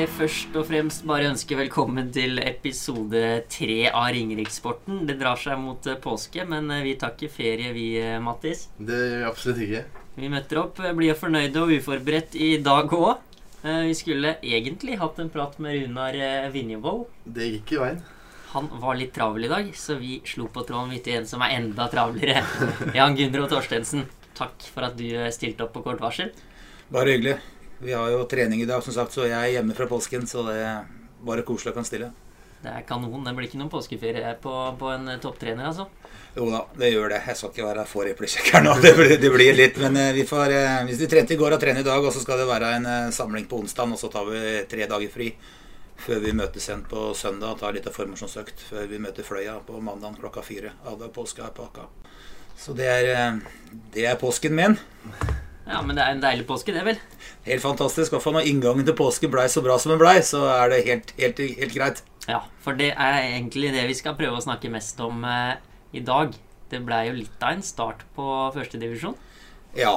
jeg 0.00 0.08
først 0.16 0.54
og 0.56 0.64
fremst 0.68 1.02
bare 1.08 1.28
ønske 1.28 1.56
velkommen 1.58 2.06
til 2.14 2.38
episode 2.40 3.20
tre 3.52 3.90
av 3.90 4.06
Ringerikssporten. 4.14 5.02
Det 5.08 5.18
drar 5.20 5.36
seg 5.40 5.58
mot 5.60 5.84
eh, 5.90 5.98
påske, 6.00 6.46
men 6.48 6.70
eh, 6.72 6.84
vi 6.86 6.94
tar 7.00 7.12
ikke 7.12 7.28
ferie, 7.34 7.72
vi, 7.76 7.88
eh, 8.00 8.16
Mattis. 8.22 8.68
Det 8.78 8.96
gjør 8.96 9.18
vi 9.18 9.26
absolutt 9.28 9.60
ikke. 9.66 9.82
Vi 10.16 10.30
møter 10.32 10.62
opp 10.62 10.80
blir 10.96 11.18
fornøyde 11.20 11.60
og 11.60 11.74
uforberedt 11.76 12.38
i 12.40 12.50
dag 12.64 12.96
òg. 12.96 13.26
Vi 13.60 13.92
skulle 13.92 14.38
egentlig 14.40 14.96
hatt 15.02 15.20
en 15.20 15.28
prat 15.32 15.58
med 15.60 15.76
Runar 15.82 16.16
Vinjevold. 16.54 17.04
Det 17.28 17.50
gikk 17.50 17.76
i 17.76 17.82
veien. 17.82 18.02
Han 18.54 18.72
var 18.80 18.96
litt 18.96 19.12
travel 19.16 19.44
i 19.44 19.52
dag, 19.52 19.68
så 19.76 19.98
vi 20.00 20.16
slo 20.24 20.48
på 20.48 20.64
tråden 20.64 20.94
midt 20.94 21.12
i 21.12 21.18
en 21.18 21.28
som 21.28 21.44
er 21.44 21.58
enda 21.58 21.90
travlere. 21.92 22.40
Jan 22.96 23.18
Gunro 23.20 23.50
Torstensen, 23.52 24.08
takk 24.38 24.64
for 24.64 24.88
at 24.88 24.96
du 24.96 25.06
stilte 25.34 25.68
opp 25.68 25.76
på 25.76 25.84
kort 25.84 26.00
varsel. 26.00 26.32
Bare 26.88 27.18
hyggelig. 27.18 27.36
Vi 27.82 27.92
har 27.96 28.10
jo 28.12 28.24
trening 28.28 28.60
i 28.62 28.66
dag, 28.68 28.82
som 28.84 28.92
sagt, 28.92 29.14
så 29.16 29.24
jeg 29.24 29.38
er 29.38 29.54
hjemme 29.56 29.74
fra 29.76 29.86
påsken. 29.88 30.26
Så 30.28 30.44
det 30.48 30.58
er 30.60 30.82
bare 31.24 31.44
koselig 31.48 31.72
å 31.72 31.78
kan 31.78 31.86
stille. 31.88 32.10
Det 32.60 32.68
er 32.68 32.82
kanon. 32.84 33.22
Det 33.24 33.32
blir 33.36 33.48
ikke 33.48 33.60
noen 33.60 33.72
påskeferie 33.72 34.34
på, 34.42 34.52
på 34.76 34.90
en 34.92 35.08
eh, 35.08 35.20
topptrener, 35.22 35.70
altså. 35.70 35.86
Jo 36.36 36.50
da, 36.52 36.60
det 36.76 36.90
gjør 36.92 37.14
det. 37.14 37.22
Jeg 37.30 37.38
skal 37.40 37.54
ikke 37.54 37.68
være 37.70 37.86
for 37.88 38.10
eplekjekker 38.10 38.66
nå. 38.66 38.74
Det 38.84 38.92
blir, 38.98 39.14
det 39.22 39.32
blir 39.32 39.56
litt. 39.56 39.80
Men 39.80 39.96
eh, 39.96 40.12
vi 40.16 40.26
får, 40.28 40.52
eh, 40.58 40.82
hvis 40.90 41.00
vi 41.00 41.08
trente 41.08 41.34
i 41.34 41.40
går 41.40 41.56
og 41.56 41.62
trener 41.62 41.80
i 41.80 41.88
dag, 41.88 42.04
og 42.04 42.12
så 42.12 42.20
skal 42.20 42.42
det 42.42 42.50
være 42.50 42.74
en 42.76 42.90
samling 43.16 43.48
på 43.48 43.62
onsdag, 43.64 43.96
og 43.96 44.02
så 44.02 44.12
tar 44.12 44.28
vi 44.28 44.44
tre 44.68 44.84
dager 44.90 45.16
fri 45.16 45.32
før 46.00 46.20
vi 46.24 46.36
møtes 46.36 46.68
igjen 46.68 46.84
på 46.88 47.10
søndag 47.16 47.56
og 47.56 47.58
tar 47.60 47.74
litt 47.76 47.88
av 47.88 47.92
formasjonsøkt 47.92 48.62
før 48.70 48.86
vi 48.88 49.00
møter 49.04 49.24
Fløya 49.24 49.58
på 49.64 49.80
mandag 49.84 50.16
klokka 50.20 50.44
fire. 50.44 50.76
Alle 50.88 51.08
påske 51.12 51.44
er 51.44 51.52
Akka. 51.64 51.88
Så 52.60 52.76
det 52.76 52.88
er, 52.88 53.40
det 53.92 54.08
er 54.08 54.20
påsken 54.20 54.56
min. 54.56 54.76
Ja, 55.70 55.80
men 55.86 55.94
det 55.94 56.02
er 56.02 56.16
en 56.16 56.22
deilig 56.22 56.46
påske, 56.48 56.74
det, 56.74 56.82
vel? 56.82 56.98
Helt 57.46 57.62
fantastisk. 57.62 58.10
Hvert 58.14 58.24
fall 58.24 58.34
når 58.40 58.48
inngangen 58.50 58.86
til 58.88 58.96
påske 58.98 59.30
blei 59.30 59.46
så 59.52 59.62
bra 59.62 59.76
som 59.78 59.92
den 59.94 60.00
blei, 60.02 60.16
så 60.26 60.42
er 60.50 60.72
det 60.72 60.80
helt, 60.88 61.12
helt, 61.20 61.42
helt 61.60 61.74
greit. 61.76 62.00
Ja, 62.26 62.40
for 62.64 62.76
det 62.78 62.90
er 62.92 63.18
egentlig 63.22 63.70
det 63.74 63.86
vi 63.88 63.94
skal 63.98 64.16
prøve 64.18 64.38
å 64.40 64.44
snakke 64.44 64.70
mest 64.72 64.98
om 65.04 65.22
eh, 65.24 65.54
i 65.94 66.02
dag. 66.06 66.34
Det 66.70 66.80
blei 66.86 67.04
jo 67.08 67.18
litt 67.20 67.42
av 67.46 67.54
en 67.56 67.62
start 67.66 68.02
på 68.16 68.26
førstedivisjon. 68.56 69.14
Ja, 69.78 69.94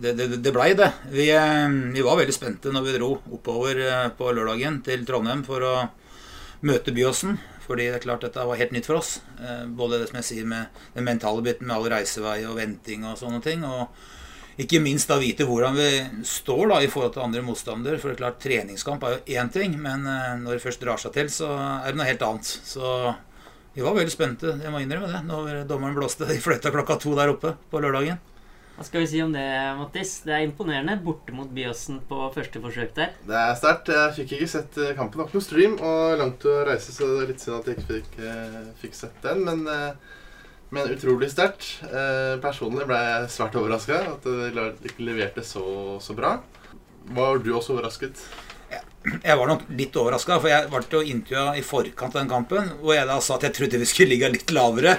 det, 0.00 0.14
det, 0.18 0.30
det 0.42 0.52
blei 0.56 0.70
det. 0.78 0.88
Vi, 1.12 1.28
eh, 1.36 1.68
vi 1.94 2.04
var 2.04 2.18
veldig 2.20 2.34
spente 2.36 2.72
når 2.72 2.88
vi 2.88 2.96
dro 2.96 3.10
oppover 3.36 3.84
eh, 3.84 4.08
på 4.16 4.32
lørdagen 4.32 4.80
til 4.88 5.04
Trondheim 5.08 5.44
for 5.46 5.68
å 5.68 5.74
møte 6.64 6.96
Byåsen. 6.96 7.36
Fordi 7.64 7.86
det 7.88 7.96
er 7.96 8.02
klart 8.04 8.24
dette 8.26 8.42
var 8.44 8.58
helt 8.60 8.74
nytt 8.76 8.88
for 8.88 9.00
oss. 9.00 9.18
Eh, 9.40 9.64
Både 9.68 10.00
det 10.00 10.10
som 10.10 10.18
jeg 10.20 10.28
sier 10.32 10.48
med 10.48 10.82
den 10.96 11.06
mentale 11.06 11.44
biten 11.44 11.68
med 11.68 11.76
all 11.76 11.88
reisevei 11.92 12.40
og 12.48 12.58
venting 12.58 13.06
og 13.08 13.16
sånne 13.20 13.40
ting. 13.44 13.64
Og 13.68 13.92
ikke 14.60 14.80
minst 14.82 15.10
da 15.10 15.18
vite 15.18 15.46
hvordan 15.48 15.74
vi 15.74 15.88
står 16.28 16.68
da 16.70 16.80
i 16.82 16.90
forhold 16.90 17.14
til 17.16 17.24
andre 17.24 17.42
motstandere. 17.42 17.98
For 17.98 18.10
det 18.10 18.16
er 18.16 18.22
klart 18.22 18.42
treningskamp 18.42 19.06
er 19.06 19.16
jo 19.16 19.38
én 19.40 19.50
ting, 19.54 19.74
men 19.82 20.06
eh, 20.06 20.34
når 20.42 20.56
det 20.58 20.64
først 20.66 20.84
drar 20.84 21.00
seg 21.02 21.16
til, 21.16 21.32
så 21.32 21.50
er 21.56 21.90
det 21.90 21.98
noe 22.00 22.10
helt 22.10 22.22
annet. 22.26 22.52
Så 22.66 23.14
vi 23.74 23.82
var 23.82 23.96
veldig 23.96 24.14
spente, 24.14 24.54
jeg 24.62 24.70
må 24.70 24.84
innrømme 24.84 25.10
det, 25.10 25.24
når 25.26 25.64
dommeren 25.70 25.96
blåste 25.98 26.28
i 26.30 26.38
fløyta 26.42 26.70
klokka 26.74 27.00
to 27.02 27.16
der 27.18 27.34
oppe 27.34 27.56
på 27.72 27.82
lørdagen. 27.82 28.20
Hva 28.74 28.82
skal 28.82 29.04
vi 29.04 29.06
si 29.06 29.20
om 29.22 29.30
det, 29.30 29.42
Mattis? 29.78 30.16
Det 30.26 30.32
er 30.34 30.48
imponerende. 30.48 30.96
Borte 31.02 31.30
mot 31.34 31.50
Byåsen 31.54 32.00
på 32.08 32.24
første 32.34 32.58
forsøk 32.62 32.90
der. 32.96 33.12
Det 33.22 33.36
er 33.38 33.52
sterkt. 33.58 33.90
Jeg 33.94 34.16
fikk 34.16 34.32
ikke 34.34 34.50
sett 34.50 34.78
eh, 34.82 34.96
kampen. 34.98 35.14
Det 35.14 35.22
var 35.22 35.30
ikke 35.30 35.38
noe 35.38 35.46
stream 35.46 35.76
og 35.78 36.16
langt 36.18 36.46
å 36.50 36.56
reise, 36.66 36.94
så 36.94 37.06
det 37.06 37.20
er 37.22 37.30
litt 37.30 37.44
synd 37.44 37.60
at 37.60 37.70
jeg 37.70 37.78
ikke 37.78 37.90
fikk, 37.92 38.16
eh, 38.18 38.56
fikk 38.82 38.98
sett 38.98 39.20
den. 39.22 39.44
Men, 39.46 39.62
men 40.74 40.90
utrolig 40.94 41.30
sterkt. 41.32 41.68
Eh, 41.86 42.34
personlig 42.42 42.88
ble 42.88 42.98
jeg 42.98 43.30
svært 43.34 43.58
overraska 43.60 44.00
at 44.16 44.26
de 44.26 44.90
ikke 44.90 45.06
leverte 45.06 45.44
så, 45.46 45.64
så 46.02 46.16
bra. 46.18 46.36
Var 47.14 47.40
du 47.44 47.54
også 47.54 47.76
overrasket? 47.76 48.22
Jeg 49.04 49.36
var 49.36 49.50
nok 49.50 49.66
litt 49.76 49.96
overraska, 50.00 50.38
for 50.40 50.48
jeg 50.48 50.68
ble 50.72 51.00
intervjua 51.12 51.58
i 51.58 51.64
forkant 51.64 52.14
av 52.14 52.22
den 52.22 52.30
kampen. 52.30 52.70
Hvor 52.80 52.96
jeg 52.96 53.08
da 53.08 53.18
sa 53.20 53.36
at 53.36 53.44
jeg 53.48 53.56
trodde 53.58 53.80
vi 53.82 53.88
skulle 53.88 54.14
ligge 54.14 54.30
litt 54.32 54.54
lavere. 54.56 54.96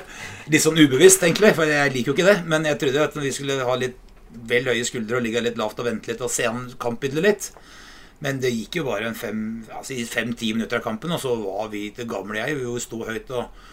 Litt 0.54 0.64
sånn 0.64 0.78
ubevisst, 0.78 1.26
egentlig, 1.26 1.56
for 1.58 1.70
jeg 1.70 1.94
liker 1.94 2.12
jo 2.12 2.18
ikke 2.18 2.28
det. 2.30 2.38
Men 2.52 2.68
jeg 2.70 2.80
trodde 2.84 3.08
at 3.10 3.18
vi 3.18 3.34
skulle 3.34 3.58
ha 3.66 3.78
litt 3.82 3.98
vel 4.36 4.68
høye 4.70 4.86
skuldre 4.86 5.18
og 5.18 5.26
ligge 5.26 5.42
litt 5.42 5.58
lavt 5.58 5.80
og 5.82 5.88
vente 5.88 6.12
litt 6.12 6.22
og 6.22 6.32
se 6.32 6.46
an 6.50 6.68
kampbildet 6.82 7.26
litt. 7.26 7.50
Men 8.24 8.40
det 8.44 8.54
gikk 8.54 8.80
jo 8.80 8.88
bare 8.88 9.12
fem-ti 9.18 9.74
altså 9.76 9.96
i 9.96 10.06
fem-ti 10.08 10.54
minutter 10.56 10.80
av 10.80 10.86
kampen, 10.86 11.14
og 11.16 11.22
så 11.22 11.34
var 11.40 11.72
vi 11.74 11.88
det 11.96 12.08
gamle 12.10 12.40
jeg. 12.40 12.60
Vi 12.62 12.84
sto 12.84 13.02
høyt 13.08 13.32
og 13.36 13.66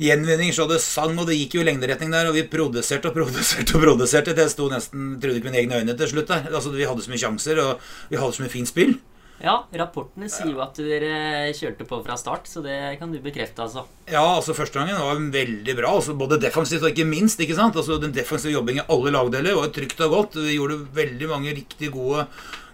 Gjenvinning 0.00 0.54
så 0.56 0.64
det 0.70 0.78
sang, 0.80 1.12
og 1.20 1.26
det 1.28 1.36
gikk 1.36 1.58
jo 1.58 1.62
i 1.64 1.68
lengderetning 1.68 2.12
der. 2.14 2.30
Og 2.30 2.38
vi 2.38 2.46
produserte 2.48 3.10
og 3.10 3.16
produserte 3.18 3.76
og 3.76 3.84
produserte. 3.84 4.32
til 4.32 4.46
Jeg 4.46 4.54
sto 4.54 4.70
nesten, 4.72 5.14
trodde 5.20 5.36
ikke 5.42 5.50
mine 5.50 5.60
egne 5.60 5.80
øyne 5.82 5.96
til 5.98 6.08
slutt 6.14 6.30
der. 6.32 6.48
Altså, 6.48 6.72
Vi 6.72 6.88
hadde 6.88 7.04
så 7.04 7.12
mye 7.12 7.24
sjanser, 7.24 7.60
og 7.60 7.80
vi 8.08 8.16
hadde 8.16 8.32
så 8.32 8.42
mye 8.42 8.54
fint 8.54 8.70
spill. 8.70 8.94
Ja, 9.40 9.54
rapportene 9.72 10.28
sier 10.28 10.50
jo 10.52 10.60
at 10.60 10.76
dere 10.76 11.48
kjørte 11.56 11.86
på 11.88 12.00
fra 12.04 12.16
start, 12.20 12.44
så 12.48 12.60
det 12.60 12.76
kan 13.00 13.12
du 13.12 13.16
bekrefte, 13.24 13.64
altså. 13.64 13.86
Ja, 14.10 14.20
altså 14.36 14.52
første 14.56 14.76
gangen 14.76 15.00
var 15.00 15.16
veldig 15.32 15.76
bra. 15.78 15.94
Altså 15.96 16.12
både 16.16 16.36
defensivt 16.40 16.84
og 16.84 16.92
ikke 16.92 17.08
minst. 17.08 17.40
ikke 17.40 17.56
sant? 17.56 17.76
Altså 17.76 17.96
Den 18.00 18.12
defensive 18.12 18.52
jobbingen 18.52 18.84
i 18.84 18.92
alle 18.92 19.14
lagdeler 19.16 19.56
var 19.56 19.72
trygt 19.72 20.00
og 20.04 20.16
godt. 20.16 20.36
Vi 20.44 20.58
gjorde 20.58 20.82
veldig 20.96 21.28
mange 21.28 21.56
riktig 21.56 21.88
gode, 21.92 22.26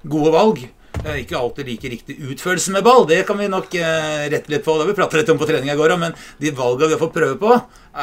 gode 0.06 0.34
valg. 0.34 0.66
Eh, 1.04 1.20
Ikke 1.22 1.38
alltid 1.38 1.68
like 1.68 1.90
riktig 1.92 2.16
utførelse 2.20 2.72
med 2.74 2.84
ball. 2.86 3.06
Det 3.08 3.20
kan 3.28 3.38
vi 3.38 3.48
nok 3.50 3.74
eh, 3.78 4.26
rette 4.32 4.52
litt 4.52 4.64
på. 4.64 4.74
Det 4.76 4.86
har 4.86 4.90
vi 4.92 4.96
pratet 4.98 5.20
litt 5.20 5.32
om 5.34 5.40
på 5.40 5.48
trening 5.48 5.70
i 5.72 5.76
går 5.78 5.94
òg, 5.94 6.00
Men 6.02 6.16
de 6.42 6.54
valgene 6.56 6.90
vi 6.90 6.96
har 6.96 7.02
fått 7.02 7.16
prøve 7.16 7.38
på, 7.40 7.52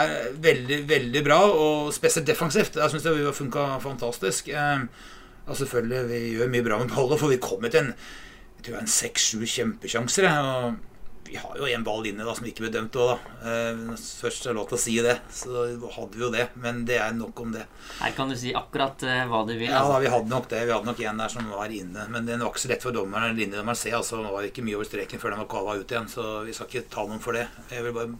er 0.03 0.13
veldig 0.43 0.79
veldig 0.89 1.23
bra. 1.25 1.39
Og 1.51 1.93
spesielt 1.95 2.29
defensivt. 2.29 2.77
Jeg 2.79 2.93
syns 2.93 3.03
det 3.05 3.15
har 3.17 3.37
funka 3.37 3.67
fantastisk. 3.83 4.49
Eh, 4.53 4.85
og 5.43 5.57
selvfølgelig, 5.59 6.03
vi 6.07 6.21
gjør 6.37 6.53
mye 6.53 6.63
bra 6.69 6.79
med 6.79 6.93
ballen, 6.93 7.19
for 7.19 7.33
vi 7.33 7.41
kommer 7.43 7.73
til 7.73 7.87
en 7.87 7.95
jeg 8.63 8.69
tror 8.69 8.77
det 8.77 8.79
er 8.79 8.85
en 8.85 8.93
seks-sju 8.95 9.41
kjempesjanser. 9.43 10.25
og 10.31 10.92
vi 11.33 11.39
har 11.41 11.57
jo 11.57 11.65
en 11.65 11.83
ball 11.83 12.05
inne 12.05 12.25
da 12.27 12.33
som 12.37 12.45
ikke 12.45 12.61
ble 12.67 12.69
dømt 12.75 12.93
òg, 13.01 13.07
da. 13.09 13.37
Eh, 13.49 13.79
først 13.97 14.43
er 14.45 14.51
det 14.51 14.57
lov 14.59 14.67
til 14.69 14.77
å 14.77 14.81
si 14.83 14.93
det, 15.01 15.15
så 15.33 15.63
hadde 15.95 16.13
vi 16.13 16.21
jo 16.21 16.29
det. 16.29 16.43
Men 16.61 16.83
det 16.85 16.99
er 17.01 17.15
nok 17.17 17.39
om 17.41 17.55
det. 17.55 17.63
Her 17.97 18.11
kan 18.13 18.29
du 18.29 18.35
si 18.37 18.51
akkurat 18.53 19.01
eh, 19.09 19.23
hva 19.31 19.39
du 19.47 19.55
vil. 19.55 19.65
Ja 19.65 19.79
altså. 19.79 19.95
da, 19.95 20.01
vi 20.03 20.11
hadde 20.13 20.29
nok 20.29 20.45
det. 20.51 20.59
Vi 20.67 20.75
hadde 20.75 20.89
nok 20.91 20.99
en 21.01 21.23
der 21.23 21.31
som 21.33 21.47
var 21.49 21.73
inne. 21.73 22.05
Men 22.13 22.27
den 22.29 22.43
var 22.45 22.53
ikke 22.53 22.61
så 22.67 22.69
lett 22.69 22.85
for 22.85 22.93
dommeren. 22.93 23.33
Linjedommeren 23.39 23.79
se, 23.79 23.95
altså, 23.97 24.19
Det 24.21 24.33
var 24.35 24.45
ikke 24.45 24.65
mye 24.67 24.77
over 24.77 24.89
streken 24.91 25.23
før 25.23 25.33
den 25.33 25.41
var 25.41 25.49
kava 25.55 25.73
ut 25.79 25.95
igjen. 25.95 26.11
Så 26.11 26.27
vi 26.45 26.53
skal 26.53 26.69
ikke 26.69 26.83
ta 26.93 27.07
noen 27.09 27.23
for 27.23 27.39
det. 27.39 27.47
Jeg 27.73 27.87
vil 27.87 27.97
bare 27.97 28.13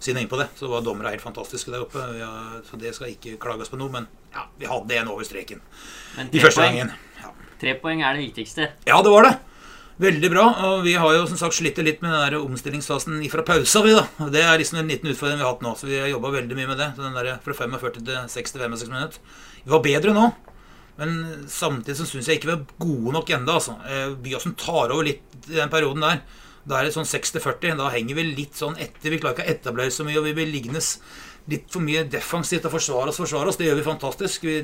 si 0.00 0.16
noe 0.16 0.24
inn 0.24 0.32
på 0.32 0.40
det. 0.42 0.48
Så 0.58 0.72
var 0.72 0.82
dommerne 0.82 1.12
helt 1.14 1.22
fantastiske 1.22 1.70
der 1.70 1.84
oppe. 1.86 2.02
Vi 2.16 2.24
har, 2.24 2.64
så 2.66 2.80
det 2.82 2.96
skal 2.98 3.14
ikke 3.14 3.36
klages 3.46 3.70
på 3.70 3.78
noe. 3.78 3.94
Men 3.94 4.10
ja, 4.34 4.48
vi 4.58 4.66
hadde 4.72 4.98
en 5.04 5.12
over 5.14 5.28
streken 5.28 5.62
i 6.26 6.42
første 6.42 6.66
gangen. 6.66 6.90
Ja. 7.20 7.30
tre 7.62 7.78
poeng 7.78 8.02
er 8.02 8.18
det 8.18 8.26
viktigste. 8.26 8.72
Ja, 8.90 8.98
det 9.06 9.14
var 9.14 9.28
det. 9.28 9.36
Veldig 10.00 10.30
bra. 10.32 10.44
Og 10.70 10.84
vi 10.86 10.94
har 10.96 11.12
jo 11.12 11.26
som 11.28 11.36
sagt 11.36 11.58
slitt 11.58 11.78
litt 11.84 12.00
med 12.00 12.14
den 12.14 12.22
der 12.22 12.38
omstillingsfasen 12.40 13.20
fra 13.32 13.44
pausa. 13.44 13.82
vi 13.84 13.92
da. 13.92 14.06
Det 14.32 14.40
er 14.40 14.56
liksom 14.58 14.78
en 14.80 14.88
liten 14.88 15.10
utfordring 15.12 15.36
vi 15.36 15.44
har 15.44 15.52
hatt 15.52 15.64
nå. 15.66 15.74
Så 15.76 15.90
vi 15.90 15.98
har 16.00 16.08
jobba 16.08 16.30
veldig 16.38 16.56
mye 16.56 16.70
med 16.70 16.80
det. 16.80 16.92
Så 16.96 17.04
den 17.04 17.18
der 17.18 17.36
fra 17.44 17.56
45 17.58 17.98
til 17.98 18.14
60-65 18.32 18.94
minutter. 18.94 19.20
Vi 19.64 19.74
var 19.74 19.84
bedre 19.84 20.14
nå. 20.16 20.30
Men 21.00 21.44
samtidig 21.48 21.98
så 21.98 22.08
syns 22.08 22.28
jeg 22.28 22.40
ikke 22.40 22.48
vi 22.48 22.56
er 22.56 22.64
gode 22.80 23.14
nok 23.18 23.34
ennå. 23.36 23.58
Altså. 23.60 23.76
Eh, 23.88 24.16
Byåsen 24.24 24.56
tar 24.56 24.92
over 24.92 25.04
litt 25.04 25.50
i 25.50 25.58
den 25.58 25.72
perioden 25.72 26.04
der. 26.04 26.22
Da 26.64 26.78
er 26.78 26.88
det 26.88 26.96
sånn 26.96 27.08
60-40. 27.08 27.76
Da 27.76 27.92
henger 27.92 28.16
vi 28.16 28.30
litt 28.30 28.56
sånn 28.56 28.80
etter. 28.80 29.12
Vi 29.12 29.20
klarer 29.20 29.36
ikke 29.36 29.48
å 29.48 29.52
etablere 29.52 29.92
så 29.92 30.04
mye, 30.08 30.18
og 30.20 30.28
vi 30.28 30.36
blir 30.36 30.48
liggende 30.48 30.80
litt 31.50 31.68
for 31.72 31.84
mye 31.84 32.04
defensivt 32.08 32.64
og 32.68 32.72
forsvare 32.76 33.12
oss, 33.12 33.20
forsvare 33.20 33.52
oss. 33.52 33.60
Det 33.60 33.68
gjør 33.68 33.80
vi 33.80 33.88
fantastisk. 33.88 34.48
Vi 34.48 34.62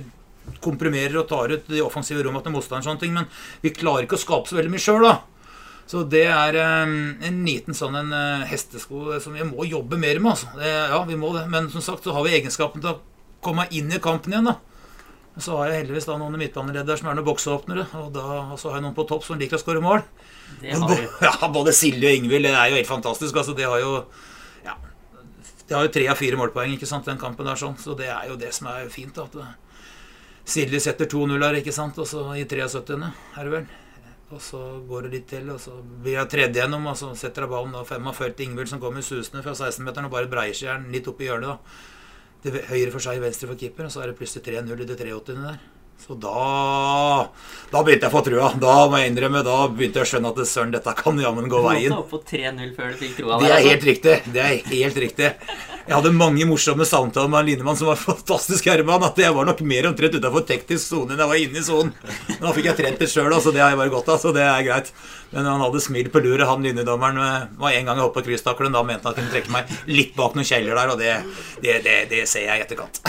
komprimerer 0.65 1.21
og 1.21 1.29
tar 1.31 1.53
ut 1.55 1.71
de 1.71 1.83
offensive 1.85 2.23
rommene 2.27 2.45
til 2.47 2.55
motstanderen, 2.55 2.87
sånne 2.87 3.03
ting, 3.03 3.17
men 3.17 3.27
vi 3.63 3.75
klarer 3.75 4.07
ikke 4.07 4.19
å 4.19 4.23
skape 4.25 4.51
så 4.51 4.59
veldig 4.59 4.73
mye 4.75 4.83
sjøl, 4.83 5.07
da. 5.07 5.17
Så 5.87 6.03
det 6.11 6.25
er 6.27 6.57
eh, 6.59 6.95
en 7.29 7.43
liten 7.47 7.77
sånn 7.79 7.95
en 7.95 8.09
eh, 8.15 8.47
hestesko 8.51 9.21
som 9.23 9.37
vi 9.39 9.45
må 9.47 9.67
jobbe 9.71 9.99
mer 10.03 10.19
med. 10.19 10.33
Altså. 10.33 10.49
Det, 10.59 10.73
ja, 10.91 11.03
vi 11.07 11.19
må 11.19 11.31
det. 11.37 11.45
Men 11.53 11.69
som 11.71 11.85
sagt 11.85 12.07
så 12.07 12.15
har 12.17 12.27
vi 12.27 12.35
egenskapen 12.35 12.83
til 12.83 12.97
å 12.97 12.99
komme 13.45 13.69
inn 13.71 13.93
i 13.95 14.01
kampen 14.03 14.35
igjen. 14.35 14.51
da. 14.51 14.57
Så 15.39 15.55
har 15.61 15.71
jeg 15.71 15.85
heldigvis 15.85 16.09
da 16.09 16.17
noen 16.19 16.35
midtbaneledere 16.41 16.99
som 16.99 17.11
er 17.13 17.19
noen 17.19 17.29
bokseåpnere. 17.29 17.85
Og 18.01 18.09
da 18.17 18.57
så 18.59 18.73
har 18.73 18.81
jeg 18.81 18.87
noen 18.89 18.97
på 18.97 19.07
topp 19.07 19.29
som 19.29 19.39
liker 19.39 19.61
å 19.61 19.63
skåre 19.63 19.85
mål. 19.85 20.03
Det. 20.59 20.75
Ja, 21.29 21.51
både 21.55 21.75
Silje 21.77 22.11
og 22.11 22.19
Ingvild. 22.19 22.49
Det 22.49 22.57
er 22.57 22.73
jo 22.73 22.81
helt 22.81 22.91
fantastisk. 22.91 23.39
Altså, 23.39 23.55
de 23.55 23.69
har 23.71 23.79
jo 23.85 23.93
ja, 24.67 24.75
de 25.69 25.77
har 25.77 25.87
jo 25.87 25.93
tre 25.95 26.09
av 26.11 26.19
fire 26.19 26.41
målpoeng 26.41 26.75
ikke 26.75 26.89
sant, 26.91 27.07
den 27.07 27.21
kampen 27.23 27.47
der. 27.47 27.63
sånn, 27.63 27.79
Så 27.79 27.95
det 27.95 28.11
er 28.11 28.27
jo 28.33 28.41
det 28.41 28.51
som 28.57 28.73
er 28.73 28.91
fint. 28.91 29.15
da, 29.15 29.29
at 29.31 29.39
det, 29.39 29.47
Silje 30.47 30.79
setter 30.81 31.09
2-0 31.11 31.43
her, 31.43 31.59
ikke 31.61 31.75
sant, 31.75 31.99
og 31.99 32.07
så 32.07 32.23
i 32.39 32.45
73. 32.47 33.03
er 33.37 33.49
det 33.49 33.53
vel. 33.57 33.67
Og 34.35 34.41
så 34.43 34.59
går 34.89 35.07
det 35.07 35.11
litt 35.13 35.27
til, 35.31 35.45
og 35.55 35.61
så 35.63 35.75
blir 36.03 36.17
jeg 36.21 36.31
tredje 36.33 36.61
gjennom, 36.61 36.87
og 36.91 36.97
så 36.99 37.13
setter 37.19 37.45
jeg 37.47 37.51
ballen 37.53 37.75
da 37.75 37.83
45 37.87 38.33
til 38.39 38.49
Ingvild, 38.49 38.71
som 38.71 38.81
kommer 38.83 39.05
susende 39.07 39.43
fra 39.45 39.55
16-meteren 39.55 40.09
og 40.09 40.15
bare 40.17 40.31
breier 40.31 40.55
seg 40.57 40.69
jern 40.71 40.89
litt 40.95 41.07
opp 41.11 41.23
i 41.23 41.29
hjørnet. 41.29 41.55
da. 41.55 41.93
Til 42.47 42.59
høyre 42.71 42.91
for 42.95 43.03
seg, 43.03 43.21
venstre 43.23 43.51
for 43.51 43.59
keeper, 43.59 43.87
og 43.87 43.95
så 43.95 44.03
er 44.03 44.11
det 44.13 44.19
plutselig 44.19 44.45
3-0 44.47 44.83
i 44.83 44.89
det 44.91 44.99
83. 44.99 45.43
der. 45.47 45.59
Så 46.07 46.13
da 46.21 47.31
Da 47.73 47.81
begynte 47.83 48.05
jeg 48.05 48.13
å 48.13 48.17
få 48.19 48.23
trua. 48.27 48.51
Da 48.61 48.75
må 48.91 48.99
jeg 49.01 49.13
innrømme, 49.15 49.41
da 49.47 49.55
begynte 49.73 50.03
jeg 50.03 50.07
å 50.07 50.11
skjønne 50.11 50.29
at 50.35 50.37
det, 50.43 50.45
søren, 50.51 50.75
dette 50.75 50.93
kan 50.99 51.19
jammen 51.23 51.49
gå 51.49 51.63
Du 51.63 51.69
måtte 51.71 51.97
opp 52.03 52.11
på 52.11 52.21
3-0 52.35 52.75
før 52.77 52.93
du 52.93 52.99
fikk 53.01 53.17
troa 53.23 53.39
Det 53.41 53.49
er 53.49 53.57
altså. 53.57 53.71
helt 53.71 53.87
riktig. 53.91 54.17
Det 54.35 54.43
er 54.45 54.57
helt 54.75 55.01
riktig. 55.07 55.31
Jeg 55.87 55.95
hadde 55.95 56.11
mange 56.19 56.43
morsomme 56.51 56.83
samtaler 56.83 57.31
med 57.31 57.47
Linemann, 57.47 57.77
som 57.79 57.87
var 57.87 57.99
fantastisk 58.09 58.67
herremann. 58.67 59.05
At 59.07 59.19
jeg 59.23 59.35
var 59.35 59.47
nok 59.47 59.61
mer 59.63 59.87
omtrent 59.87 60.17
utafor 60.19 60.43
teknisk 60.49 60.83
sone 60.83 61.15
enn 61.15 61.23
jeg 61.23 61.31
var 61.31 61.43
inne 61.43 61.61
i 61.61 61.67
sonen. 61.67 61.93
Men 62.33 62.41
da 62.43 62.55
fikk 62.57 62.67
jeg 62.73 62.79
trent 62.81 63.05
det 63.05 63.09
sjøl, 63.13 63.31
så 63.43 63.53
det 63.55 63.63
har 63.63 63.71
jeg 63.71 63.81
bare 63.83 63.93
godt 63.95 64.11
av. 64.11 64.19
Så 64.23 64.33
det 64.35 64.43
er 64.43 64.67
greit. 64.67 64.91
Men 65.31 65.47
han 65.47 65.63
hadde 65.63 65.83
smil 65.85 66.11
på 66.11 66.23
luret, 66.25 66.47
han 66.51 66.67
linjedommeren. 66.67 67.55
Var 67.63 67.79
en 67.79 67.87
gang 67.87 68.01
jeg 68.01 68.07
hoppet 68.09 68.27
på 68.27 68.33
krysstaklen. 68.33 68.75
Da 68.75 68.83
mente 68.87 69.07
han 69.07 69.15
at 69.15 69.21
han 69.21 69.29
kunne 69.29 69.35
trekke 69.37 69.55
meg 69.55 69.71
litt 69.91 70.19
bak 70.19 70.35
noen 70.35 70.49
kjeller 70.49 70.75
der, 70.81 70.93
og 70.95 71.01
det, 71.03 71.15
det, 71.63 71.79
det, 71.87 71.97
det 72.11 72.25
ser 72.31 72.49
jeg 72.49 72.63
i 72.63 72.67
etterkant. 72.67 73.03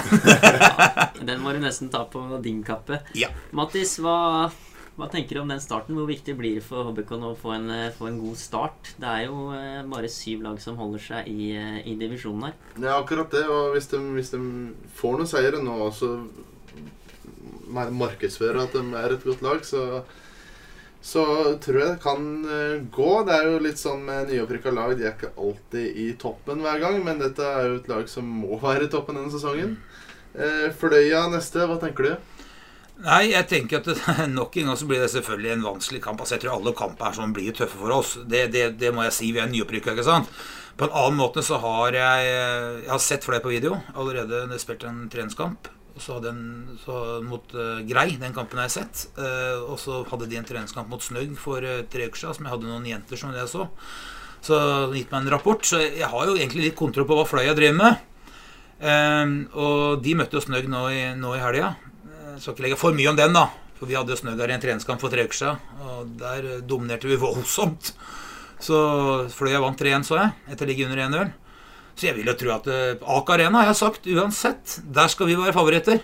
Den 1.28 1.42
må 1.42 1.54
du 1.58 1.62
nesten 1.64 1.90
ta 1.94 2.04
på 2.10 2.22
din 2.46 2.62
kappe. 2.68 3.02
Ja. 3.18 3.32
Mattis, 3.58 3.98
hva, 4.04 4.52
hva 4.98 5.06
tenker 5.14 5.38
du 5.38 5.44
om 5.44 5.52
den 5.52 5.62
starten? 5.62 5.94
Hvor 5.94 6.08
viktig 6.10 6.34
blir 6.40 6.56
det 6.58 6.66
for 6.66 6.88
HBK 6.90 7.12
nå 7.22 7.30
å 7.36 7.38
få 7.38 7.54
en, 7.54 7.70
eh, 7.70 7.94
få 7.94 8.08
en 8.10 8.18
god 8.18 8.38
start? 8.42 8.96
Det 8.98 9.06
er 9.06 9.26
jo 9.28 9.52
eh, 9.54 9.84
bare 9.86 10.10
syv 10.10 10.42
lag 10.42 10.58
som 10.60 10.78
holder 10.80 11.04
seg 11.04 11.28
i, 11.30 11.52
eh, 11.54 11.84
i 11.86 11.94
divisjonen 12.00 12.48
her. 12.48 12.56
Ja, 12.82 12.96
akkurat 12.98 13.30
det. 13.30 13.44
Og 13.46 13.76
hvis 13.76 13.92
de, 13.92 14.00
hvis 14.16 14.34
de 14.34 14.40
får 14.98 15.20
noen 15.20 15.30
seire 15.30 15.62
nå, 15.62 15.76
og 15.86 15.94
så 15.94 16.16
markedsfører 17.70 18.64
at 18.64 18.74
de 18.74 18.82
er 18.98 19.14
et 19.14 19.28
godt 19.28 19.44
lag, 19.46 19.62
så, 19.68 20.02
så 21.04 21.26
tror 21.62 21.78
jeg 21.78 21.92
det 21.92 22.02
kan 22.02 22.90
gå. 22.90 23.12
Det 23.28 23.36
er 23.36 23.52
jo 23.52 23.60
litt 23.68 23.78
sånn 23.78 24.02
med 24.08 24.32
nyopprykka 24.32 24.74
lag. 24.74 24.96
De 24.98 25.06
er 25.06 25.14
ikke 25.14 25.36
alltid 25.38 25.94
i 25.94 26.08
toppen 26.18 26.66
hver 26.66 26.82
gang, 26.82 26.98
men 27.06 27.22
dette 27.22 27.46
er 27.46 27.70
jo 27.70 27.78
et 27.84 27.92
lag 27.92 28.10
som 28.10 28.26
må 28.26 28.58
være 28.64 28.88
i 28.88 28.90
toppen 28.90 29.20
denne 29.20 29.36
sesongen. 29.36 29.78
Fløya 30.80 31.28
neste, 31.30 31.70
hva 31.70 31.78
tenker 31.82 32.10
du? 32.10 32.34
Nei, 33.06 33.28
jeg 33.30 33.46
tenker 33.46 33.82
at 33.82 33.90
det, 33.92 33.98
nok 34.40 34.56
en 34.58 34.72
gang 34.72 34.78
så 34.80 34.88
blir 34.90 35.04
det 35.04 35.12
selvfølgelig 35.14 35.54
en 35.54 35.66
vanskelig 35.68 36.02
kamp. 36.04 36.22
Altså, 36.24 36.38
jeg 36.38 36.46
tror 36.46 36.58
alle 36.58 36.74
kamper 36.78 37.10
er 37.10 37.18
sånn 37.20 37.36
blir 37.36 37.54
tøffe 37.58 37.78
for 37.78 37.94
oss. 37.94 38.16
Det, 38.26 38.48
det, 38.54 38.70
det 38.82 38.94
må 38.96 39.06
jeg 39.06 39.18
si. 39.18 39.32
Vi 39.36 39.42
er 39.44 39.52
nyopprykka, 39.52 39.94
ikke 39.94 40.08
sant. 40.08 40.32
På 40.78 40.86
en 40.86 40.94
annen 40.94 41.18
måte 41.18 41.42
så 41.42 41.58
har 41.58 41.96
jeg 41.96 42.26
Jeg 42.28 42.92
har 42.92 43.02
sett 43.02 43.26
flere 43.26 43.42
på 43.42 43.50
video. 43.54 43.80
Allerede 43.98 44.46
jeg 44.46 44.62
spilte 44.62 44.90
en 44.90 45.08
treningskamp. 45.14 45.70
Og 45.98 46.04
så 46.04 46.18
hadde 46.18 46.30
en 46.30 46.78
så 46.78 46.98
mot 47.26 47.56
uh, 47.58 47.82
Grei. 47.90 48.12
Den 48.22 48.36
kampen 48.36 48.62
jeg 48.62 48.70
har 48.70 48.76
sett. 48.76 49.08
Uh, 49.18 49.66
og 49.72 49.80
så 49.82 50.04
hadde 50.10 50.30
de 50.30 50.38
en 50.38 50.46
treningskamp 50.46 50.92
mot 50.92 51.02
Snøgg 51.02 51.34
for 51.42 51.66
uh, 51.66 51.82
tre 51.90 52.06
uker 52.06 52.22
siden, 52.22 52.38
som 52.38 52.46
jeg 52.46 52.54
hadde 52.54 52.70
noen 52.70 52.86
jenter 52.86 53.18
som 53.18 53.34
jeg 53.34 53.50
så. 53.50 53.66
Så 54.46 54.60
de 54.92 55.02
gitt 55.02 55.10
meg 55.14 55.26
en 55.26 55.34
rapport. 55.34 55.66
Så 55.66 55.82
jeg 55.82 56.06
har 56.06 56.30
jo 56.30 56.38
egentlig 56.38 56.68
litt 56.68 56.78
kontroll 56.78 57.10
på 57.10 57.18
hva 57.18 57.26
Fløya 57.26 57.58
driver 57.58 57.80
med. 57.82 58.06
Og 59.58 60.04
de 60.06 60.14
møtte 60.14 60.38
jo 60.38 60.44
Snøgg 60.46 60.68
nå 60.70 60.84
i, 60.94 61.02
nå 61.18 61.34
i 61.34 61.42
helga. 61.42 61.74
Jeg 62.38 62.44
skal 62.44 62.54
ikke 62.54 62.64
legge 62.68 62.78
for 62.78 62.94
mye 62.94 63.10
om 63.10 63.18
den, 63.18 63.34
da. 63.34 63.48
For 63.80 63.90
vi 63.90 63.96
hadde 63.98 64.14
Snøgg 64.18 64.42
i 64.46 64.54
en 64.54 64.62
treningskamp 64.62 65.02
for 65.02 65.10
tre 65.10 65.24
uker 65.26 65.38
siden, 65.38 65.62
og 65.82 66.12
der 66.20 66.46
eh, 66.46 66.60
dominerte 66.62 67.10
vi 67.10 67.18
voldsomt. 67.18 67.90
Så 68.62 68.78
Fløya 69.34 69.62
vant 69.62 69.82
3-1, 69.82 70.06
så 70.06 70.20
jeg, 70.20 70.36
etter 70.54 70.66
å 70.66 70.70
ligge 70.70 70.86
under 70.86 71.02
1-0. 71.08 71.32
Så 71.98 72.06
jeg 72.06 72.18
vil 72.20 72.30
jo 72.30 72.36
tro 72.38 72.54
at 72.54 72.70
uh, 72.70 73.10
Ak 73.18 73.32
Arena 73.34 73.64
har 73.64 73.72
jeg 73.72 73.80
sagt 73.80 74.06
uansett, 74.14 74.78
der 74.94 75.10
skal 75.10 75.30
vi 75.32 75.38
være 75.40 75.56
favoritter. 75.56 76.04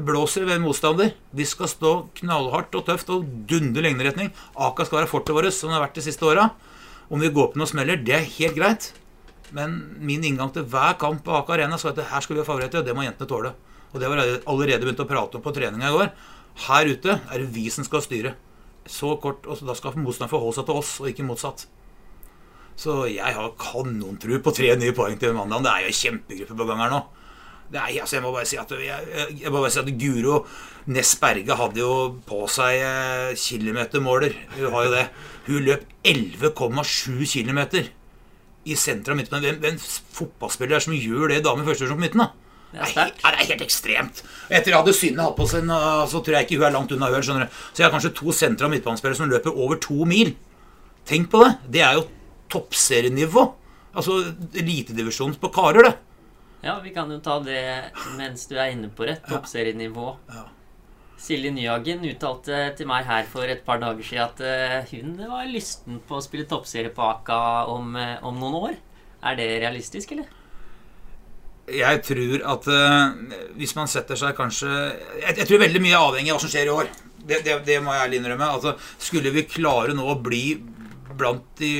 Blåser 0.00 0.48
ved 0.48 0.64
motstander. 0.64 1.12
Vi 1.36 1.44
skal 1.48 1.68
stå 1.68 1.92
knallhardt 2.22 2.76
og 2.80 2.86
tøft 2.88 3.12
og 3.12 3.28
dundre 3.48 3.84
lengderetning. 3.84 4.32
Aka 4.56 4.88
skal 4.88 5.02
være 5.02 5.12
fortet 5.12 5.36
vårt, 5.36 5.52
som 5.52 5.68
det 5.68 5.76
har 5.76 5.84
vært 5.84 6.00
de 6.00 6.06
siste 6.08 6.24
åra. 6.24 6.48
Om 7.12 7.20
vi 7.20 7.32
går 7.36 7.52
på 7.52 7.60
noen 7.60 7.68
smeller, 7.68 8.00
det 8.00 8.16
er 8.16 8.32
helt 8.38 8.56
greit. 8.56 8.90
Men 9.56 9.76
min 10.00 10.24
inngang 10.24 10.56
til 10.56 10.64
hver 10.72 10.96
kamp 11.00 11.20
på 11.24 11.36
Aka 11.36 11.58
Arena 11.58 11.76
skal 11.80 11.92
at 11.92 12.08
her 12.14 12.24
skal 12.24 12.36
vi 12.36 12.40
være 12.40 12.48
favoritter, 12.48 12.80
og 12.80 12.88
det 12.88 12.96
må 12.96 13.04
jentene 13.04 13.28
tåle. 13.30 13.52
Og 13.96 14.02
det 14.02 14.10
var 14.12 14.20
allerede 14.20 14.84
begynt 14.84 15.00
å 15.00 15.08
prate 15.08 15.38
om 15.38 15.44
på 15.44 15.54
treninga 15.56 15.88
i 15.88 15.94
går. 15.94 16.10
Her 16.66 16.90
ute 16.92 17.16
er 17.16 17.40
det 17.40 17.48
vi 17.54 17.64
som 17.72 17.86
skal 17.86 18.04
styre. 18.04 18.34
Så 18.86 19.16
kort, 19.22 19.48
og 19.48 19.58
Da 19.66 19.74
skal 19.74 19.96
motstanderen 19.96 20.30
forholde 20.30 20.60
seg 20.60 20.68
til 20.68 20.78
oss, 20.78 20.92
og 21.00 21.08
ikke 21.10 21.26
motsatt. 21.26 21.66
Så 22.76 23.06
jeg 23.08 23.34
har 23.34 23.54
kanontro 23.56 24.38
på 24.44 24.52
tre 24.52 24.74
nye 24.76 24.92
poeng 24.92 25.16
til 25.18 25.32
mandag. 25.32 25.64
Det 25.64 25.72
er 25.72 25.86
jo 25.86 25.96
kjempegruppe 25.96 26.58
på 26.60 26.68
gang 26.68 26.82
her 26.84 26.92
nå. 26.92 27.02
Er, 27.72 27.88
altså, 27.98 28.18
jeg 28.18 28.22
må 28.22 28.30
bare 28.30 28.46
si 28.46 28.58
at, 28.60 28.70
jeg, 28.78 29.22
jeg 29.40 29.50
bare 29.50 29.70
si 29.74 29.80
at 29.80 29.88
Guro 29.98 30.36
Ness 30.86 31.16
Berge 31.18 31.56
hadde 31.58 31.80
jo 31.80 31.94
på 32.28 32.44
seg 32.52 32.78
eh, 32.78 33.32
kilometermåler. 33.34 34.36
Hun 34.54 34.76
har 34.76 34.86
jo 34.86 34.92
det. 34.92 35.06
Hun 35.48 35.66
løp 35.66 35.88
11,7 36.06 37.24
km 37.32 37.60
i 38.66 38.76
sentrum 38.78 39.16
av 39.16 39.22
midten. 39.24 39.42
Hvem, 39.42 39.58
hvem 39.64 39.80
fotballspiller 39.80 40.78
er 40.78 40.84
som 40.84 40.94
gjør 40.94 41.32
det 41.32 41.42
dame 41.46 41.64
i 41.64 41.66
første 41.66 41.86
divisjon 41.86 41.98
på 41.98 42.06
midten? 42.06 42.22
da? 42.22 42.45
Det 42.76 43.02
er 43.02 43.12
det 43.16 43.32
er 43.32 43.50
helt 43.50 43.64
ekstremt. 43.64 44.22
Etter 44.50 44.72
jeg 44.72 44.78
hadde 44.78 44.94
Synne 44.96 45.24
hatt 45.26 45.36
på 45.38 45.46
seg 45.48 45.64
så 45.66 46.20
tror 46.20 46.36
jeg 46.36 46.46
ikke 46.46 46.58
hun 46.60 46.66
er 46.68 46.74
langt 46.74 46.92
unna 46.92 47.08
Øl. 47.10 47.22
skjønner 47.24 47.46
du. 47.46 47.60
Så 47.72 47.82
jeg 47.82 47.86
har 47.88 47.94
kanskje 47.94 48.14
to 48.18 48.34
sentra 48.36 48.68
midtbanespillere 48.72 49.18
som 49.18 49.30
løper 49.30 49.56
over 49.56 49.80
to 49.80 50.04
mil. 50.08 50.34
Tenk 51.08 51.30
på 51.32 51.40
det. 51.44 51.52
Det 51.76 51.84
er 51.86 51.96
jo 51.98 52.08
toppserienivå. 52.52 53.46
Altså 53.96 54.18
elitedivisjon 54.54 55.38
på 55.40 55.48
karer, 55.54 55.88
det. 55.88 55.94
Ja, 56.66 56.76
vi 56.82 56.92
kan 56.92 57.10
jo 57.12 57.18
ta 57.22 57.38
det 57.44 57.62
mens 58.18 58.46
du 58.50 58.56
er 58.58 58.74
inne 58.74 58.90
på 58.92 59.06
det. 59.08 59.20
Toppserienivå. 59.28 60.12
Ja. 60.32 60.44
Silje 61.16 61.48
Nyhagen 61.54 62.04
uttalte 62.04 62.58
til 62.76 62.88
meg 62.90 63.06
her 63.08 63.24
for 63.30 63.48
et 63.48 63.62
par 63.64 63.80
dager 63.80 64.04
siden 64.04 64.26
at 64.26 64.42
eh, 64.44 64.90
hun 64.92 65.14
var 65.30 65.48
lysten 65.48 66.02
på 66.04 66.18
å 66.18 66.24
spille 66.24 66.44
toppserie 66.48 66.92
på 66.92 67.06
Aka 67.06 67.38
om, 67.72 67.94
eh, 67.96 68.18
om 68.26 68.36
noen 68.36 68.58
år. 68.58 68.76
Er 69.24 69.38
det 69.38 69.46
realistisk, 69.62 70.12
eller? 70.12 70.28
Jeg 71.66 72.02
tror 72.06 72.44
at 72.52 72.68
uh, 72.70 73.34
hvis 73.58 73.74
man 73.74 73.90
setter 73.90 74.18
seg 74.18 74.36
kanskje 74.38 74.70
jeg, 74.70 75.32
jeg 75.40 75.46
tror 75.48 75.64
veldig 75.64 75.82
mye 75.82 75.96
er 75.96 76.04
avhengig 76.04 76.30
av 76.30 76.38
hva 76.38 76.44
som 76.44 76.52
skjer 76.52 76.70
i 76.70 76.74
år. 76.76 76.90
Det, 77.26 77.40
det, 77.42 77.56
det 77.66 77.80
må 77.82 77.94
jeg 77.94 78.06
ærlig 78.06 78.20
innrømme. 78.20 78.50
Altså, 78.54 78.76
skulle 79.02 79.32
vi 79.34 79.48
klare 79.50 79.96
nå 79.96 80.04
å 80.06 80.18
bli 80.22 80.44
blant 81.16 81.44
de 81.58 81.70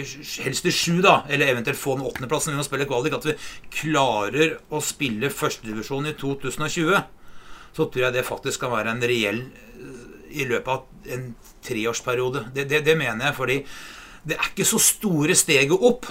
helst 0.42 0.66
de 0.66 0.72
sju, 0.72 1.00
da, 1.04 1.20
eller 1.28 1.52
eventuelt 1.52 1.78
få 1.78 1.96
den 1.96 2.06
åttendeplassen 2.08 2.54
vi 2.54 2.60
må 2.60 2.64
spille 2.66 2.88
kvalik, 2.88 3.16
at 3.16 3.28
vi 3.28 3.36
klarer 3.82 4.56
å 4.72 4.80
spille 4.84 5.30
førstedivisjon 5.32 6.08
i 6.10 6.14
2020, 6.18 7.02
så 7.76 7.88
tror 7.92 8.06
jeg 8.06 8.16
det 8.16 8.26
faktisk 8.26 8.64
kan 8.64 8.72
være 8.72 8.94
en 8.94 9.04
reell 9.04 9.42
eh, 9.44 10.06
i 10.40 10.46
løpet 10.48 10.72
av 10.72 11.12
en 11.16 11.26
treårsperiode. 11.66 12.46
Det, 12.54 12.64
det, 12.70 12.82
det 12.86 12.96
mener 12.98 13.28
jeg, 13.28 13.36
fordi 13.36 13.58
det 14.26 14.38
er 14.38 14.48
ikke 14.50 14.66
så 14.66 14.80
store 14.82 15.36
steget 15.38 15.76
opp 15.76 16.08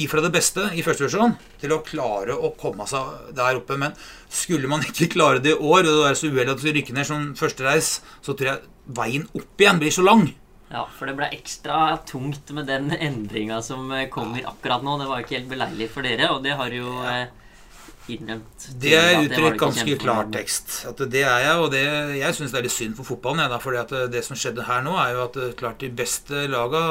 ifra 0.00 0.22
det 0.24 0.32
beste 0.34 0.68
i 0.76 0.84
første 0.84 1.04
divisjon 1.04 1.34
til 1.60 1.74
å 1.74 1.82
klare 1.84 2.36
å 2.36 2.52
komme 2.58 2.86
seg 2.88 3.32
der 3.36 3.58
oppe. 3.60 3.78
Men 3.80 3.96
skulle 4.32 4.70
man 4.70 4.84
ikke 4.86 5.10
klare 5.16 5.42
det 5.42 5.56
i 5.56 5.58
år, 5.58 5.84
og 5.84 6.04
det 6.04 6.12
er 6.12 6.20
så 6.20 6.30
uheldig 6.30 6.54
at 6.56 6.64
vi 6.64 6.76
rykker 6.78 6.96
ned 6.96 7.08
som 7.08 7.32
førstereis, 7.38 7.98
så 8.24 8.36
tror 8.36 8.52
jeg 8.52 8.94
veien 8.98 9.28
opp 9.36 9.62
igjen 9.62 9.82
blir 9.82 9.94
så 9.94 10.06
lang. 10.06 10.30
Ja, 10.72 10.86
for 10.96 11.08
det 11.08 11.18
ble 11.18 11.28
ekstra 11.36 11.98
tungt 12.08 12.48
med 12.56 12.70
den 12.70 12.94
endringa 12.96 13.58
som 13.64 13.90
eh, 13.92 14.08
kommer 14.12 14.46
akkurat 14.48 14.84
nå. 14.84 14.96
Det 15.00 15.08
var 15.10 15.20
jo 15.20 15.26
ikke 15.26 15.36
helt 15.36 15.50
beleilig 15.50 15.88
for 15.92 16.08
dere, 16.08 16.30
og 16.32 16.40
det 16.46 16.56
har 16.56 16.72
jo 16.72 16.94
eh, 17.04 17.26
innrømt. 18.10 18.66
Det 18.82 18.92
er 18.96 19.18
uttrykt 19.20 19.58
ganske 19.60 19.84
kjempefornøyd 19.84 20.00
klar 20.02 20.30
tekst. 20.34 20.72
At 20.88 21.02
det 21.12 21.22
er 21.22 21.44
jeg, 21.44 21.58
og 21.62 21.68
det, 21.74 21.82
jeg 22.18 22.36
syns 22.38 22.54
det 22.54 22.58
er 22.60 22.66
litt 22.66 22.74
synd 22.74 22.96
for 22.98 23.08
fotballen. 23.08 23.44
Jeg, 23.44 23.62
fordi 23.64 23.80
at 23.82 23.94
det 24.14 24.24
som 24.26 24.38
skjedde 24.38 24.66
her 24.66 24.82
nå, 24.86 24.96
er 24.98 25.14
jo 25.16 25.22
at 25.26 25.38
eh, 25.38 25.52
klart 25.58 25.82
de 25.82 25.92
beste 26.02 26.46
laga, 26.50 26.82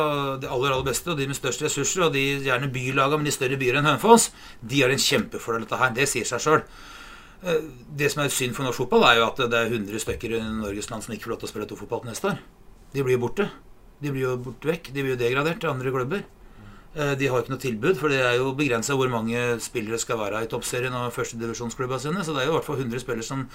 de 0.42 0.50
aller 0.50 0.76
aller 0.76 0.88
beste, 0.88 1.12
og 1.12 1.20
de 1.20 1.28
med 1.30 1.38
størst 1.38 1.66
ressurser, 1.66 2.06
og 2.08 2.16
de 2.16 2.24
gjerne 2.46 2.72
bylaga 2.72 3.20
men 3.20 3.28
de 3.28 3.36
større 3.36 3.60
byer 3.60 3.82
enn 3.82 3.90
Hønefoss, 3.90 4.30
de 4.62 4.82
har 4.84 4.94
en 4.94 5.06
kjempefordel 5.08 5.68
dette 5.68 5.82
her. 5.84 5.94
Det 5.98 6.08
sier 6.10 6.28
seg 6.28 6.46
sjøl. 6.46 6.66
Det 7.42 8.12
som 8.14 8.22
er 8.22 8.34
synd 8.34 8.54
for 8.54 8.68
norsk 8.68 8.84
fotball, 8.84 9.08
er 9.10 9.20
jo 9.20 9.28
at 9.28 9.40
det 9.50 9.58
er 9.58 9.72
100 9.74 10.04
stykker 10.04 10.38
i 10.38 10.44
Norges 10.62 10.92
land 10.92 11.06
som 11.06 11.16
ikke 11.16 11.26
får 11.26 11.36
lov 11.36 11.42
til 11.42 11.50
å 11.50 11.54
spille 11.56 11.70
toppfotball 11.72 12.04
til 12.04 12.14
neste 12.14 12.30
år. 12.32 12.44
De 12.94 13.06
blir 13.06 13.18
jo 13.18 13.24
borte. 13.24 13.48
De 14.02 14.12
blir 14.14 14.28
jo 14.28 14.36
borte 14.42 14.70
vekk. 14.70 14.92
De 14.94 15.02
blir 15.02 15.16
jo 15.16 15.22
degradert 15.22 15.62
til 15.64 15.72
andre 15.72 15.94
klubber. 15.94 16.24
Eh, 16.96 17.14
De 17.16 17.30
har 17.32 17.40
ikke 17.40 17.54
noe 17.54 17.62
tilbud, 17.62 17.96
for 18.00 18.12
det 18.12 18.20
er 18.20 18.36
jo 18.40 18.52
begrensa 18.58 18.98
hvor 19.00 19.12
mange 19.12 19.40
spillere 19.64 20.00
skal 20.02 20.20
være 20.20 20.44
i 20.44 20.50
toppserien 20.52 20.96
og 20.98 21.14
førstedivisjonsklubba 21.16 22.00
sine. 22.04 22.26
Så 22.26 22.36
det 22.36 22.44
er 22.44 22.50
jo 22.50 22.56
i 22.56 22.58
hvert 22.60 22.68
fall 22.68 22.82
100 22.84 23.04
spillere 23.04 23.28
som 23.28 23.46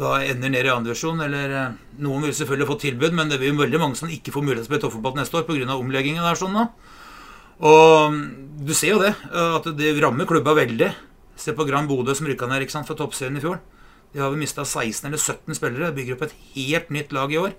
da 0.00 0.14
ender 0.24 0.48
ned 0.48 0.64
i 0.64 0.72
andredivisjon. 0.72 1.20
Eller 1.26 1.56
eh, 1.58 1.76
noen 2.04 2.24
vil 2.24 2.34
selvfølgelig 2.36 2.70
få 2.70 2.78
tilbud, 2.86 3.18
men 3.18 3.32
det 3.32 3.40
blir 3.42 3.52
jo 3.52 3.60
veldig 3.60 3.82
mange 3.82 4.00
som 4.00 4.12
ikke 4.12 4.32
får 4.34 4.46
mulighet 4.46 4.64
til 4.64 4.70
å 4.70 4.72
spille 4.72 4.84
toppfotball 4.86 5.20
neste 5.20 5.40
år 5.40 5.48
pga. 5.48 5.76
omlegginga 5.76 6.24
der 6.24 6.40
sånn 6.40 6.56
nå. 6.56 6.66
Og 7.62 8.14
mm, 8.14 8.22
du 8.66 8.72
ser 8.74 8.96
jo 8.96 9.02
det, 9.02 9.12
eh, 9.28 9.56
at 9.58 9.68
det 9.76 9.96
rammer 10.00 10.28
klubba 10.30 10.56
veldig. 10.56 10.92
Se 11.36 11.52
på 11.56 11.66
Gran 11.68 11.88
Bodø 11.90 12.14
som 12.16 12.28
rykka 12.28 12.48
ned 12.48 12.70
fra 12.70 12.96
toppserien 12.96 13.36
i 13.36 13.44
fjor. 13.44 13.60
De 14.12 14.20
har 14.20 14.32
vel 14.32 14.40
mista 14.40 14.64
16 14.64 15.08
eller 15.08 15.20
17 15.20 15.56
spillere. 15.56 15.92
Bygger 15.92 16.16
opp 16.16 16.26
et 16.26 16.34
helt 16.54 16.90
nytt 16.92 17.12
lag 17.12 17.32
i 17.32 17.40
år. 17.40 17.54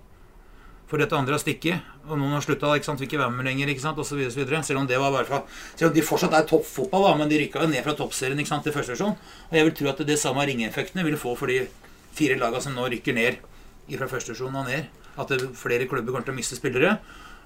For 0.90 1.02
dette 1.02 1.16
andre 1.16 1.34
har 1.34 1.42
stikket, 1.42 1.86
og 2.06 2.18
noen 2.20 2.36
har 2.36 2.44
slutta, 2.44 2.74
ikke 2.78 2.86
sant, 2.90 3.00
vil 3.02 3.08
ikke 3.08 3.22
være 3.22 3.34
med 3.34 3.48
lenger, 3.48 3.72
ikke 3.72 3.82
sant, 3.86 4.00
videre. 4.14 4.60
Selv 4.68 4.82
om 4.82 4.90
det 4.90 5.00
var 5.00 5.14
bare 5.16 5.26
fra 5.26 5.40
Selv 5.76 5.90
om 5.90 5.96
de 5.96 6.04
fortsatt 6.06 6.36
er 6.38 6.46
toppfotball, 6.50 7.08
da, 7.08 7.14
men 7.22 7.32
de 7.32 7.40
rykka 7.40 7.64
jo 7.64 7.72
ned 7.72 7.86
fra 7.86 7.96
toppserien 7.98 8.40
ikke 8.40 8.52
sant, 8.52 8.68
til 8.68 8.76
første 8.76 8.94
divisjon. 8.94 9.16
Og 9.50 9.58
jeg 9.58 9.70
vil 9.70 9.76
tro 9.80 9.90
at 9.94 10.04
det 10.06 10.20
samme 10.22 10.46
ringeffektene 10.50 11.06
vil 11.08 11.18
få 11.18 11.34
for 11.40 11.50
de 11.50 11.64
fire 12.14 12.38
laga 12.38 12.62
som 12.62 12.76
nå 12.76 12.86
rykker 12.94 13.18
ned 13.18 13.40
fra 13.96 14.10
første 14.12 14.34
divisjon 14.34 14.60
og 14.60 14.70
ned. 14.70 14.92
At 15.18 15.32
det, 15.32 15.54
flere 15.58 15.88
klubber 15.90 16.14
kommer 16.14 16.28
til 16.28 16.36
å 16.36 16.38
miste 16.38 16.60
spillere, 16.60 16.98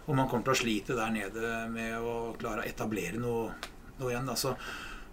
og 0.08 0.16
man 0.16 0.28
kommer 0.32 0.50
til 0.50 0.56
å 0.56 0.62
slite 0.64 0.98
der 0.98 1.14
nede 1.14 1.56
med 1.72 1.96
å 2.00 2.34
klare 2.40 2.64
å 2.64 2.68
etablere 2.68 3.22
noe, 3.22 3.52
noe 4.00 4.14
igjen. 4.14 4.28
Altså. 4.28 4.56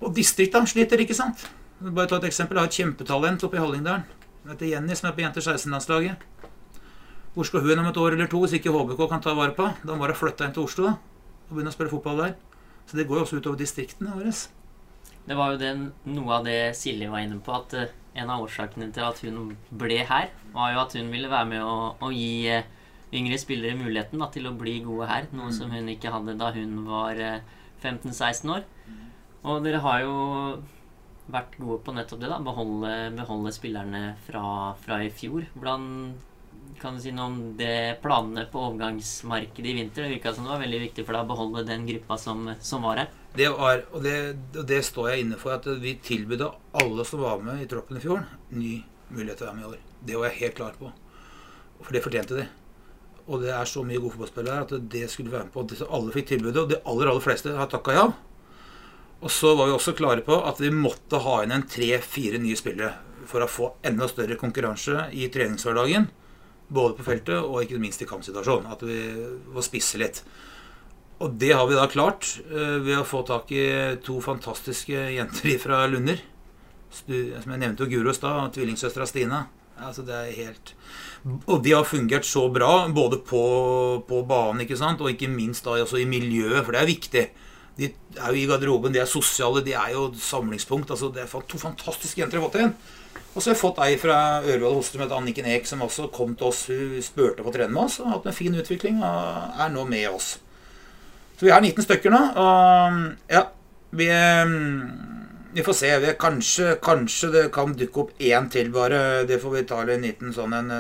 Og 0.01 0.15
distriktene 0.17 0.71
sliter, 0.71 1.03
ikke 1.03 1.17
sant. 1.19 1.47
Bare 1.85 2.09
ta 2.09 2.21
et 2.21 2.31
eksempel. 2.31 2.59
Jeg 2.59 2.67
har 2.67 2.71
et 2.73 2.83
kjempetalent 2.83 3.47
oppe 3.47 3.59
i 3.59 3.63
Hallingdalen. 3.63 4.07
Det 4.45 4.55
heter 4.55 4.71
Jenny, 4.75 4.95
som 4.97 5.09
er 5.09 5.17
på 5.17 5.25
Jenter 5.25 5.45
16-landslaget. 5.45 6.31
Hvor 7.35 7.47
skal 7.49 7.65
hun 7.65 7.81
om 7.83 7.89
et 7.91 7.97
år 7.99 8.15
eller 8.15 8.29
to 8.31 8.39
hvis 8.45 8.53
ikke 8.61 8.71
HBK 8.71 9.01
kan 9.11 9.23
ta 9.23 9.33
vare 9.35 9.55
på? 9.57 9.67
Da 9.83 9.97
må 9.99 10.07
hun 10.07 10.15
flytte 10.15 10.47
inn 10.47 10.53
til 10.55 10.69
Oslo 10.69 10.85
da, 10.87 10.93
og 11.49 11.57
begynne 11.57 11.73
å 11.73 11.75
spille 11.75 11.91
fotball 11.91 12.21
der. 12.23 12.37
Så 12.87 12.95
det 12.95 13.09
går 13.09 13.19
jo 13.19 13.25
også 13.25 13.41
utover 13.41 13.59
distriktene 13.59 14.15
våre. 14.15 14.31
Det 15.25 15.37
var 15.39 15.55
jo 15.55 15.59
det, 15.59 15.73
noe 16.15 16.37
av 16.37 16.47
det 16.47 16.59
Silje 16.79 17.09
var 17.11 17.25
inne 17.25 17.41
på, 17.43 17.57
at 17.57 17.75
eh, 17.75 17.93
en 18.21 18.31
av 18.31 18.45
årsakene 18.45 18.91
til 18.95 19.07
at 19.07 19.19
hun 19.25 19.55
ble 19.73 19.97
her, 20.07 20.29
var 20.55 20.75
jo 20.75 20.83
at 20.85 20.95
hun 20.95 21.11
ville 21.11 21.31
være 21.33 21.49
med 21.51 21.65
å, 21.65 21.95
å 21.99 22.11
gi 22.15 22.45
eh, 22.53 22.69
yngre 23.17 23.39
spillere 23.41 23.79
muligheten 23.79 24.23
da, 24.23 24.29
til 24.31 24.47
å 24.47 24.55
bli 24.59 24.77
gode 24.85 25.09
her. 25.11 25.27
Noe 25.35 25.51
som 25.57 25.73
hun 25.75 25.91
ikke 25.91 26.13
hadde 26.15 26.37
da 26.39 26.53
hun 26.55 26.85
var 26.87 27.19
eh, 27.19 27.41
15-16 27.83 28.53
år. 28.53 28.69
Og 29.45 29.65
dere 29.65 29.81
har 29.85 30.05
jo 30.05 30.15
vært 31.33 31.59
gode 31.59 31.81
på 31.83 31.97
nettopp 31.97 32.23
det, 32.23 32.31
da. 32.31 32.39
Beholde, 32.45 32.93
beholde 33.17 33.53
spillerne 33.57 34.05
fra, 34.29 34.45
fra 34.85 35.01
i 35.03 35.11
fjor. 35.13 35.49
Hvordan 35.57 35.89
kan 36.81 36.97
du 36.97 37.03
si 37.03 37.13
noe 37.15 37.27
om 37.31 37.37
det 37.59 38.01
planene 38.03 38.47
på 38.51 38.63
overgangsmarkedet 38.69 39.71
i 39.71 39.77
vinter? 39.79 40.05
Det 40.05 40.17
virka 40.17 40.33
som 40.35 40.47
det 40.47 40.55
var 40.55 40.65
veldig 40.65 40.81
viktig 40.87 41.05
for 41.05 41.17
deg 41.17 41.27
å 41.27 41.31
beholde 41.31 41.67
den 41.69 41.87
gruppa 41.89 42.19
som, 42.21 42.49
som 42.61 42.85
var 42.87 43.03
her. 43.03 43.13
Det 43.35 43.49
var, 43.51 43.85
og 43.91 44.05
det, 44.05 44.17
og 44.55 44.67
det 44.71 44.81
står 44.87 45.11
jeg 45.11 45.25
inne 45.25 45.39
for, 45.41 45.57
at 45.57 45.67
vi 45.83 45.97
tilbød 46.03 46.45
alle 46.81 47.07
som 47.09 47.23
var 47.25 47.41
med 47.43 47.63
i 47.65 47.71
troppen 47.71 47.99
i 47.99 48.03
fjor, 48.03 48.27
ny 48.55 48.75
mulighet 49.11 49.41
til 49.41 49.47
å 49.47 49.51
være 49.51 49.57
med 49.59 49.65
i 49.65 49.71
år. 49.73 49.81
Det 50.05 50.19
var 50.19 50.31
jeg 50.31 50.41
helt 50.43 50.61
klar 50.61 50.77
på. 50.79 50.93
For 51.81 51.97
det 51.97 52.05
fortjente 52.05 52.39
de. 52.39 52.45
Og 53.25 53.41
det 53.41 53.55
er 53.57 53.69
så 53.69 53.83
mye 53.87 54.01
gode 54.01 54.15
fotballspillere 54.15 54.59
her 54.59 54.67
at 54.69 54.91
det 54.93 55.07
skulle 55.11 55.33
være 55.33 55.49
med 55.49 55.55
på. 55.55 55.65
Så 55.79 55.89
alle 55.89 56.15
fikk 56.15 56.31
tilbudet, 56.35 56.61
og 56.63 56.71
de 56.71 56.81
aller 56.85 57.11
aller 57.11 57.25
fleste 57.25 57.55
har 57.57 57.71
takka 57.73 57.97
ja. 57.97 58.07
Og 59.25 59.33
så 59.33 59.55
var 59.57 59.71
vi 59.71 59.77
også 59.79 59.95
klare 59.97 60.25
på 60.25 60.37
at 60.45 60.61
vi 60.61 60.69
måtte 60.75 61.23
ha 61.25 61.39
inn 61.43 61.55
en 61.55 61.65
tre-fire 61.69 62.41
nye 62.43 62.59
spillere 62.61 62.93
for 63.31 63.41
å 63.41 63.49
få 63.49 63.71
enda 63.87 64.09
større 64.11 64.37
konkurranse 64.37 65.07
i 65.17 65.31
treningshverdagen. 65.33 66.11
Både 66.69 66.97
på 66.97 67.07
feltet 67.07 67.37
og 67.37 67.63
ikke 67.63 67.81
minst 67.83 68.03
i 68.03 68.09
kampsituasjonen. 68.09 68.71
At 68.73 68.85
vi 68.87 69.01
må 69.53 69.65
spisse 69.65 70.01
litt. 70.01 70.23
Og 71.23 71.35
det 71.41 71.53
har 71.55 71.67
vi 71.71 71.77
da 71.79 71.89
klart 71.91 72.29
uh, 72.51 72.81
ved 72.85 72.99
å 72.99 73.07
få 73.07 73.23
tak 73.27 73.53
i 73.55 73.67
to 74.05 74.19
fantastiske 74.25 75.09
jenter 75.15 75.59
fra 75.65 75.85
Lunder. 75.91 76.23
Som 76.95 77.11
jeg 77.51 77.59
nevnte, 77.59 77.89
Guro 77.91 78.13
i 78.13 78.17
stad, 78.17 78.53
tvillingsøstera 78.55 79.07
Stina. 79.11 79.45
Altså 79.83 80.05
det 80.07 80.15
er 80.15 80.37
helt 80.37 80.71
Og 81.51 81.57
de 81.65 81.73
har 81.75 81.87
fungert 81.89 82.27
så 82.29 82.45
bra, 82.53 82.87
både 82.95 83.19
på, 83.27 83.41
på 84.07 84.21
banen 84.29 84.63
ikke 84.63 84.79
sant? 84.79 85.03
og 85.03 85.11
ikke 85.11 85.31
minst 85.33 85.67
da 85.67 85.81
også 85.83 85.99
i 85.99 86.07
miljøet, 86.07 86.63
for 86.63 86.77
det 86.77 86.83
er 86.83 86.91
viktig. 86.93 87.25
De 87.75 87.89
er 87.91 88.29
jo 88.29 88.39
i 88.39 88.47
garderoben, 88.47 88.95
de 88.95 89.01
er 89.03 89.11
sosiale, 89.11 89.65
de 89.67 89.75
er 89.75 89.97
jo 89.97 90.13
samlingspunkt. 90.15 90.93
altså 90.95 91.11
Det 91.11 91.25
er 91.25 91.49
to 91.49 91.59
fantastiske 91.59 92.21
jenter 92.21 92.39
jeg 92.39 92.45
har 92.45 92.51
fått 92.51 92.61
igjen. 92.61 92.77
Og 93.35 93.43
så 93.43 93.51
har 93.51 93.57
jeg 93.57 93.63
fått 93.65 93.81
ei 93.83 93.95
fra 93.99 94.17
Ørvoll 94.47 94.77
Hostre 94.79 95.01
med 95.01 95.13
Anniken 95.13 95.49
Eek, 95.51 95.67
som 95.67 95.83
også 95.83 96.07
kom 96.15 96.37
til 96.39 96.53
oss. 96.53 96.69
Hun 96.71 97.03
spurte 97.03 97.43
på 97.43 97.51
å 97.51 97.55
trene 97.55 97.75
med 97.75 97.83
oss 97.89 97.99
og 97.99 98.07
har 98.07 98.21
hatt 98.21 98.29
en 98.31 98.37
fin 98.37 98.55
utvikling 98.55 99.01
og 99.03 99.59
er 99.65 99.73
nå 99.75 99.83
med 99.91 100.07
oss. 100.13 100.37
Så 101.35 101.49
vi 101.49 101.51
er 101.51 101.65
19 101.65 101.83
stykker 101.83 102.15
nå. 102.15 102.21
Og 102.39 103.35
ja, 103.35 103.43
vi, 103.99 104.07
vi 105.59 105.67
får 105.67 105.79
se. 105.81 105.91
Vi 106.05 106.15
kanskje, 106.23 106.77
kanskje 106.83 107.33
det 107.35 107.45
kan 107.55 107.75
dukke 107.75 108.05
opp 108.05 108.23
én 108.23 108.47
til, 108.55 108.71
bare. 108.75 109.25
Det 109.27 109.41
får 109.43 109.57
vi 109.57 109.67
ta 109.67 109.83
en 109.83 110.07
liten 110.07 110.35
sånn 110.37 110.55
en 110.55 110.75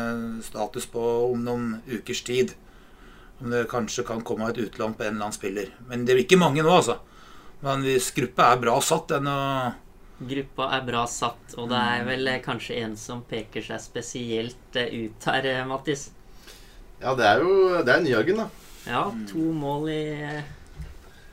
status 0.46 0.87
på 0.94 1.02
om 1.32 1.42
noen 1.42 1.73
ukers 1.90 2.23
tid. 2.23 2.54
Om 3.42 3.50
det 3.50 3.66
kanskje 3.73 4.06
kan 4.06 4.23
komme 4.23 4.52
et 4.52 4.62
utlån 4.62 4.94
på 4.94 5.08
en 5.08 5.16
eller 5.16 5.26
annen 5.26 5.34
spiller. 5.34 5.75
Men 5.90 6.06
det 6.06 6.14
blir 6.14 6.28
ikke 6.28 6.38
mange 6.38 6.62
nå, 6.62 6.70
altså. 6.70 7.00
Men 7.66 7.82
hvis 7.82 8.12
gruppa 8.14 8.52
er 8.52 8.62
bra 8.62 8.78
satt, 8.84 9.11
den 9.11 9.26
og 9.26 9.83
Gruppa 10.14 10.68
er 10.76 10.85
bra 10.87 11.04
satt, 11.11 11.56
og 11.59 11.71
det 11.73 11.78
er 11.78 12.04
vel 12.06 12.28
eh, 12.30 12.42
kanskje 12.42 12.76
en 12.85 12.92
som 12.99 13.25
peker 13.26 13.64
seg 13.66 13.80
spesielt 13.83 14.78
eh, 14.78 14.92
ut 15.06 15.26
her, 15.26 15.49
eh, 15.50 15.64
Mattis. 15.66 16.09
Ja, 17.00 17.16
det 17.18 17.26
er 17.26 17.42
jo 17.42 17.54
det 17.83 17.97
er 17.97 18.04
Nyhagen, 18.04 18.44
da. 18.44 18.47
Ja, 18.87 19.09
to 19.26 19.49
mål 19.56 19.88
i, 19.90 20.04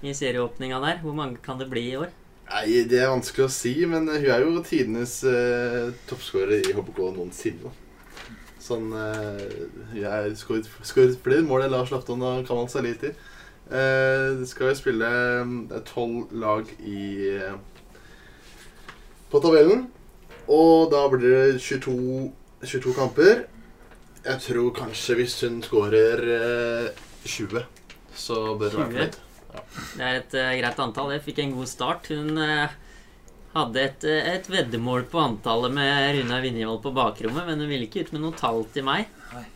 i 0.02 0.16
serieåpninga 0.16 0.80
der. 0.82 1.00
Hvor 1.04 1.14
mange 1.14 1.38
kan 1.44 1.62
det 1.62 1.70
bli 1.70 1.86
i 1.92 2.00
år? 2.00 2.10
Nei, 2.52 2.84
Det 2.90 3.00
er 3.00 3.12
vanskelig 3.12 3.46
å 3.46 3.54
si, 3.54 3.76
men 3.88 4.10
hun 4.10 4.28
er 4.34 4.44
jo 4.44 4.64
tidenes 4.66 5.22
eh, 5.28 5.94
toppskårer 6.10 6.66
i 6.66 6.74
HBK 6.76 7.06
noensinne. 7.16 7.72
Sånn 8.62 8.92
eh, 8.94 9.46
Hun 9.94 10.04
har 10.06 10.32
skåret 10.38 11.22
flere 11.24 11.46
mål 11.48 11.68
enn 11.68 11.76
Lars 11.76 11.94
Lafton 11.94 12.24
og 12.26 12.44
Kamal 12.50 12.68
Saliti. 12.72 13.14
Eh, 13.72 14.42
skal 14.50 14.72
jo 14.72 14.76
spille 14.76 15.10
Det 15.72 15.86
tolv 15.88 16.34
lag 16.36 16.68
i 16.84 17.06
uh, 17.40 17.54
på 19.32 19.42
tabellen. 19.44 19.88
Og 20.52 20.92
da 20.92 21.06
blir 21.12 21.24
det 21.24 21.62
22, 21.64 22.30
22 22.66 22.96
kamper. 22.98 23.46
Jeg 24.22 24.44
tror 24.44 24.72
kanskje 24.78 25.18
hvis 25.18 25.40
hun 25.46 25.62
skårer 25.66 26.24
eh, 26.38 27.04
20, 27.26 27.66
så 28.14 28.42
bør 28.60 28.70
det 28.70 28.78
være 28.78 28.92
20? 28.92 28.92
fornøyd. 28.92 29.20
Det 29.98 30.06
er 30.06 30.20
et 30.20 30.36
eh, 30.38 30.54
greit 30.62 30.82
antall. 30.84 31.14
Jeg 31.16 31.26
fikk 31.26 31.42
en 31.44 31.56
god 31.58 31.70
start. 31.70 32.12
Hun 32.14 32.38
eh, 32.42 32.76
hadde 33.56 33.82
et, 33.84 34.06
eh, 34.08 34.30
et 34.36 34.52
veddemål 34.52 35.08
på 35.12 35.24
antallet 35.24 35.74
med 35.76 36.20
Runa 36.20 36.42
Vinjevold 36.44 36.84
på 36.86 36.94
bakrommet, 36.96 37.48
men 37.48 37.64
hun 37.64 37.72
ville 37.72 37.88
ikke 37.88 38.06
ut 38.06 38.14
med 38.16 38.24
noe 38.26 38.38
tall 38.38 38.64
til 38.76 38.86
meg. 38.88 39.10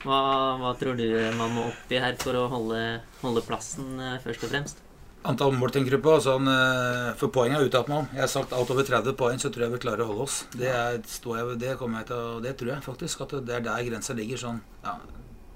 Hva, 0.05 0.20
hva 0.62 0.72
tror 0.79 0.96
du 1.00 1.05
man 1.36 1.53
må 1.55 1.67
oppi 1.70 2.00
her 2.00 2.15
for 2.20 2.38
å 2.39 2.48
holde, 2.51 2.82
holde 3.22 3.44
plassen, 3.48 3.96
eh, 4.00 4.17
først 4.24 4.48
og 4.48 4.53
fremst? 4.55 4.84
Antall 5.25 5.55
mål 5.58 5.72
tenker 5.74 5.96
du 5.96 6.01
på? 6.05 6.15
Sånn, 6.22 6.46
eh, 6.51 7.13
for 7.20 7.32
poeng 7.34 7.55
er 7.55 7.65
uttalt 7.65 7.88
meg 7.89 7.98
om. 8.03 8.08
Jeg 8.13 8.22
har 8.25 8.32
sagt 8.32 8.53
alt 8.53 8.70
over 8.74 8.84
30 8.86 9.15
poeng, 9.17 9.39
så 9.41 9.50
tror 9.53 9.65
jeg 9.65 9.74
vi 9.75 9.82
klarer 9.88 10.03
å 10.05 10.10
holde 10.12 10.25
oss. 10.27 10.38
Det, 10.53 10.70
er, 10.70 11.00
står 11.10 11.38
jeg, 11.39 11.58
det, 11.63 11.74
kommer 11.79 12.01
jeg 12.03 12.08
til, 12.12 12.22
å- 12.22 12.41
det 12.44 12.53
tror 12.60 12.74
jeg 12.75 12.84
faktisk. 12.86 13.22
At 13.25 13.36
det 13.48 13.55
er 13.58 13.65
der 13.65 13.84
grensa 13.89 14.13
ligger. 14.17 14.38
Sånn 14.38 14.62
ja, 14.86 14.96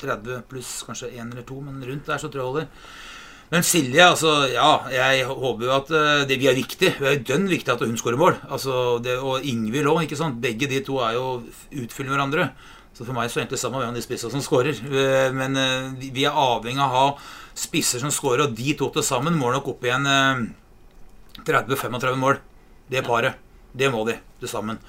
30 0.01 0.41
pluss 0.49 0.83
kanskje 0.87 1.11
én 1.19 1.31
eller 1.31 1.43
to, 1.47 1.59
men 1.61 1.81
rundt 1.85 2.05
der 2.09 2.17
så 2.21 2.29
tror 2.31 2.41
jeg 2.41 2.49
holder. 2.51 2.67
Men 3.51 3.63
Silje, 3.65 4.03
altså 4.05 4.31
Ja, 4.53 4.85
jeg 4.93 5.23
håper 5.25 5.63
jo 5.65 5.71
at 5.73 5.89
eh, 5.91 6.25
det, 6.29 6.39
vi 6.39 6.47
er 6.51 6.57
viktig. 6.57 6.91
Det 6.99 7.07
er 7.13 7.23
dønn 7.25 7.47
viktig 7.49 7.73
at 7.73 7.81
hun 7.85 7.97
skårer 7.97 8.17
mål. 8.21 8.35
Altså, 8.49 8.99
det, 9.01 9.17
og 9.19 9.41
Ingvild 9.45 9.89
òg, 9.89 10.03
ikke 10.05 10.17
sant. 10.19 10.37
Begge 10.41 10.69
de 10.69 10.81
to 10.85 10.99
er 11.01 11.15
jo 11.17 11.39
utfyller 11.81 12.13
hverandre. 12.13 12.51
Så 12.99 13.05
for 13.07 13.15
meg 13.15 13.29
så 13.31 13.39
er 13.39 13.45
det 13.45 13.53
egentlig 13.53 13.61
samme 13.61 13.79
hvem 13.79 13.93
de 13.95 14.01
spissene 14.03 14.33
som 14.33 14.41
skårer. 14.43 14.75
Eh, 14.83 15.31
Men 15.31 15.55
eh, 15.55 15.89
vi- 16.11 16.25
er 16.27 16.35
avhengig 16.35 16.81
av 16.83 16.91
å 16.91 16.95
ha 16.97 17.17
spisser 17.55 17.99
som 18.03 18.11
skårer, 18.11 18.43
og 18.49 18.55
de 18.57 18.73
to 18.75 18.89
til 18.91 19.01
sammen 19.07 19.37
må 19.39 19.53
nok 19.55 19.67
opp 19.71 19.83
igjen 19.87 20.05
eh, 20.05 20.41
30-35 21.47 22.17
mål. 22.19 22.39
Det 22.91 23.03
paret. 23.05 23.35
Det 23.71 23.87
må 23.93 24.03
de 24.07 24.17
til 24.41 24.49
sammen. 24.51 24.79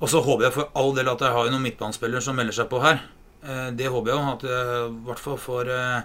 Og 0.00 0.08
så 0.10 0.20
håper 0.22 0.44
jeg 0.48 0.54
for 0.54 0.68
all 0.78 0.92
del 0.94 1.08
at 1.10 1.22
jeg 1.24 1.32
har 1.34 1.48
noen 1.50 1.64
midtbanespillere 1.64 2.20
som 2.22 2.36
melder 2.38 2.52
seg 2.54 2.68
på 2.70 2.80
her. 2.82 3.00
Eh, 3.42 3.70
Det 3.78 3.88
håper 3.88 4.12
jeg 4.12 4.18
jo. 4.18 4.32
At 4.34 4.42
jeg 4.42 4.90
i 4.90 5.06
hvert 5.08 5.18
fall 5.22 5.38
får, 5.38 5.70
eh, 5.70 6.02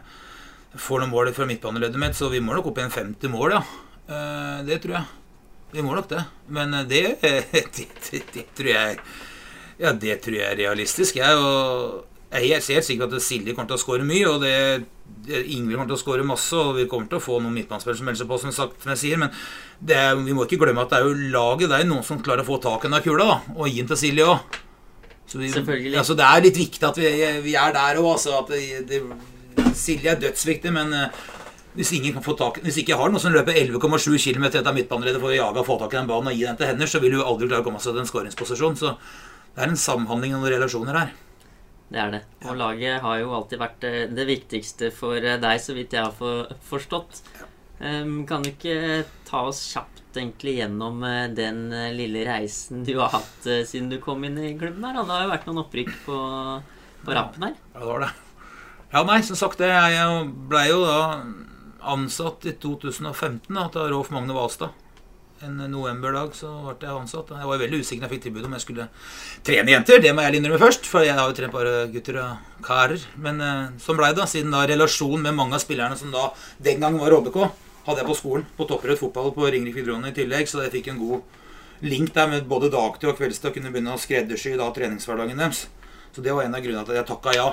får 0.77 1.00
noen 1.03 1.12
mål 1.12 1.33
fra 1.33 1.45
midtbaneleddet 1.45 2.00
mitt. 2.00 2.15
Så 2.15 2.29
vi 2.31 2.39
må 2.39 2.55
nok 2.55 2.67
opp 2.71 2.77
igjen 2.79 2.91
50 2.93 3.29
mål, 3.29 3.51
ja. 3.57 3.62
Eh, 4.07 4.63
Det 4.63 4.79
tror 4.81 4.95
jeg. 4.95 5.05
Vi 5.73 5.81
må 5.81 5.93
nok 5.95 6.07
det. 6.07 6.23
Men 6.47 6.73
eh, 6.73 6.83
det, 6.85 7.03
det, 7.21 7.88
det, 8.12 8.23
det 8.33 8.47
tror 8.55 8.69
jeg 8.71 9.00
Ja, 9.83 9.91
det 9.91 10.21
tror 10.23 10.37
jeg 10.37 10.47
er 10.47 10.59
realistisk. 10.61 11.17
Jeg, 11.19 11.39
jeg 12.31 12.39
er 12.39 12.49
helt 12.49 12.87
sikker 12.87 13.09
at 13.09 13.23
Silje 13.23 13.53
kommer 13.53 13.73
til 13.73 13.77
å 13.77 13.81
skåre 13.81 14.05
mye, 14.07 14.25
og 14.31 14.43
det, 14.45 14.53
Ingvild 15.27 15.75
kommer 15.75 15.91
til 15.91 15.97
å 15.97 16.01
skåre 16.01 16.27
masse, 16.27 16.55
og 16.55 16.77
vi 16.77 16.87
kommer 16.91 17.09
til 17.11 17.19
å 17.19 17.23
få 17.23 17.41
noen 17.43 17.55
midtbanespillere 17.57 17.99
som 17.99 18.07
melder 18.07 18.21
seg 18.23 18.29
på, 18.31 18.39
som, 18.41 18.53
sagt, 18.55 18.79
som 18.83 18.93
jeg 18.93 19.01
sier. 19.01 19.19
Men 19.19 19.33
det 19.83 19.97
er, 19.99 20.15
vi 20.19 20.35
må 20.35 20.47
ikke 20.47 20.61
glemme 20.63 20.85
at 20.85 20.93
det 20.93 21.01
er 21.01 21.09
jo 21.09 21.31
laget 21.35 21.71
det 21.71 21.81
er 21.81 21.89
noen 21.89 22.05
som 22.07 22.21
klarer 22.23 22.45
å 22.45 22.47
få 22.47 22.61
tak 22.63 22.87
i 22.87 22.93
den 22.93 23.03
kula, 23.03 23.27
da, 23.27 23.37
og 23.57 23.67
gi 23.67 23.81
den 23.81 23.91
til 23.91 23.99
Silje 24.05 24.29
òg. 24.31 24.59
Selvfølgelig. 25.33 25.97
Altså, 25.99 26.15
det 26.19 26.25
er 26.27 26.43
litt 26.45 26.59
viktig 26.59 26.87
at 26.87 26.99
vi, 26.99 27.11
vi 27.43 27.55
er 27.59 27.75
der 27.75 27.99
òg. 27.99 28.09
Altså, 28.15 28.39
at 28.39 28.51
det, 28.55 29.03
det, 29.57 29.69
Silje 29.75 30.15
er 30.15 30.23
dødsviktig, 30.23 30.71
men 30.75 30.95
eh, 30.95 31.21
hvis 31.73 31.91
ingen 31.97 32.13
kan 32.13 32.21
få 32.21 32.35
tak 32.37 32.59
Hvis 32.61 32.75
ikke 32.83 32.97
har 32.99 33.09
noen 33.09 33.21
som 33.21 33.33
løper 33.33 33.55
11,7 33.57 34.15
km 34.21 34.45
etter 34.51 34.75
midtbaneleddet 34.75 35.21
for 35.21 35.33
å 35.33 35.37
jage 35.37 35.61
og 35.61 35.67
få 35.67 35.77
tak 35.81 35.95
i 35.95 35.99
den 35.99 36.09
banen 36.09 36.29
og 36.29 36.37
gi 36.37 36.45
den 36.45 36.59
til 36.59 36.69
hender, 36.69 36.89
så 36.89 37.01
vil 37.01 37.17
hun 37.17 37.25
aldri 37.25 37.49
klare 37.49 37.65
å 37.65 37.67
komme 37.67 37.81
seg 37.81 37.95
til 37.95 38.03
en 38.03 38.11
skåringsposisjon. 38.11 38.77
Så 38.77 38.93
det 39.53 39.63
er 39.63 39.72
en 39.72 39.79
samhandling 39.79 40.36
og 40.36 40.43
noen 40.43 40.55
relasjoner 40.55 40.98
her. 40.98 41.15
Det 41.93 42.01
er 42.01 42.13
det. 42.15 42.22
Og 42.50 42.57
laget 42.57 43.03
har 43.03 43.17
jo 43.22 43.33
alltid 43.38 43.62
vært 43.62 43.83
eh, 43.86 44.03
det 44.10 44.25
viktigste 44.25 44.89
for 44.95 45.19
eh, 45.19 45.39
deg, 45.41 45.60
så 45.62 45.75
vidt 45.77 45.93
jeg 45.93 46.07
har 46.07 46.15
for, 46.17 46.50
forstått. 46.65 47.22
Em, 47.83 48.24
kan 48.25 48.41
du 48.41 48.50
ikke 48.53 49.03
ta 49.27 49.43
oss 49.50 49.62
kjapt 49.74 50.17
egentlig 50.17 50.57
gjennom 50.60 51.03
eh, 51.03 51.27
den 51.36 51.65
eh, 51.74 51.93
lille 51.95 52.25
reisen 52.27 52.83
du 52.86 52.95
har 53.00 53.12
hatt 53.15 53.48
eh, 53.50 53.63
siden 53.67 53.89
du 53.91 54.00
kom 54.01 54.24
inn 54.25 54.38
i 54.38 54.53
klubben 54.60 54.86
her? 54.86 54.98
Da? 54.98 55.03
Det 55.03 55.15
har 55.15 55.25
jo 55.25 55.33
vært 55.33 55.48
noen 55.50 55.63
opprykk 55.65 55.91
på, 56.05 56.19
på 57.03 57.17
rappen 57.17 57.48
her. 57.50 57.57
Ja, 57.74 57.79
det 57.81 57.89
var 57.89 58.05
det. 58.05 58.12
Ja, 58.93 59.01
nei, 59.10 59.19
som 59.25 59.39
sagt, 59.39 59.63
jeg 59.65 60.27
blei 60.50 60.67
jo 60.69 60.83
da 60.86 61.00
ansatt 61.93 62.45
i 62.48 62.53
2015 62.62 63.50
da, 63.50 63.67
til 63.74 63.89
Rolf 63.91 64.13
Magne 64.13 64.36
Hvalstad. 64.38 64.82
En 65.43 65.57
novemberdag 65.67 66.35
så 66.38 66.50
ble 66.79 66.88
jeg 66.88 66.95
ansatt. 66.95 67.31
Jeg 67.35 67.47
var 67.50 67.59
veldig 67.59 67.79
usikker 67.81 68.03
da 68.03 68.07
jeg 68.07 68.13
fikk 68.15 68.25
tilbud 68.27 68.45
om 68.47 68.53
jeg 68.55 68.63
skulle 68.63 68.85
trene 69.43 69.73
jenter. 69.73 70.00
Det 70.03 70.13
må 70.15 70.23
jeg 70.23 70.39
innrømme 70.39 70.62
først, 70.62 70.88
for 70.88 71.03
jeg 71.03 71.17
har 71.17 71.27
jo 71.27 71.35
trent 71.35 71.51
bare 71.51 71.73
gutter 71.91 72.19
og 72.21 72.62
karer. 72.63 73.03
Men 73.25 73.41
eh, 73.43 73.73
sånn 73.83 74.00
blei 74.00 74.13
det, 74.15 74.27
siden 74.31 74.55
da 74.55 74.63
relasjonen 74.69 75.27
med 75.27 75.35
mange 75.35 75.57
av 75.57 75.63
spillerne 75.65 76.00
som 76.00 76.13
da 76.15 76.29
den 76.63 76.79
gang 76.83 76.95
var 77.01 77.17
RBK, 77.17 77.39
hadde 77.89 78.03
jeg 78.03 78.09
på 78.09 78.17
skolen. 78.21 78.45
På 78.55 78.67
Topperød 78.69 79.01
fotball 79.01 79.33
på 79.35 79.50
Ringerike 79.50 79.81
videregående 79.81 80.13
i 80.13 80.17
tillegg, 80.21 80.47
så 80.47 80.63
jeg 80.63 80.71
fikk 80.77 80.93
en 80.93 81.01
god 81.01 81.83
link 81.83 82.13
der 82.15 82.29
med 82.31 82.47
både 82.47 82.71
dagtid 82.71 83.12
og 83.12 83.19
kveldstid 83.19 83.50
og 83.50 83.57
kunne 83.57 83.73
begynne 83.73 83.97
å 83.97 84.00
skreddersy 84.00 84.55
da 84.59 84.69
treningshverdagen 84.71 85.43
deres. 85.43 85.65
Så 86.15 86.23
det 86.23 86.31
var 86.31 86.47
en 86.47 86.55
av 86.55 86.63
grunnene 86.63 86.85
til 86.88 86.95
at 86.95 87.01
jeg 87.01 87.09
takka 87.09 87.35
ja. 87.35 87.50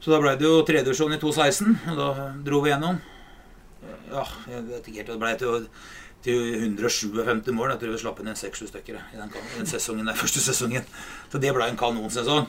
Så 0.00 0.14
da 0.14 0.22
ble 0.22 0.32
det 0.38 0.48
jo 0.48 0.62
tredjevisjon 0.64 1.12
i 1.12 1.20
2016, 1.20 1.76
og 1.92 2.00
da 2.00 2.30
dro 2.46 2.62
vi 2.64 2.72
gjennom. 2.72 3.02
Ja, 4.10 4.24
jeg 4.50 4.66
vet 4.68 4.88
ikke 4.88 5.02
helt. 5.02 5.10
Det 5.12 5.18
ble 5.22 5.32
til, 5.40 5.66
til 6.26 6.54
157 6.60 7.50
mål. 7.56 7.74
Jeg 7.74 7.82
tror 7.82 7.94
vi 7.94 8.02
slapp 8.02 8.22
inn 8.22 8.30
en 8.32 8.38
6-7 8.38 8.70
stykker 8.70 9.00
i 9.00 9.20
den, 9.20 9.34
den 9.56 9.70
sesongen, 9.70 10.06
der, 10.08 10.18
første 10.22 10.42
sesongen. 10.44 10.86
Så 11.32 11.42
det 11.42 11.52
ble 11.56 11.68
en 11.68 11.80
kanonsesong. 11.80 12.48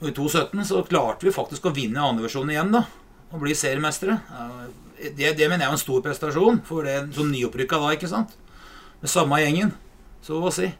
Og 0.00 0.10
i 0.10 0.14
2017 0.14 0.66
så 0.68 0.84
klarte 0.88 1.26
vi 1.26 1.34
faktisk 1.34 1.68
å 1.68 1.74
vinne 1.74 2.02
andredivisjonen 2.02 2.54
igjen, 2.54 2.72
da. 2.74 2.84
Og 3.34 3.42
bli 3.42 3.54
seriemestere. 3.58 4.18
Det, 4.98 5.34
det 5.36 5.48
mener 5.48 5.64
jeg 5.64 5.70
er 5.70 5.74
en 5.74 5.80
stor 5.80 6.02
prestasjon 6.04 6.60
for 6.66 6.86
det 6.86 7.00
som 7.16 7.30
nyopprykka 7.30 7.80
da, 7.82 7.92
ikke 7.96 8.10
sant. 8.10 8.34
Med 9.02 9.10
samme 9.10 9.40
gjengen, 9.42 9.74
så 10.24 10.38
å 10.38 10.52
si. 10.54 10.70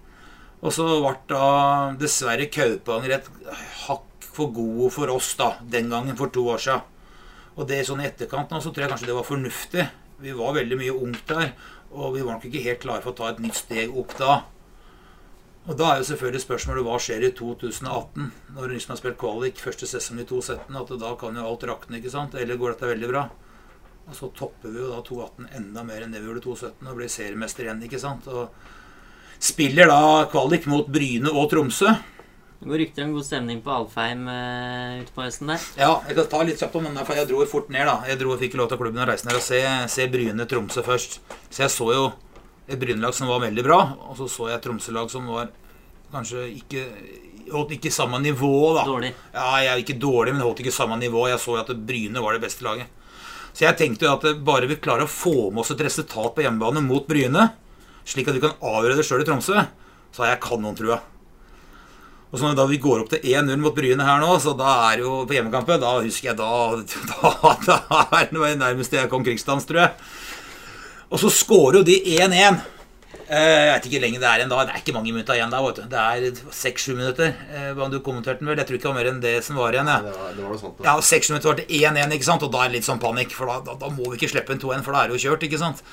Og 0.65 0.73
så 0.73 0.87
ble 0.87 1.15
da 1.29 1.47
dessverre 2.01 2.47
Kaupanger 2.53 3.19
et 3.19 3.31
hakk 3.85 4.29
for 4.35 4.53
gode 4.55 4.91
for 4.95 5.13
oss 5.13 5.35
da, 5.39 5.55
den 5.71 5.91
gangen 5.93 6.17
for 6.19 6.33
to 6.33 6.47
år 6.51 6.63
siden. 6.63 6.91
Og 7.55 7.69
det 7.71 7.85
sånn 7.87 8.03
i 8.03 8.09
etterkant 8.09 8.51
nå, 8.51 8.59
så 8.61 8.73
tror 8.73 8.85
jeg 8.85 8.93
kanskje 8.95 9.11
det 9.11 9.19
var 9.19 9.29
fornuftig. 9.29 9.85
Vi 10.25 10.35
var 10.35 10.57
veldig 10.57 10.79
mye 10.81 10.97
ungt 10.97 11.29
der, 11.31 11.53
og 11.95 12.17
vi 12.17 12.25
var 12.25 12.37
nok 12.37 12.49
ikke 12.49 12.65
helt 12.65 12.83
klare 12.83 13.05
for 13.05 13.15
å 13.15 13.19
ta 13.19 13.31
et 13.31 13.43
nytt 13.43 13.59
steg 13.59 13.95
opp 13.95 14.17
da. 14.19 14.43
Og 15.65 15.79
da 15.81 15.91
er 15.91 16.03
jo 16.03 16.09
selvfølgelig 16.11 16.43
spørsmålet 16.43 16.85
hva 16.85 16.99
skjer 17.01 17.23
i 17.25 17.31
2018, 17.39 18.27
når 18.53 18.67
du 18.67 18.75
liksom 18.75 18.93
har 18.93 19.01
spilt 19.01 19.21
kvalik 19.21 19.63
første 19.63 19.89
sesong 19.89 20.21
i 20.21 20.27
2017, 20.29 20.77
at 20.77 20.93
da 21.01 21.13
kan 21.21 21.39
jo 21.39 21.47
alt 21.49 21.65
rakne, 21.71 22.01
ikke 22.01 22.13
sant? 22.13 22.37
Eller 22.37 22.59
går 22.61 22.75
dette 22.75 22.91
veldig 22.91 23.09
bra? 23.09 23.23
Og 24.05 24.19
så 24.19 24.29
topper 24.37 24.75
vi 24.75 24.83
jo 24.83 24.91
da 24.91 24.99
2018 25.07 25.47
enda 25.57 25.85
mer 25.89 26.05
enn 26.05 26.13
det 26.13 26.21
vi 26.21 26.29
gjorde 26.29 26.43
i 26.43 26.47
2017, 26.51 26.91
og 26.91 26.99
blir 26.99 27.13
seriemester 27.15 27.65
igjen, 27.65 27.85
ikke 27.87 28.03
sant? 28.03 28.29
Og 28.29 29.41
spiller 29.41 29.89
da 29.89 30.27
kvalik 30.33 30.69
mot 30.69 30.91
Bryne 30.93 31.33
og 31.33 31.49
Tromsø. 31.55 31.95
Det 32.65 32.71
går 32.71 32.79
rykter 32.81 33.05
om 33.05 33.11
god 33.13 33.25
stemning 33.27 33.59
på 33.61 33.73
Alfheim 33.75 34.23
uh, 34.25 35.03
ute 35.03 35.13
på 35.13 35.21
høsten 35.21 35.51
der. 35.53 35.65
Ja, 35.77 35.91
jeg 36.09 36.15
kan 36.17 36.29
ta 36.33 36.39
litt 36.49 36.63
kjapt 36.63 36.79
om 36.81 36.87
den 36.89 36.95
der, 36.97 37.05
for 37.05 37.19
jeg 37.21 37.29
dro 37.29 37.43
fort 37.45 37.67
ned, 37.69 37.85
da. 37.85 37.99
Jeg 38.09 38.17
dro 38.23 38.31
og 38.33 38.41
fikk 38.41 38.57
lov 38.57 38.71
til 38.71 38.81
klubben 38.81 39.03
å 39.05 39.09
reise 39.11 39.29
ned 39.29 39.37
og 39.37 39.45
se, 39.45 39.61
se 39.93 40.07
Bryne-Tromsø 40.09 40.85
først. 40.87 41.19
Så 41.53 41.67
jeg 41.67 41.75
så 41.75 41.91
jo 41.93 42.07
et 42.65 42.81
Bryne-lag 42.81 43.13
som 43.13 43.29
var 43.29 43.45
veldig 43.45 43.67
bra, 43.69 43.79
og 44.09 44.17
så 44.17 44.31
så 44.33 44.49
jeg 44.49 44.57
et 44.57 44.65
Tromsø-lag 44.65 45.13
som 45.13 45.29
var 45.29 45.53
kanskje 46.15 46.47
ikke 46.55 46.89
holdt 47.53 47.77
ikke 47.77 47.93
samme 47.93 48.25
nivå, 48.25 48.55
da. 48.79 48.89
Dårlig. 48.89 49.13
Ja, 49.37 49.47
jeg 49.61 49.73
er 49.75 49.85
ikke 49.85 50.01
dårlig, 50.01 50.33
men 50.33 50.49
holdt 50.49 50.65
ikke 50.65 50.73
samme 50.73 50.97
nivå. 51.05 51.29
Jeg 51.29 51.45
så 51.45 51.59
jo 51.59 51.63
at 51.67 51.77
Bryne 51.93 52.25
var 52.25 52.33
det 52.33 52.47
beste 52.49 52.65
laget. 52.65 52.89
Så 53.53 53.69
jeg 53.69 53.77
tenkte 53.77 54.09
jo 54.09 54.17
at 54.17 54.25
bare 54.41 54.73
vi 54.73 54.81
klarer 54.81 55.05
å 55.05 55.17
få 55.21 55.51
med 55.51 55.67
oss 55.67 55.77
et 55.77 55.85
resultat 55.85 56.33
på 56.33 56.49
hjemmebane 56.49 56.81
mot 56.89 57.05
Bryne, 57.05 57.51
slik 58.09 58.33
at 58.33 58.41
vi 58.41 58.49
kan 58.49 58.57
avgjøre 58.57 58.97
det 58.97 59.05
sjøl 59.05 59.21
i 59.21 59.29
Tromsø, 59.29 59.69
så 60.17 60.25
har 60.25 60.33
jeg 60.33 60.47
kanontrua. 60.49 61.05
Og 62.35 62.41
så 62.41 62.51
da 62.59 62.65
vi 62.67 62.81
går 62.83 63.05
opp 63.05 63.13
til 63.13 63.23
1-0 63.31 63.61
mot 63.63 63.75
Bryne 63.77 64.03
her 64.03 64.19
nå, 64.19 64.33
så 64.43 64.57
da 64.59 64.73
er 64.91 65.05
jo 65.05 65.21
på 65.29 65.37
hjemmekampen 65.37 65.79
Da 65.79 65.93
husker 66.03 66.33
jeg 66.33 66.39
da 66.41 66.49
Da, 67.15 67.53
da 67.63 68.01
er 68.19 68.31
det 68.33 68.55
nærmest 68.59 68.97
jeg 68.97 69.07
kom 69.13 69.23
krigsdans, 69.23 69.69
tror 69.69 69.85
jeg. 69.85 69.93
Og 71.15 71.21
så 71.23 71.31
scorer 71.31 71.79
jo 71.79 71.85
de 71.87 71.95
1-1. 72.17 72.59
Eh, 73.25 73.39
Jeg 73.39 73.69
vet 73.71 73.85
ikke 73.87 73.95
hvor 74.01 74.03
lenge 74.05 74.19
det 74.25 74.27
er 74.29 74.41
igjen 74.43 74.51
da. 74.51 74.65
Det 74.67 74.75
er 74.75 74.81
ikke 74.83 74.95
mange 74.97 75.13
minutter 75.15 75.39
igjen 75.39 75.53
da. 75.55 75.61
vet 75.63 75.79
du. 75.79 75.85
Det 75.93 76.01
er 76.01 76.41
seks-sju 76.59 76.97
minutter. 76.99 77.31
Eh, 77.55 77.71
Du 77.93 78.01
kommenterte 78.03 78.43
den 78.43 78.51
vel? 78.51 78.59
Jeg 78.59 78.67
tror 78.67 78.81
ikke 78.81 78.89
det 78.89 78.91
var 78.91 78.99
mer 78.99 79.11
enn 79.13 79.23
det 79.23 79.37
som 79.47 79.61
var 79.63 79.77
igjen. 79.79 79.93
Ja. 79.95 80.01
Det 80.35 80.43
var, 80.43 80.59
sånt. 80.59 80.83
Ja, 80.85 80.97
seks 81.01 81.31
minutter 81.31 81.53
var 81.53 81.61
til 81.63 81.71
1-1, 81.87 82.17
ikke 82.19 82.29
sant? 82.33 82.43
og 82.43 82.51
da 82.53 82.65
er 82.65 82.73
det 82.75 82.81
litt 82.81 82.89
sånn 82.91 82.99
panikk. 83.05 83.31
For 83.39 83.47
da, 83.47 83.61
da, 83.71 83.79
da 83.79 83.93
må 83.95 84.11
vi 84.11 84.19
ikke 84.19 84.33
slippe 84.35 84.57
en 84.57 84.61
2-1, 84.65 84.83
for 84.83 84.93
da 84.99 85.05
er 85.05 85.13
det 85.15 85.21
jo 85.21 85.29
kjørt. 85.29 85.47
ikke 85.47 85.63
sant? 85.63 85.85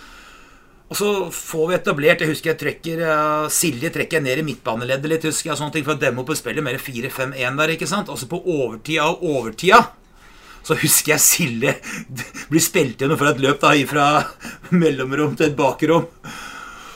Og 0.92 0.98
så 1.00 1.10
får 1.32 1.70
vi 1.70 1.76
etablert 1.78 2.22
Jeg 2.24 2.34
husker 2.34 2.52
jeg 2.52 2.60
trekker 2.60 3.06
Silje 3.54 3.94
trekker 3.96 4.20
jeg 4.20 4.26
ned 4.28 4.42
i 4.42 4.46
midtbaneleddet 4.50 5.14
litt, 5.14 5.30
husker 5.30 5.54
jeg, 5.54 5.60
sånne 5.62 5.76
ting, 5.78 5.88
for 5.88 5.96
å 5.96 6.02
demme 6.02 6.24
opp 6.24 6.34
et 6.34 6.42
spille 6.42 6.64
mer 6.66 6.80
4-5-1 6.82 7.60
der, 7.62 7.76
ikke 7.78 7.90
sant? 7.90 8.12
Altså 8.12 8.28
på 8.32 8.42
overtida 8.44 9.08
og 9.08 9.24
overtida 9.38 9.86
så 10.62 10.76
husker 10.78 11.16
jeg 11.16 11.24
Silje 11.26 11.72
blir 12.52 12.62
spilt 12.62 13.02
gjennom 13.02 13.18
for 13.18 13.32
et 13.32 13.42
løp 13.42 13.64
da, 13.64 13.74
fra 13.90 14.08
mellomrom 14.76 15.34
til 15.38 15.50
et 15.50 15.58
bakrom. 15.58 16.06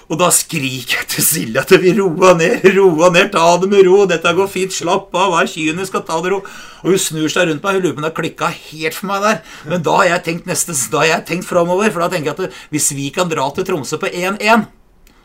Og 0.05 0.19
da 0.21 0.27
skriker 0.33 1.00
jeg 1.00 1.07
til 1.09 1.25
Silje 1.25 1.61
at 1.63 1.72
vi 1.81 1.94
roa 1.98 2.35
ned, 2.37 2.61
roa 2.75 3.09
ned, 3.13 3.31
ta 3.33 3.46
det 3.61 3.70
med 3.72 3.87
ro, 3.87 4.03
dette 4.09 4.33
går 4.37 4.50
fint, 4.51 4.74
slapp 4.74 5.15
av, 5.18 5.33
vær 5.33 5.50
kynisk 5.50 5.98
og 5.98 6.05
ta 6.05 6.20
det 6.22 6.33
ro. 6.35 6.41
Og 6.83 6.91
hun 6.94 7.01
snur 7.01 7.31
seg 7.33 7.50
rundt 7.50 7.65
meg, 7.65 7.79
hun 7.79 7.85
lurer 7.87 7.96
på 7.96 8.03
om 8.03 8.05
det 8.05 8.11
har 8.11 8.18
klikka 8.20 8.51
helt 8.53 8.98
for 8.98 9.09
meg 9.09 9.25
der. 9.25 9.41
Men 9.72 9.85
da 9.87 9.98
har 9.98 10.09
jeg 10.11 10.25
tenkt 10.27 10.50
neste, 10.51 10.77
da 10.94 11.01
har 11.01 11.09
jeg 11.09 11.27
tenkt 11.31 11.50
framover, 11.50 11.89
for 11.89 12.05
da 12.05 12.11
tenker 12.13 12.31
jeg 12.31 12.50
at 12.51 12.61
hvis 12.75 12.91
vi 12.94 13.09
kan 13.15 13.31
dra 13.31 13.48
til 13.55 13.65
Tromsø 13.65 13.98
på 14.01 14.13
1-1, 14.13 14.68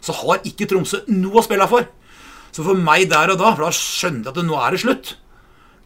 så 0.01 0.17
har 0.23 0.49
ikke 0.49 0.71
Tromsø 0.71 1.05
noe 1.13 1.43
å 1.43 1.45
spille 1.45 1.69
for. 1.69 1.85
Så 2.51 2.65
for 2.65 2.87
meg 2.89 3.11
der 3.13 3.35
og 3.35 3.43
da, 3.43 3.53
for 3.53 3.69
da 3.69 3.75
skjønner 3.77 4.31
jeg 4.31 4.33
at 4.33 4.49
nå 4.49 4.57
er 4.65 4.73
det 4.73 4.83
slutt. 4.87 5.15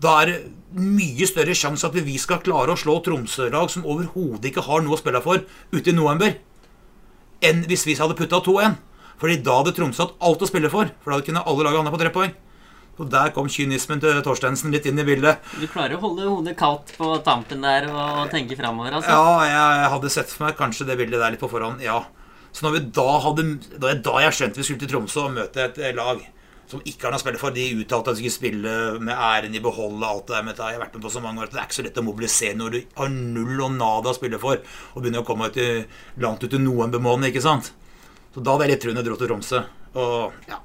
Da 0.04 0.20
er 0.22 0.30
det 0.30 0.38
mye 0.78 1.26
større 1.26 1.54
sjanse 1.58 1.86
at 1.86 1.98
vi 2.06 2.14
skal 2.18 2.42
klare 2.46 2.74
å 2.74 2.78
slå 2.78 3.00
Tromsø-lag 3.02 3.70
som 3.74 3.86
overhodet 3.86 4.52
ikke 4.52 4.68
har 4.70 4.86
noe 4.86 4.94
å 4.94 5.02
spille 5.02 5.22
for, 5.24 5.42
ute 5.74 5.90
i 5.90 5.98
november, 5.98 6.38
enn 7.42 7.64
hvis 7.68 7.86
vi 7.88 7.96
hadde 7.98 8.16
putta 8.18 8.42
2-1. 8.44 8.76
Fordi 9.20 9.36
da 9.46 9.60
hadde 9.60 9.74
Tromsø 9.76 10.04
hatt 10.04 10.16
alt 10.26 10.42
å 10.42 10.48
spille 10.48 10.70
for. 10.72 10.90
For 11.04 11.14
da 11.14 11.24
kunne 11.24 11.44
alle 11.46 11.66
lag 11.66 11.78
havna 11.78 11.92
på 11.94 12.00
tre 12.02 12.10
poeng. 12.14 12.34
Og 12.94 13.08
der 13.10 13.32
kom 13.34 13.48
kynismen 13.50 13.98
til 14.02 14.20
Torstensen 14.22 14.70
litt 14.74 14.84
inn 14.86 15.00
i 15.02 15.06
bildet. 15.06 15.42
Du 15.58 15.66
klarer 15.66 15.96
å 15.96 16.02
holde 16.04 16.28
hodet 16.30 16.54
kaldt 16.58 16.92
på 16.98 17.08
tampen 17.26 17.64
der 17.64 17.88
og 17.90 18.28
tenke 18.30 18.58
framover, 18.58 18.94
altså. 19.00 19.10
Ja, 19.10 19.48
jeg 19.50 19.88
hadde 19.96 20.12
sett 20.14 20.30
for 20.30 20.46
meg 20.46 20.58
kanskje 20.58 20.86
det 20.86 20.98
bildet 21.00 21.18
der 21.18 21.34
litt 21.34 21.42
på 21.42 21.50
forhånd. 21.50 21.82
Ja. 21.82 22.04
Så 22.54 22.62
når 22.66 22.76
vi 22.76 22.82
da 22.94 23.08
hadde 23.24 23.44
Da 23.82 24.20
jeg 24.22 24.36
skjønte 24.36 24.60
vi 24.60 24.66
skulle 24.68 24.84
til 24.84 24.92
Tromsø 24.92 25.24
og 25.26 25.34
møte 25.34 25.66
et 25.66 25.80
lag 25.98 26.22
som 26.70 26.82
ikke 26.84 27.06
har 27.06 27.14
noe 27.14 27.20
å 27.20 27.22
spille 27.22 27.40
for. 27.40 27.54
De 27.54 27.64
uttalte 27.76 28.12
at 28.12 28.18
de 28.18 28.22
skulle 28.22 28.34
spille 28.34 28.74
med 29.04 29.14
æren 29.14 29.54
i 29.54 29.62
behold 29.62 29.96
og 29.98 30.06
alt 30.08 30.26
det 30.28 30.34
der. 30.34 30.42
Men 30.42 30.52
dette 30.52 30.64
har 30.64 30.74
jeg 30.74 30.82
vært 30.82 30.96
med 30.96 31.06
på 31.06 31.12
så 31.14 31.22
mange 31.24 31.42
år 31.42 31.48
at 31.48 31.54
det 31.54 31.62
er 31.62 31.68
ikke 31.68 31.78
så 31.78 31.86
lett 31.86 32.02
å 32.02 32.06
mobilisere 32.06 32.58
når 32.58 32.74
du 32.74 32.78
har 32.98 33.14
null 33.14 33.64
og 33.66 33.74
nada 33.76 34.12
å 34.12 34.16
spille 34.16 34.40
for, 34.42 34.60
og 34.94 35.02
begynner 35.04 35.24
å 35.24 35.28
komme 35.28 35.50
ut 35.50 35.58
i, 35.60 35.70
langt 36.24 36.44
ut 36.44 36.56
i 36.56 36.62
noen 36.62 36.94
måned, 37.04 37.28
ikke 37.30 37.44
sant. 37.44 37.72
Så 38.34 38.42
da 38.42 38.54
hadde 38.54 38.66
jeg 38.66 38.74
litt 38.74 38.84
tro 38.84 38.94
når 38.94 39.02
jeg 39.02 39.10
dro 39.10 39.18
til 39.20 39.30
Tromsø. 39.30 39.60
Og 40.00 40.48
ja. 40.50 40.60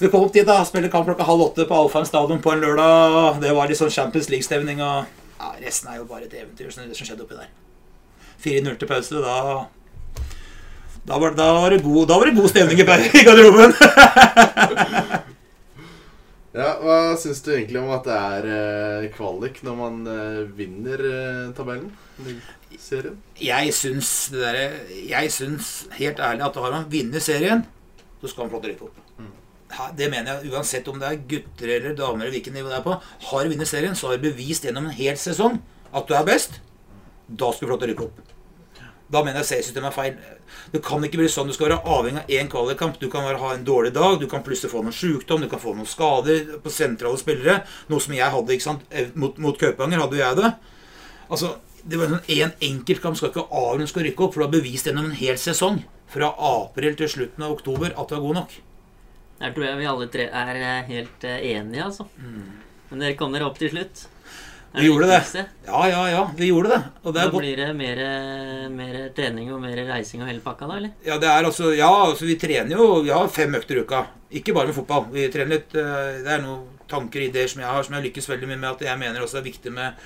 Vi 0.00 0.10
kom 0.10 0.26
opp 0.26 0.34
dit, 0.34 0.44
da. 0.46 0.58
Spiller 0.66 0.90
kamp 0.92 1.06
klokka 1.06 1.26
halv 1.28 1.46
åtte 1.46 1.68
på 1.70 1.76
Alfheim 1.78 2.06
stadion 2.08 2.42
på 2.42 2.52
en 2.52 2.64
lørdag. 2.64 3.38
Det 3.44 3.54
var 3.54 3.72
sånn 3.78 3.94
Champions 3.94 4.28
League-stevning, 4.32 4.82
og 4.84 5.06
ja, 5.38 5.54
resten 5.62 5.92
er 5.92 6.00
jo 6.00 6.08
bare 6.10 6.26
et 6.26 6.34
eventyr, 6.42 6.74
som 6.74 6.90
skjedde 7.06 7.24
oppi 7.24 7.38
der. 7.38 7.52
4-0 8.44 8.76
til 8.80 8.90
pause, 8.90 9.22
da 9.22 9.64
da 11.04 11.18
var, 11.20 11.36
da, 11.36 11.50
var 11.52 11.70
det 11.74 11.82
god, 11.84 12.08
da 12.08 12.18
var 12.18 12.30
det 12.30 12.36
god 12.38 12.50
stemning 12.52 12.80
i 12.80 13.24
garderoben. 13.24 13.74
Ja, 16.54 16.76
Hva 16.78 17.16
syns 17.18 17.40
du 17.42 17.48
egentlig 17.50 17.80
om 17.80 17.88
at 17.90 18.04
det 18.06 18.14
er 18.14 18.44
eh, 18.46 19.06
kvalik 19.10 19.56
når 19.66 19.74
man 19.74 19.96
eh, 20.06 20.42
vinner 20.54 21.00
eh, 21.02 21.48
tabellen? 21.56 21.88
Serien? 22.78 23.16
Jeg 23.42 23.72
syns 23.74 24.10
det 24.30 24.42
derre 24.44 24.68
Jeg 25.08 25.32
syns 25.34 25.70
helt 25.98 26.22
ærlig 26.22 26.44
at 26.46 26.58
har 26.62 26.76
man 26.76 26.86
vunnet 26.92 27.26
serien, 27.26 27.64
så 28.22 28.30
skal 28.30 28.46
man 28.46 28.60
å 28.60 28.62
rykke 28.68 28.86
opp. 28.86 29.00
Det 29.98 30.06
mener 30.12 30.30
jeg 30.44 30.54
uansett 30.54 30.86
om 30.92 31.00
det 31.02 31.08
er 31.10 31.24
gutter 31.32 31.72
eller 31.80 31.96
damer 31.98 32.22
eller 32.22 32.36
hvilket 32.36 32.54
nivå 32.54 32.70
det 32.70 32.78
er 32.78 32.86
på. 32.86 32.94
Har 33.32 33.42
du 33.42 33.50
vunnet 33.50 33.72
serien, 33.72 33.98
så 33.98 34.12
har 34.12 34.22
du 34.22 34.28
bevist 34.28 34.68
gjennom 34.68 34.86
en 34.86 34.94
hel 34.94 35.18
sesong 35.18 35.58
at 35.90 36.06
du 36.06 36.14
er 36.14 36.28
best. 36.28 36.60
Da 37.26 37.50
skal 37.50 37.66
du 37.66 37.72
få 37.72 37.74
lov 37.74 37.82
til 37.82 37.90
å 37.90 37.92
rykke 37.96 38.06
opp. 38.06 38.33
Da 39.14 39.22
mener 39.22 39.42
jeg 39.42 39.50
seriesystemet 39.52 39.92
er 39.92 39.94
feil. 39.94 40.14
Det 40.72 40.80
kan 40.82 41.04
ikke 41.06 41.20
bli 41.20 41.28
sånn. 41.30 41.50
Du 41.50 41.54
skal 41.54 41.68
være 41.68 41.82
avhengig 41.96 42.24
av 42.24 42.32
én 42.34 42.48
kvalikkamp. 42.50 42.96
Du 42.98 43.06
kan 43.12 43.26
være, 43.26 43.38
ha 43.38 43.52
en 43.54 43.66
dårlig 43.66 43.92
dag, 43.94 44.16
du 44.18 44.26
kan 44.30 44.42
plutselig 44.46 44.72
få 44.72 44.82
noen 44.82 44.96
sykdom, 44.96 45.44
du 45.44 45.50
kan 45.52 45.62
få 45.62 45.76
noen 45.76 45.88
skader 45.88 46.56
på 46.64 46.72
sentrale 46.72 47.20
spillere. 47.20 47.60
Noe 47.92 48.02
som 48.02 48.16
jeg 48.16 48.34
hadde 48.34 48.56
ikke 48.56 48.66
sant? 48.66 48.82
Eh, 48.90 49.12
mot, 49.14 49.38
mot 49.38 49.58
Kaupanger. 49.60 50.02
Hadde 50.02 50.18
jeg 50.18 50.40
det. 50.40 50.50
Altså, 51.30 51.54
det 51.84 52.00
var 52.00 52.10
sånn 52.10 52.30
En 52.40 52.54
enkeltkamp 52.64 53.18
skal 53.18 53.30
ikke 53.30 53.46
avgjøre 53.46 53.82
om 53.82 53.84
du 53.86 53.92
skal 53.92 54.06
rykke 54.08 54.26
opp, 54.26 54.34
for 54.34 54.42
du 54.42 54.46
har 54.48 54.54
bevist 54.56 54.88
gjennom 54.88 55.10
en 55.10 55.18
hel 55.18 55.38
sesong, 55.40 55.82
fra 56.10 56.30
april 56.50 56.96
til 56.98 57.10
slutten 57.10 57.44
av 57.44 57.54
oktober, 57.54 57.94
at 57.94 58.10
du 58.10 58.16
er 58.16 58.24
god 58.24 58.40
nok. 58.40 58.56
Der 59.40 59.54
tror 59.54 59.66
jeg 59.66 59.78
vi 59.80 59.88
alle 59.90 60.08
tre 60.14 60.26
er 60.30 60.58
eh, 60.58 60.90
helt 60.90 61.26
eh, 61.28 61.46
enige, 61.54 61.86
altså. 61.86 62.08
Men 62.90 63.02
dere 63.02 63.18
kom 63.18 63.34
dere 63.34 63.46
opp 63.46 63.58
til 63.62 63.72
slutt. 63.72 64.06
Vi 64.74 64.86
gjorde 64.88 65.06
det. 65.06 65.44
Ja, 65.66 65.80
ja, 65.88 66.02
ja. 66.10 66.22
Vi 66.36 66.48
gjorde 66.48 66.72
det. 66.72 66.80
Og 67.06 67.14
det 67.14 67.24
blir 67.30 67.60
det 67.60 67.68
mer, 67.78 68.00
mer 68.74 68.96
trening 69.14 69.52
og 69.54 69.60
mer 69.62 69.78
reising 69.86 70.24
og 70.24 70.30
hele 70.30 70.42
pakka, 70.42 70.66
da, 70.66 70.78
eller? 70.80 70.94
Ja, 71.06 71.18
det 71.22 71.30
er 71.30 71.46
altså 71.46 71.70
Ja, 71.76 71.90
altså 72.08 72.26
vi 72.26 72.34
trener 72.40 72.74
jo 72.74 72.88
Vi 73.04 73.12
har 73.14 73.30
fem 73.30 73.54
økter 73.54 73.78
i 73.78 73.84
uka. 73.86 74.04
Ikke 74.34 74.54
bare 74.56 74.72
med 74.72 74.78
fotball. 74.78 75.06
Vi 75.14 75.28
trener 75.30 75.60
litt 75.60 75.76
eh, 75.78 76.18
Det 76.26 76.32
er 76.36 76.42
noen 76.42 76.66
tanker 76.90 77.22
og 77.22 77.30
ideer 77.30 77.50
som 77.50 77.62
jeg 77.62 77.70
har, 77.70 77.86
som 77.86 77.94
jeg 77.96 78.08
lykkes 78.08 78.28
veldig 78.32 78.50
mye 78.50 78.60
med. 78.64 78.70
At 78.72 78.86
jeg 78.88 79.02
mener 79.04 79.22
også 79.22 79.38
det 79.38 79.44
er 79.44 79.50
viktig 79.52 79.74
med 79.78 80.04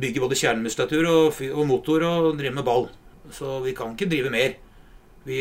bygge 0.00 0.22
både 0.22 0.38
kjernemuskulatur 0.38 1.06
og, 1.10 1.40
og 1.54 1.64
motor 1.66 2.04
og 2.06 2.28
drive 2.38 2.58
med 2.58 2.66
ball. 2.66 2.90
Så 3.34 3.60
vi 3.64 3.74
kan 3.78 3.94
ikke 3.94 4.10
drive 4.10 4.34
mer. 4.34 4.58
Vi 5.26 5.40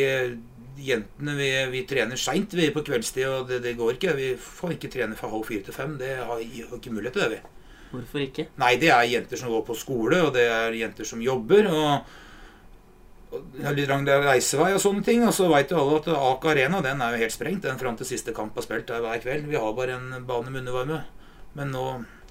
Jentene 0.79 1.33
vi, 1.35 1.47
vi 1.73 1.81
trener 1.83 2.15
seint 2.15 2.53
på 2.55 2.81
kveldstid, 2.87 3.25
og 3.27 3.49
det, 3.49 3.57
det 3.65 3.73
går 3.75 3.97
ikke. 3.97 4.13
Vi 4.15 4.29
får 4.39 4.77
ikke 4.77 4.91
trene 4.93 5.17
fra 5.19 5.27
halv 5.27 5.43
fire 5.43 5.65
til 5.65 5.75
fem. 5.75 5.97
Det 5.99 6.13
har 6.15 6.37
har 6.37 6.77
ikke 6.77 6.93
mulighet 6.93 7.17
til 7.17 7.25
det, 7.25 7.31
vi. 7.33 7.58
Hvorfor 7.89 8.23
ikke? 8.23 8.47
Nei, 8.61 8.75
det 8.81 8.91
er 8.93 9.07
jenter 9.09 9.39
som 9.39 9.53
går 9.53 9.63
på 9.67 9.77
skole, 9.77 10.21
og 10.27 10.33
det 10.35 10.45
er 10.45 10.75
jenter 10.77 11.07
som 11.07 11.21
jobber. 11.23 11.69
og, 11.73 12.17
det 13.29 13.83
er 13.83 13.89
lang 13.89 14.07
reisevei 14.09 14.71
og 14.73 14.81
sånne 14.81 15.03
ting. 15.05 15.25
Og 15.25 15.33
så 15.35 15.49
veit 15.51 15.71
jo 15.71 15.81
alle 15.81 15.99
at 16.01 16.07
Aker 16.13 16.53
Arena 16.53 16.83
den 16.85 17.01
er 17.01 17.15
jo 17.15 17.23
helt 17.23 17.35
sprengt 17.35 17.65
den 17.65 17.81
fram 17.81 17.97
til 17.97 18.09
siste 18.09 18.33
kamp 18.33 18.57
er 18.57 18.65
spilt 18.65 18.87
der 18.89 19.03
hver 19.05 19.21
kveld. 19.21 19.49
Vi 19.49 19.59
har 19.59 19.75
bare 19.77 19.97
en 19.97 20.25
bane 20.25 20.49
med 20.49 20.63
undervarme. 20.63 21.03
Men 21.57 21.73
nå 21.75 21.89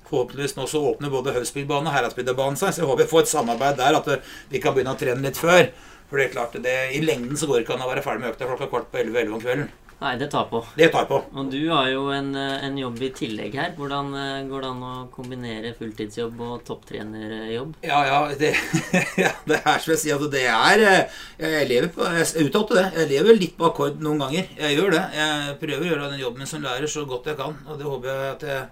Forhåpentligvis 0.08 0.54
nå 0.56 0.64
så 0.64 0.80
åpner 0.88 1.10
både 1.12 1.34
Hausbygdbanen 1.36 1.90
og 1.90 1.92
Heradsbygdbanen 1.92 2.56
seg, 2.56 2.72
så 2.72 2.80
jeg 2.80 2.88
håper 2.88 3.04
vi 3.04 3.10
får 3.10 3.26
et 3.26 3.28
samarbeid 3.28 3.74
der, 3.76 3.98
at 3.98 4.30
vi 4.48 4.60
kan 4.64 4.72
begynne 4.72 4.94
å 4.94 5.00
trene 5.00 5.20
litt 5.20 5.36
før. 5.36 5.66
For 6.08 6.16
det 6.16 6.24
er 6.24 6.32
klart, 6.32 6.56
det, 6.64 6.76
i 6.96 7.02
lengden 7.04 7.36
så 7.36 7.44
går 7.44 7.58
det 7.58 7.66
ikke 7.66 7.74
an 7.76 7.84
å 7.84 7.90
være 7.90 8.04
ferdig 8.06 8.22
med 8.22 8.32
økta 8.32 8.48
klokka 8.48 8.70
kvart 8.72 8.88
på 8.88 9.02
11-11 9.02 9.34
om 9.36 9.42
kvelden. 9.42 9.68
Nei, 9.98 10.12
det 10.14 10.28
tar 10.30 10.44
på. 10.46 10.60
Det 10.78 10.92
tar 10.94 11.08
på. 11.10 11.16
Og 11.34 11.48
du 11.50 11.58
har 11.72 11.88
jo 11.90 12.04
en, 12.14 12.28
eh, 12.38 12.64
en 12.64 12.76
jobb 12.78 13.00
i 13.02 13.08
tillegg 13.10 13.56
her. 13.58 13.72
Hvordan 13.74 14.12
eh, 14.14 14.44
går 14.46 14.62
det 14.62 14.68
an 14.70 14.84
å 14.86 14.92
kombinere 15.10 15.72
fulltidsjobb 15.74 16.38
og 16.46 16.60
topptrenerjobb? 16.68 17.72
Ja, 17.82 18.04
ja, 18.06 18.20
det, 18.38 18.52
ja, 19.24 19.32
det 19.50 19.58
er 19.58 19.82
som 19.82 19.96
jeg 19.96 20.02
sier, 20.04 20.14
altså 20.14 20.30
det 20.30 20.44
er 20.46 20.84
eh, 20.86 21.18
Jeg 21.42 21.66
lever 21.72 21.90
på 21.96 22.06
Jeg 22.14 22.46
uttalte 22.46 22.78
det. 22.78 22.86
Jeg 22.94 23.10
lever 23.16 23.40
litt 23.42 23.58
på 23.58 23.66
akkord 23.72 23.98
noen 24.04 24.22
ganger. 24.22 24.54
Jeg 24.60 24.78
gjør 24.78 24.94
det. 24.94 25.02
Jeg 25.18 25.58
prøver 25.64 25.82
å 25.82 25.90
gjøre 25.90 26.12
den 26.14 26.22
jobben 26.22 26.46
min 26.46 26.52
som 26.54 26.62
lærer 26.62 26.94
så 26.94 27.02
godt 27.08 27.26
jeg 27.32 27.40
kan, 27.42 27.58
og 27.66 27.82
det 27.82 27.90
håper 27.90 28.12
jeg 28.12 28.30
at 28.36 28.48
jeg 28.52 28.64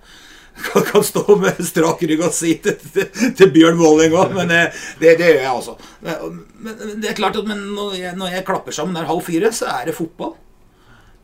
kan, 0.71 0.89
kan 0.93 1.11
stå 1.11 1.27
med 1.43 1.59
strak 1.67 2.07
rygg 2.07 2.23
og 2.23 2.33
si 2.39 2.55
til, 2.63 2.79
til, 2.95 3.11
til 3.35 3.51
Bjørn 3.53 3.83
Våling 3.83 4.15
òg, 4.15 4.31
men 4.39 4.55
det, 4.55 4.63
det, 5.03 5.19
gjør 5.19 5.43
jeg. 5.43 5.77
Men, 6.07 6.41
men 6.63 6.99
det 7.03 7.11
er 7.11 7.19
klart 7.19 7.43
at 7.43 7.51
når 7.51 7.99
jeg, 7.99 8.15
når 8.15 8.39
jeg 8.39 8.47
klapper 8.47 8.79
sammen 8.79 8.95
der 8.95 9.11
halv 9.11 9.27
fire, 9.27 9.51
så 9.53 9.75
er 9.75 9.91
det 9.91 9.99
fotball. 9.99 10.37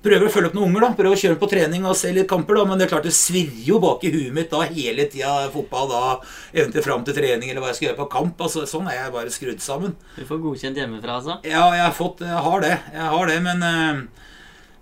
Prøver 0.02 0.26
å 0.26 0.30
følge 0.34 0.48
opp 0.50 0.56
noen 0.56 0.72
unger, 0.72 0.82
da. 0.82 0.94
Prøver 0.98 1.14
å 1.14 1.20
kjøre 1.20 1.38
på 1.38 1.48
trening 1.52 1.84
og 1.86 1.94
se 1.98 2.10
litt 2.14 2.26
kamper, 2.30 2.58
da. 2.58 2.64
Men 2.66 2.80
det 2.80 2.88
er 2.88 2.92
klart 2.96 3.06
det 3.06 3.14
svirrer 3.14 3.60
jo 3.68 3.78
bak 3.82 4.02
i 4.02 4.10
huet 4.10 4.34
mitt 4.34 4.50
da 4.50 4.64
hele 4.66 5.06
tida 5.10 5.46
fotball, 5.54 5.86
da. 5.92 6.00
Eventuelt 6.50 6.88
fram 6.88 7.04
til 7.06 7.16
trening 7.16 7.52
eller 7.52 7.62
hva 7.62 7.70
jeg 7.70 7.78
skal 7.78 7.88
gjøre 7.90 8.00
på 8.00 8.08
kamp. 8.16 8.42
Altså, 8.42 8.64
sånn 8.66 8.90
er 8.90 8.98
jeg 8.98 9.14
bare 9.14 9.34
skrudd 9.34 9.62
sammen. 9.62 9.94
Du 10.16 10.24
får 10.26 10.42
godkjent 10.42 10.80
hjemmefra, 10.82 11.20
altså? 11.20 11.38
Ja, 11.46 11.68
jeg 11.76 11.84
har 11.86 11.94
fått 11.94 12.24
Jeg 12.26 12.42
har 12.48 12.64
det. 12.64 12.74
Jeg 12.96 13.12
har 13.14 13.30
det, 13.30 13.38
men 13.46 13.62
uh, 13.62 14.26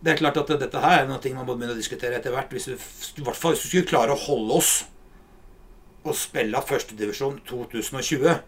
det 0.01 0.15
er 0.15 0.23
klart 0.23 0.41
at 0.41 0.55
dette 0.63 0.85
her 0.87 1.03
er 1.03 1.11
noe 1.11 1.35
man 1.37 1.45
må 1.45 1.53
begynne 1.53 1.77
å 1.77 1.81
diskutere 1.81 2.17
etter 2.17 2.33
hvert. 2.33 2.55
Hvis 2.57 2.71
vi, 2.71 2.79
I 3.21 3.27
hvert 3.27 3.37
fall 3.37 3.53
hvis 3.53 3.67
vi 3.67 3.75
skulle 3.75 3.91
klare 3.93 4.17
å 4.17 4.23
holde 4.25 4.57
oss 4.63 4.73
og 6.01 6.17
spille 6.17 6.65
førstedivisjon 6.65 7.43
2020 7.45 8.41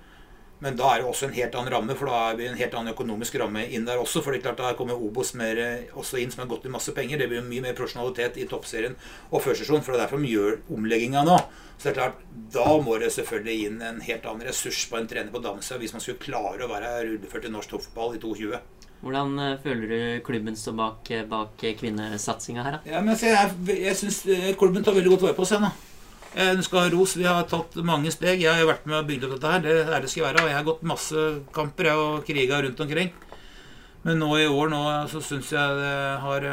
men 0.63 0.77
da 0.79 0.93
er 0.93 1.03
det 1.03 1.09
også 1.11 1.27
en 1.27 1.35
helt 1.35 1.57
annen 1.59 1.73
ramme, 1.75 1.95
for 1.99 2.07
da 2.07 2.19
er 2.31 2.37
vi 2.39 2.47
en 2.47 2.59
helt 2.61 2.75
annen 2.79 2.95
økonomisk 2.95 3.35
ramme 3.43 3.65
inn 3.75 3.87
der 3.89 3.99
også. 3.99 4.21
For 4.23 4.31
det 4.31 4.39
er 4.39 4.45
klart 4.45 4.61
da 4.63 4.77
kommer 4.79 4.95
Obos 4.95 5.33
mer 5.39 5.59
også 5.99 6.21
inn, 6.23 6.31
som 6.31 6.45
har 6.45 6.53
gått 6.53 6.69
i 6.69 6.73
masse 6.73 6.95
penger. 6.95 7.19
Det 7.19 7.27
blir 7.33 7.43
mye 7.43 7.65
mer 7.65 7.75
profesjonalitet 7.79 8.39
i 8.39 8.47
toppserien 8.51 8.95
og 9.33 9.43
førsesjon, 9.43 9.83
for 9.83 9.91
det 9.91 9.99
er 9.99 10.05
derfor 10.05 10.23
de 10.23 10.31
gjør 10.31 10.61
omlegginga 10.77 11.25
nå. 11.27 11.41
Så 11.75 11.89
det 11.89 11.93
er 11.97 11.99
klart, 11.99 12.23
da 12.55 12.69
må 12.79 12.95
det 13.03 13.11
selvfølgelig 13.11 13.67
inn 13.67 13.83
en 13.83 14.01
helt 14.07 14.31
annen 14.31 14.47
ressurs 14.47 14.85
på 14.87 15.01
en 15.01 15.11
trener 15.11 15.35
på 15.35 15.43
damesida 15.43 15.83
hvis 15.83 15.97
man 15.97 16.05
skulle 16.05 16.23
klare 16.23 16.63
å 16.63 16.71
være 16.71 16.95
rulleført 17.09 17.49
i 17.49 17.55
norsk 17.57 17.75
toppfotball 17.75 18.15
i 18.15 18.23
2020. 18.23 18.63
Hvordan 19.03 19.33
føler 19.65 19.91
du 19.91 20.03
klubben 20.23 20.55
står 20.55 20.79
bak, 20.79 21.11
bak 21.27 21.65
kvinnesatsinga 21.81 22.63
her, 22.63 22.77
da? 22.79 22.93
Ja, 22.93 23.03
men 23.03 23.19
Jeg, 23.19 23.81
jeg 23.83 23.99
syns 23.99 24.23
klubben 24.61 24.87
tar 24.87 24.95
veldig 24.95 25.17
godt 25.17 25.27
vare 25.27 25.41
på 25.43 25.49
seg 25.51 25.65
nå. 25.65 25.75
Jeg 26.33 26.65
skal 26.65 26.87
ha 26.87 26.91
ros. 26.93 27.13
Vi 27.19 27.27
har 27.29 27.45
tatt 27.49 27.75
mange 27.85 28.13
steg. 28.15 28.41
Jeg 28.41 28.49
har 28.49 28.63
jo 28.63 28.71
vært 28.71 28.87
med 28.89 29.03
og 29.03 29.09
bygd 29.11 29.27
opp 29.27 29.35
dette 29.35 29.53
her. 29.53 29.65
Det 29.65 29.75
er 29.83 30.01
det 30.01 30.11
skal 30.11 30.27
være. 30.31 30.45
Og 30.45 30.49
jeg 30.49 30.57
har 30.57 30.69
gått 30.69 30.87
masse 30.89 31.25
kamper 31.53 31.91
og 31.93 32.25
kriga 32.25 32.63
rundt 32.65 32.81
omkring. 32.81 33.13
Men 34.03 34.19
nå 34.19 34.31
i 34.41 34.49
år 34.51 34.71
nå, 34.73 34.83
så 35.13 35.21
syns 35.23 35.53
jeg 35.55 35.75
det 35.79 35.97
har 36.25 36.47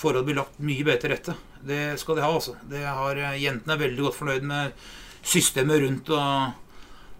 forholdet 0.00 0.26
blitt 0.26 0.40
lagt 0.40 0.56
mye 0.58 0.86
bedre 0.86 1.02
til 1.04 1.12
rette. 1.12 1.34
Det 1.66 1.82
skal 2.00 2.18
de 2.18 2.24
ha, 2.24 2.30
altså. 2.32 2.56
Har, 2.72 3.20
jentene 3.38 3.76
er 3.76 3.82
veldig 3.84 4.06
godt 4.08 4.18
fornøyd 4.18 4.46
med 4.48 4.86
systemet 5.26 5.84
rundt 5.84 6.10
og 6.16 6.24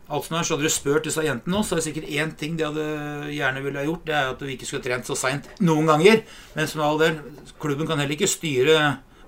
alt 0.09 0.27
sånt 0.27 0.39
her. 0.39 0.49
Så 0.49 0.57
hadde 0.57 0.67
du 0.67 0.75
spurt 0.75 1.07
disse 1.07 1.23
jentene 1.27 1.55
nå, 1.55 1.63
så 1.63 1.77
er 1.77 1.83
det 1.83 1.87
sikkert 1.91 2.11
én 2.17 2.35
ting 2.41 2.57
de 2.59 2.67
hadde 2.67 3.33
gjerne 3.35 3.63
ville 3.63 3.83
ha 3.83 3.87
gjort. 3.87 4.07
Det 4.09 4.17
er 4.17 4.33
at 4.33 4.47
vi 4.47 4.57
ikke 4.57 4.71
skulle 4.71 4.87
trent 4.89 5.07
så 5.07 5.19
seint 5.19 5.51
noen 5.61 5.93
ganger. 5.93 6.25
Men 6.57 6.71
som 6.71 6.83
all 6.87 7.03
del, 7.03 7.21
klubben 7.63 7.87
kan 7.87 8.01
heller 8.01 8.17
ikke 8.17 8.31
styre 8.31 8.79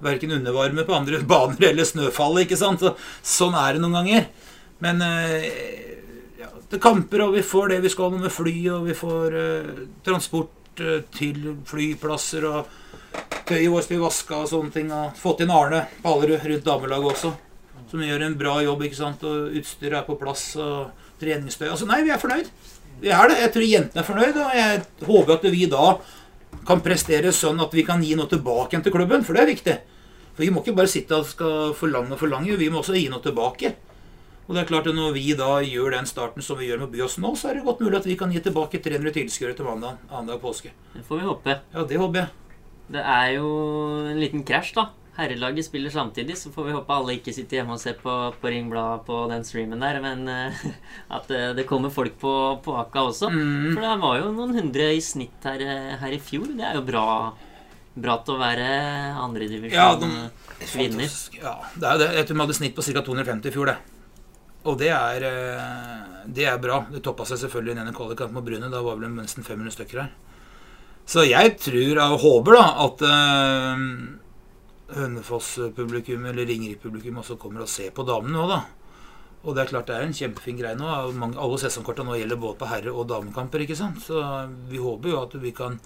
verken 0.04 0.34
undervarme 0.38 0.84
på 0.86 0.96
andre 0.96 1.22
baner 1.32 1.70
eller 1.70 1.88
snøfallet. 1.88 2.46
ikke 2.46 2.60
sant? 2.60 2.84
Så, 2.84 2.94
sånn 3.22 3.56
er 3.58 3.76
det 3.76 3.82
noen 3.84 3.98
ganger. 4.00 4.28
Men 4.84 5.02
ja, 6.38 6.50
det 6.70 6.78
kamper, 6.82 7.24
og 7.24 7.34
vi 7.34 7.42
får 7.42 7.72
det 7.72 7.80
vi 7.82 7.90
skal 7.92 8.14
med 8.14 8.30
fly, 8.32 8.54
og 8.76 8.86
vi 8.86 8.94
får 8.96 9.34
uh, 9.34 9.82
transport 10.06 10.82
uh, 10.84 11.00
til 11.16 11.56
flyplasser, 11.66 12.46
og 12.46 13.26
tøyet 13.48 13.72
vårt 13.72 13.90
blir 13.90 14.04
vaska 14.04 14.42
og 14.44 14.50
sånne 14.52 14.74
ting. 14.74 14.92
Og 14.94 15.18
fått 15.18 15.42
inn 15.44 15.54
Arne 15.54 15.86
Palerud 16.04 16.44
rundt 16.44 16.66
damelaget 16.68 17.12
også, 17.14 17.34
som 17.90 18.04
gjør 18.04 18.26
en 18.28 18.38
bra 18.38 18.58
jobb. 18.62 18.86
ikke 18.86 19.00
sant? 19.00 19.26
Og 19.26 19.58
utstyret 19.58 20.02
er 20.02 20.06
på 20.06 20.18
plass, 20.20 20.50
og 20.60 20.92
treningstøy. 21.18 21.66
Altså, 21.72 21.88
nei, 21.90 22.04
vi 22.06 22.14
er 22.14 22.22
fornøyd. 22.22 22.52
Vi 22.98 23.10
er 23.14 23.30
det. 23.30 23.40
Jeg 23.42 23.54
tror 23.54 23.68
jentene 23.72 24.02
er 24.02 24.06
fornøyd, 24.06 24.38
og 24.42 24.54
jeg 24.58 24.80
håper 25.08 25.36
at 25.38 25.50
vi 25.54 25.66
da 25.70 25.90
kan 26.68 26.82
prestere 26.84 27.32
sånn 27.32 27.60
at 27.64 27.72
vi 27.74 27.84
kan 27.86 28.02
gi 28.04 28.14
noe 28.18 28.28
tilbake 28.28 28.74
igjen 28.74 28.84
til 28.84 28.94
klubben, 28.94 29.24
for 29.24 29.36
det 29.36 29.44
er 29.44 29.52
viktig. 29.54 29.76
For 30.36 30.44
Vi 30.44 30.52
må 30.54 30.62
ikke 30.62 30.76
bare 30.76 30.90
sitte 30.92 31.16
og 31.16 31.26
skal 31.26 31.72
forlange 31.74 32.14
og 32.14 32.20
forlange, 32.20 32.58
vi 32.60 32.68
må 32.70 32.82
også 32.82 32.96
gi 32.98 33.08
noe 33.10 33.24
tilbake. 33.24 33.72
Og 34.48 34.54
det 34.56 34.62
er 34.62 34.68
klart 34.68 34.86
at 34.88 34.96
Når 34.96 35.12
vi 35.12 35.34
da 35.36 35.60
gjør 35.60 35.92
den 35.92 36.06
starten 36.08 36.42
som 36.42 36.56
vi 36.56 36.68
gjør 36.68 36.84
med 36.84 36.92
Byåsen 36.92 37.24
nå, 37.24 37.34
så 37.36 37.50
er 37.50 37.58
det 37.58 37.64
godt 37.64 37.80
mulig 37.84 37.98
at 37.98 38.06
vi 38.06 38.16
kan 38.16 38.30
gi 38.32 38.40
tilbake 38.40 38.80
300 38.80 39.12
tilskuere 39.12 39.56
til 39.56 39.66
mandag, 39.66 39.98
annendag 40.08 40.40
påske. 40.40 40.72
Det 40.94 41.04
får 41.04 41.20
vi 41.20 41.28
håpe. 41.28 41.58
Ja, 41.74 41.84
det 41.84 41.98
håper 42.00 42.20
jeg. 42.22 42.28
Det 42.88 43.02
er 43.04 43.32
jo 43.36 43.48
en 44.08 44.20
liten 44.20 44.44
krasj, 44.48 44.72
da. 44.78 44.88
Herrelaget 45.18 45.66
spiller 45.66 45.90
samtidig, 45.90 46.36
så 46.38 46.52
får 46.54 46.68
vi 46.68 46.76
håpe 46.76 46.94
alle 46.94 47.16
ikke 47.18 47.34
sitter 47.34 47.58
hjemme 47.58 47.74
og 47.74 47.82
ser 47.82 47.96
på, 47.98 48.14
på 48.38 48.52
Ringbladet 48.52 49.02
på 49.08 49.18
den 49.32 49.42
streamen 49.46 49.82
der, 49.82 49.98
men 50.04 50.24
uh, 50.30 50.62
at 51.18 51.28
uh, 51.34 51.50
det 51.58 51.66
kommer 51.66 51.90
folk 51.90 52.14
på, 52.22 52.32
på 52.62 52.76
Aka 52.78 53.02
også. 53.10 53.32
Mm. 53.34 53.74
For 53.74 53.82
det 53.82 53.98
var 54.04 54.16
jo 54.20 54.32
noen 54.36 54.56
hundre 54.60 54.88
i 54.94 55.02
snitt 55.02 55.50
her, 55.50 55.66
her 55.98 56.14
i 56.14 56.22
fjor. 56.22 56.46
Det 56.54 56.66
er 56.70 56.78
jo 56.78 56.86
bra, 56.86 57.04
bra 57.98 58.18
til 58.22 58.38
å 58.38 58.40
være 58.40 58.72
andredivisjon 59.26 59.74
Ja, 59.74 59.92
de, 59.98 60.12
kvinner. 60.64 61.20
Ja, 61.34 61.58
det 61.74 61.92
er 61.92 62.02
det. 62.04 62.10
Jeg 62.20 62.28
tror 62.28 62.38
vi 62.38 62.44
hadde 62.46 62.58
snitt 62.62 62.78
på 62.78 62.86
ca. 62.86 63.06
250 63.10 63.50
i 63.50 63.56
fjor, 63.58 63.72
det. 63.72 63.78
Og 64.68 64.78
det 64.78 64.90
er, 64.92 65.24
eh, 65.24 66.22
det 66.26 66.46
er 66.50 66.62
bra. 66.62 66.82
Det 66.90 67.02
toppa 67.04 67.26
seg 67.28 67.40
selvfølgelig 67.42 67.74
i 67.74 67.78
denne 67.80 67.94
kvalikkampen 67.94 68.36
mot 68.36 68.44
Bryne. 68.46 68.70
Da 68.70 68.82
var 68.84 68.98
vel 68.98 69.12
nesten 69.14 69.46
500 69.46 69.74
stykker 69.76 70.02
her. 70.02 70.10
Så 71.08 71.24
jeg 71.24 71.56
tror 71.62 72.02
og 72.04 72.20
håper 72.20 72.58
da 72.58 72.64
at 72.84 73.04
uh, 73.08 73.84
Hønefoss-publikum 74.96 76.26
eller 76.30 76.48
Ringeriks-publikum 76.48 77.20
også 77.20 77.36
kommer 77.40 77.64
og 77.64 77.70
ser 77.72 77.92
på 77.96 78.06
damene 78.08 78.36
nå, 78.38 78.46
da. 78.48 78.60
Og 79.44 79.54
det 79.54 79.62
er 79.62 79.70
klart 79.70 79.88
det 79.90 79.96
er 79.96 80.06
en 80.06 80.16
kjempefin 80.16 80.58
greie 80.58 80.76
nå. 80.78 80.88
Mange, 81.16 81.38
alle 81.38 81.58
sesongkorta 81.62 82.04
nå 82.06 82.16
gjelder 82.18 82.40
både 82.40 82.58
på 82.58 82.68
herre- 82.70 82.94
og 82.94 83.06
damekamper. 83.10 83.62
ikke 83.62 83.76
sant? 83.78 84.00
Så 84.02 84.18
vi 84.68 84.80
håper 84.82 85.12
jo 85.12 85.20
at 85.22 85.36
vi 85.38 85.52
kan 85.54 85.78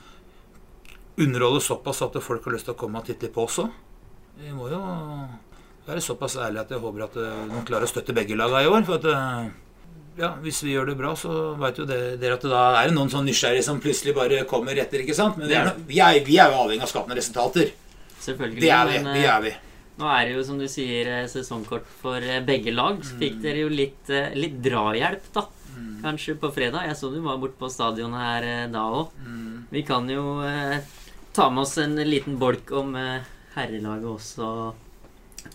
underholde 1.21 1.61
såpass 1.61 2.01
at 2.07 2.17
folk 2.25 2.45
har 2.47 2.57
lyst 2.57 2.71
til 2.71 2.75
å 2.75 2.81
komme 2.81 3.03
og 3.03 3.07
titte 3.07 3.27
litt 3.29 3.35
på 3.35 3.45
også. 3.45 3.67
Vi 4.41 4.55
må 4.57 4.71
jo 4.73 4.81
være 5.87 6.01
såpass 6.01 6.39
ærlige 6.41 6.65
at 6.65 6.73
jeg 6.73 6.81
håper 6.81 7.05
at 7.05 7.19
noen 7.51 7.67
klarer 7.69 7.85
å 7.85 7.91
støtte 7.91 8.17
begge 8.17 8.39
laga 8.39 8.63
i 8.65 8.71
år. 8.71 8.87
For 8.89 9.03
at 9.03 9.53
ja, 10.17 10.33
hvis 10.45 10.63
vi 10.65 10.73
gjør 10.75 10.91
det 10.91 10.97
bra, 10.97 11.13
så 11.17 11.53
veit 11.61 11.79
jo 11.81 11.87
dere 11.89 12.35
at 12.37 12.43
det 12.45 12.51
da 12.53 12.65
er 12.81 12.89
det 12.89 12.97
noen 12.97 13.13
sånn 13.13 13.29
nysgjerrige 13.29 13.65
som 13.69 13.81
plutselig 13.81 14.17
bare 14.17 14.43
kommer 14.49 14.77
etter. 14.81 15.05
ikke 15.05 15.17
sant? 15.17 15.37
Men 15.41 15.49
vi 15.49 15.57
er, 15.61 15.71
vi 15.89 16.01
er, 16.05 16.19
vi 16.25 16.41
er 16.41 16.53
jo 16.53 16.65
avhengig 16.65 16.85
av 16.85 16.93
skapende 16.93 17.21
resultater. 17.21 17.73
Selvfølgelig. 18.23 18.63
Det 18.63 18.71
er 18.73 18.89
vi. 18.89 18.99
men, 19.03 19.15
Det 19.17 19.25
eh, 19.27 19.35
er 19.37 19.43
vi. 19.47 19.53
Nå 20.03 20.09
er 20.09 20.29
det 20.29 20.37
jo, 20.37 20.45
som 20.47 20.61
du 20.61 20.67
sier, 20.71 21.09
eh, 21.19 21.27
sesongkort 21.31 21.89
for 22.01 22.23
eh, 22.23 22.41
begge 22.47 22.73
lag. 22.75 23.03
Så 23.05 23.19
fikk 23.21 23.43
dere 23.45 23.67
jo 23.67 23.73
litt, 23.73 24.09
eh, 24.11 24.33
litt 24.39 24.61
drahjelp, 24.65 25.27
da. 25.35 25.47
Kanskje 26.03 26.35
på 26.41 26.51
fredag. 26.53 26.87
Jeg 26.89 26.99
så 26.99 27.11
du 27.13 27.21
var 27.25 27.39
borte 27.41 27.59
på 27.61 27.71
stadionet 27.71 28.21
her 28.21 28.47
eh, 28.49 28.65
da 28.73 28.87
òg. 28.91 29.13
Vi 29.73 29.83
kan 29.89 30.09
jo 30.11 30.41
eh, 30.47 30.81
ta 31.33 31.49
med 31.51 31.63
oss 31.65 31.77
en 31.79 31.97
liten 31.97 32.39
bolk 32.41 32.73
om 32.77 32.95
eh, 32.99 33.29
herrelaget 33.55 34.09
også, 34.11 34.49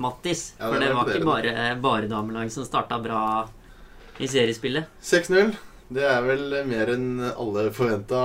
Mattis. 0.04 0.52
Ja, 0.60 0.72
For 0.72 0.82
det 0.84 0.92
var 0.96 1.12
ikke 1.12 1.28
bare, 1.28 1.54
bare 1.82 2.10
damelag 2.12 2.52
som 2.54 2.66
starta 2.68 3.00
bra 3.02 3.22
i 4.20 4.28
seriespillet. 4.28 4.90
6-0. 5.04 5.54
Det 5.88 6.04
er 6.04 6.20
vel 6.26 6.52
mer 6.68 6.90
enn 6.92 7.22
alle 7.30 7.70
forventa, 7.72 8.22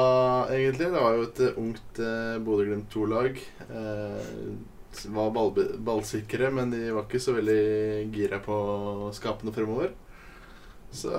egentlig. 0.51 0.89
Det 0.91 1.03
var 1.05 1.15
jo 1.15 1.27
et 1.29 1.43
eh, 1.47 1.59
ungt 1.63 2.01
eh, 2.03 2.39
Bodø-Glimt 2.43 2.89
2-lag. 2.91 3.39
Eh, 3.69 4.33
var 5.15 5.31
ball, 5.33 5.53
ballsikre, 5.79 6.51
men 6.53 6.73
de 6.75 6.89
var 6.91 7.07
ikke 7.07 7.23
så 7.23 7.37
veldig 7.37 8.11
gira 8.13 8.41
på 8.43 8.57
å 9.07 9.13
skape 9.15 9.47
noe 9.47 9.55
fremover. 9.55 9.95
Så 10.93 11.15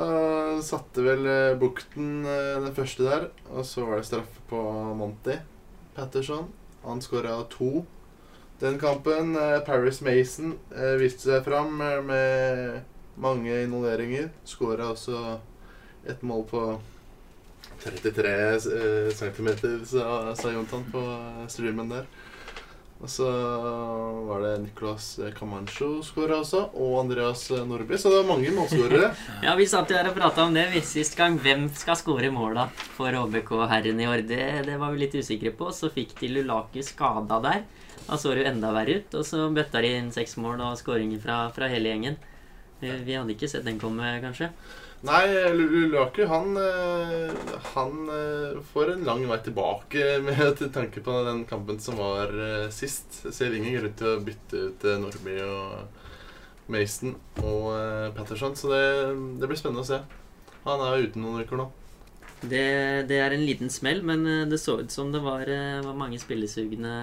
satte 0.67 1.05
vel 1.05 1.23
eh, 1.31 1.55
Bukten 1.61 2.27
eh, 2.27 2.59
den 2.59 2.75
første 2.75 3.07
der, 3.07 3.29
og 3.49 3.63
så 3.65 3.87
var 3.87 4.01
det 4.01 4.09
straffe 4.11 4.43
på 4.51 4.59
Monty 4.99 5.39
Patterson. 5.95 6.51
Han 6.83 7.01
skåra 7.01 7.39
to 7.49 7.85
den 8.59 8.77
kampen. 8.83 9.37
Eh, 9.39 9.59
Paris 9.65 10.01
Mason 10.03 10.57
eh, 10.75 10.97
viste 10.99 11.29
seg 11.31 11.47
fram 11.47 11.79
eh, 11.81 12.03
med 12.03 12.83
mange 13.15 13.63
involveringer. 13.63 14.29
Skåra 14.43 14.91
også 14.91 15.37
et 16.09 16.21
mål 16.25 16.45
på 16.49 16.65
33 17.83 18.29
eh, 18.29 19.09
cm, 19.15 19.49
sa, 19.85 20.35
sa 20.35 20.51
Jontan 20.51 20.85
på 20.91 21.03
streamen 21.51 21.91
der. 21.91 22.07
Og 23.03 23.09
så 23.11 23.27
var 24.29 24.39
det 24.45 24.51
Nicolas 24.63 25.19
Camancho 25.35 25.97
skåra 26.07 26.37
også, 26.39 26.61
og 26.79 26.93
Andreas 27.01 27.49
Nordby. 27.51 27.97
Så 27.99 28.07
det 28.07 28.21
var 28.21 28.29
mange 28.29 28.53
målskårere. 28.55 29.09
Ja, 29.43 29.57
vi 29.59 29.65
satt 29.67 29.91
jo 29.91 29.97
her 29.97 30.07
og 30.07 30.15
prata 30.15 30.45
om 30.45 30.55
det 30.55 30.69
sist 30.87 31.17
gang. 31.19 31.35
Hvem 31.35 31.65
skal 31.75 31.99
skåre 31.99 32.29
måla 32.31 32.69
for 32.95 33.11
HBK-herren 33.11 33.99
i 33.99 34.07
år? 34.07 34.23
Det, 34.29 34.45
det 34.69 34.77
var 34.79 34.95
vi 34.95 35.03
litt 35.03 35.17
usikre 35.19 35.51
på. 35.51 35.67
Så 35.75 35.91
fikk 35.91 36.15
de 36.21 36.31
Lulaku 36.31 36.79
skada 36.79 37.41
der. 37.43 37.65
Da 38.05 38.15
så 38.19 38.31
det 38.31 38.45
jo 38.45 38.51
enda 38.53 38.71
verre 38.71 39.01
ut. 39.01 39.19
Og 39.19 39.27
så 39.27 39.49
bøtta 39.51 39.83
de 39.83 39.91
inn 39.97 40.07
seks 40.15 40.37
mål 40.39 40.63
og 40.63 40.79
skåringer 40.79 41.19
fra, 41.23 41.41
fra 41.51 41.67
hele 41.73 41.91
gjengen. 41.91 42.15
Vi, 42.79 42.93
vi 43.03 43.19
hadde 43.19 43.35
ikke 43.35 43.51
sett 43.51 43.67
den 43.67 43.83
komme, 43.83 44.15
kanskje. 44.23 44.53
Nei, 45.03 45.27
Lu- 45.51 45.89
Lukaku 45.91 46.25
han, 46.31 46.57
eh, 46.57 47.31
han 47.73 48.09
eh, 48.09 48.61
får 48.71 48.91
en 48.93 49.03
lang 49.03 49.25
vei 49.27 49.37
tilbake 49.43 50.05
med 50.27 50.39
til 50.57 50.71
tanke 50.71 51.03
på 51.03 51.17
den 51.27 51.43
kampen 51.49 51.79
som 51.83 51.97
var 51.99 52.31
eh, 52.31 52.69
sist. 52.71 53.19
Ser 53.35 53.51
ingen 53.57 53.75
grunn 53.75 53.97
til 53.99 54.13
å 54.13 54.21
bytte 54.23 54.61
ut 54.69 54.87
Nordby 55.03 55.35
og 55.43 56.71
Mason 56.71 57.17
og 57.43 57.67
Patterson, 58.15 58.55
så 58.55 58.71
det, 58.71 58.83
det 59.41 59.49
blir 59.51 59.59
spennende 59.59 59.83
å 59.83 59.89
se. 59.91 59.99
Han 60.63 60.79
er 60.87 60.95
jo 61.01 61.09
ute 61.09 61.19
noen 61.19 61.43
uker 61.43 61.59
nå. 61.59 61.67
Det, 62.39 62.63
det 63.07 63.19
er 63.23 63.35
en 63.35 63.43
liten 63.47 63.69
smell, 63.71 63.99
men 64.07 64.23
det 64.51 64.59
så 64.59 64.77
ut 64.81 64.91
som 64.91 65.11
det 65.11 65.19
var, 65.23 65.47
var 65.83 65.95
mange 65.99 66.19
spillesugne 66.19 66.95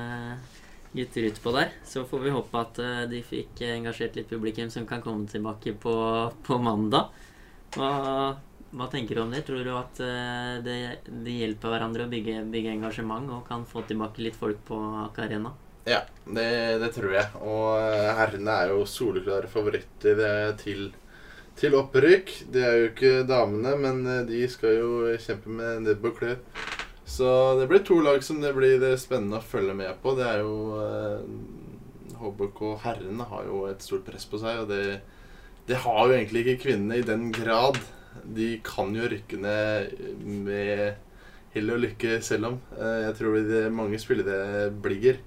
gutter 0.97 1.29
utpå 1.29 1.53
der. 1.57 1.75
Så 1.85 2.07
får 2.09 2.25
vi 2.25 2.33
håpe 2.35 2.61
at 2.65 2.81
de 3.13 3.21
fikk 3.25 3.61
engasjert 3.69 4.17
litt 4.17 4.29
publikum 4.33 4.73
som 4.73 4.89
kan 4.89 5.05
komme 5.05 5.29
tilbake 5.29 5.77
på, 5.81 5.95
på 6.49 6.59
mandag. 6.65 7.13
Hva, 7.77 7.91
hva 8.75 8.87
tenker 8.91 9.19
du 9.19 9.23
om 9.25 9.33
det? 9.35 9.45
Tror 9.47 9.65
du 9.65 9.73
at 9.79 10.01
det, 10.65 10.77
det, 11.07 11.35
hjelper 11.39 11.75
hverandre 11.75 12.07
å 12.07 12.13
bygge, 12.13 12.43
bygge 12.51 12.77
engasjement 12.77 13.31
og 13.37 13.45
kan 13.49 13.67
få 13.69 13.85
tilbake 13.89 14.25
litt 14.27 14.39
folk 14.39 14.63
på 14.69 14.79
Aker 15.07 15.29
Arena? 15.29 15.55
Ja, 15.89 16.01
det, 16.27 16.79
det 16.83 16.91
tror 16.95 17.15
jeg. 17.15 17.29
Og 17.41 17.79
eh, 17.81 18.11
herrene 18.19 18.57
er 18.63 18.75
jo 18.75 18.85
soleklare 18.89 19.49
favoritter 19.51 20.21
eh, 20.27 20.51
til, 20.61 20.91
til 21.59 21.77
opprykk. 21.79 22.35
Det 22.53 22.67
er 22.67 22.77
jo 22.77 22.91
ikke 22.91 23.15
damene, 23.29 23.77
men 23.81 24.03
eh, 24.05 24.27
de 24.29 24.43
skal 24.53 24.77
jo 24.77 24.91
kjempe 25.23 25.53
med 25.57 25.87
nebb 25.87 26.05
og 26.11 26.21
klør. 26.21 26.39
Så 27.11 27.31
det 27.59 27.67
blir 27.71 27.83
to 27.83 27.99
lag 28.05 28.23
som 28.25 28.43
det 28.43 28.53
blir 28.55 28.83
eh, 28.87 28.99
spennende 29.01 29.41
å 29.41 29.47
følge 29.47 29.75
med 29.79 29.97
på. 30.05 30.15
Det 30.19 30.29
er 30.29 30.45
jo 30.45 30.59
eh, 30.85 31.25
HBK 32.21 32.61
herrene 32.85 33.31
har 33.33 33.49
jo 33.49 33.65
et 33.71 33.83
stort 33.83 34.05
press 34.07 34.29
på 34.29 34.39
seg, 34.43 34.63
og 34.63 34.71
det, 34.71 35.01
det 35.71 35.79
har 35.85 36.03
jo 36.09 36.17
egentlig 36.17 36.41
ikke 36.43 36.63
kvinnene 36.65 36.99
i 36.99 37.07
den 37.07 37.29
grad. 37.31 37.79
De 38.27 38.57
kan 38.67 38.91
jo 38.97 39.07
rykke 39.07 39.39
ned 39.39 39.93
med 40.27 40.97
hell 41.55 41.71
og 41.75 41.83
lykke 41.85 42.17
selv 42.27 42.49
om. 42.49 42.57
Eh, 42.75 43.03
Jeg 43.07 43.17
tror 43.21 43.37
det 43.47 43.61
er 43.67 43.75
mange 43.75 43.99
spillere 44.03 44.71
blir 44.83 45.21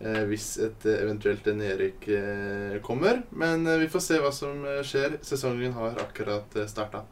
eh, 0.00 0.22
hvis 0.30 0.54
et 0.64 0.86
eventuelt 0.88 1.44
nedrykk 1.52 2.08
eh, 2.16 2.78
kommer. 2.84 3.20
Men 3.32 3.66
vi 3.82 3.90
får 3.92 4.04
se 4.06 4.20
hva 4.22 4.32
som 4.32 4.64
skjer. 4.84 5.18
Sesongen 5.24 5.76
har 5.76 6.00
akkurat 6.00 6.56
starta. 6.70 7.04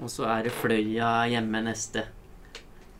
Og 0.00 0.12
så 0.12 0.28
er 0.28 0.44
det 0.48 0.52
Fløya 0.56 1.14
hjemme 1.32 1.64
neste. 1.64 2.04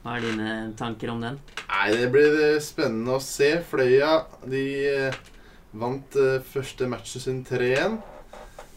Hva 0.02 0.16
er 0.16 0.24
dine 0.24 0.54
tanker 0.80 1.12
om 1.12 1.20
den? 1.22 1.36
Nei, 1.68 1.90
det 1.92 2.08
blir 2.12 2.56
spennende 2.64 3.18
å 3.18 3.22
se. 3.22 3.52
Fløya 3.68 4.22
de 4.48 4.64
vant 5.76 6.16
første 6.48 6.88
matchen 6.88 7.22
sin 7.22 7.44
3-1. 7.48 8.00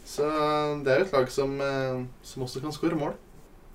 Så 0.05 0.25
eh, 0.29 0.77
det 0.85 0.93
er 0.93 1.01
jo 1.01 1.07
et 1.07 1.15
lag 1.17 1.29
som, 1.33 1.53
eh, 1.61 2.01
som 2.23 2.45
også 2.45 2.61
kan 2.63 2.73
skåre 2.75 2.97
mål. 2.99 3.15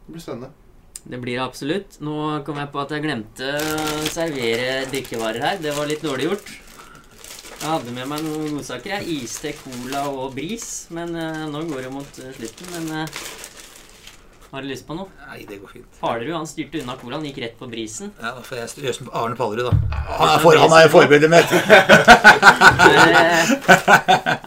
Det 0.06 0.14
blir 0.14 0.24
spennende. 0.24 0.52
Det 1.00 1.18
blir 1.20 1.38
det 1.38 1.44
absolutt. 1.44 2.00
Nå 2.04 2.16
kom 2.46 2.60
jeg 2.60 2.70
på 2.72 2.80
at 2.82 2.90
jeg 2.94 3.04
glemte 3.06 3.52
å 3.56 4.08
servere 4.12 4.84
drikkevarer 4.92 5.46
her. 5.46 5.62
Det 5.64 5.74
var 5.76 5.88
litt 5.90 6.04
dårlig 6.04 6.28
gjort. 6.28 6.52
Jeg 7.60 7.68
hadde 7.68 7.92
med 7.96 8.08
meg 8.08 8.24
noen 8.24 8.56
godsaker. 8.56 9.04
Iste, 9.10 9.52
cola 9.60 10.06
og 10.12 10.36
bris. 10.36 10.88
Men 10.94 11.16
eh, 11.18 11.46
nå 11.50 11.64
går 11.72 11.88
det 11.88 11.94
mot 11.94 12.20
slutten. 12.20 12.74
Men 12.76 13.08
har 14.50 14.62
du 14.62 14.66
lyst 14.68 14.86
på 14.88 14.94
noe? 14.98 15.06
Nei, 15.28 15.44
det 15.48 15.56
går 15.62 15.68
fint. 15.70 15.86
Palerud 16.00 16.34
han 16.34 16.46
styrte 16.50 16.80
unna 16.82 16.94
colaen, 16.98 17.24
gikk 17.28 17.38
rett 17.44 17.56
på 17.60 17.66
brisen. 17.70 18.08
Ja, 18.18 18.30
Da 18.34 18.40
får 18.46 18.56
jeg 18.58 18.68
styrer 18.72 18.92
som 18.96 19.06
Arne 19.14 19.36
Pallerud, 19.38 19.66
da. 19.68 19.72
Han 20.18 20.28
er, 20.34 20.38
for, 20.42 20.52
han 20.58 20.72
er 20.78 20.88
forbildet 20.90 21.30
mitt. 21.30 21.50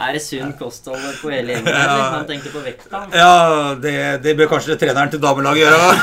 Er, 0.03 0.11
det- 0.13 0.21
sunn 0.23 0.53
kosthold 0.59 0.99
på 1.21 1.29
hele 1.31 1.51
gjengen? 1.55 1.67
eller? 1.71 2.11
Han 2.17 2.25
tenker 2.27 2.49
på 2.51 2.59
vekta. 2.65 2.99
Ja, 3.15 3.75
det, 3.79 3.95
det 4.25 4.35
bør 4.37 4.47
kanskje 4.57 4.75
treneren 4.81 5.09
til 5.13 5.21
damelaget 5.23 5.61
gjøre. 5.63 5.87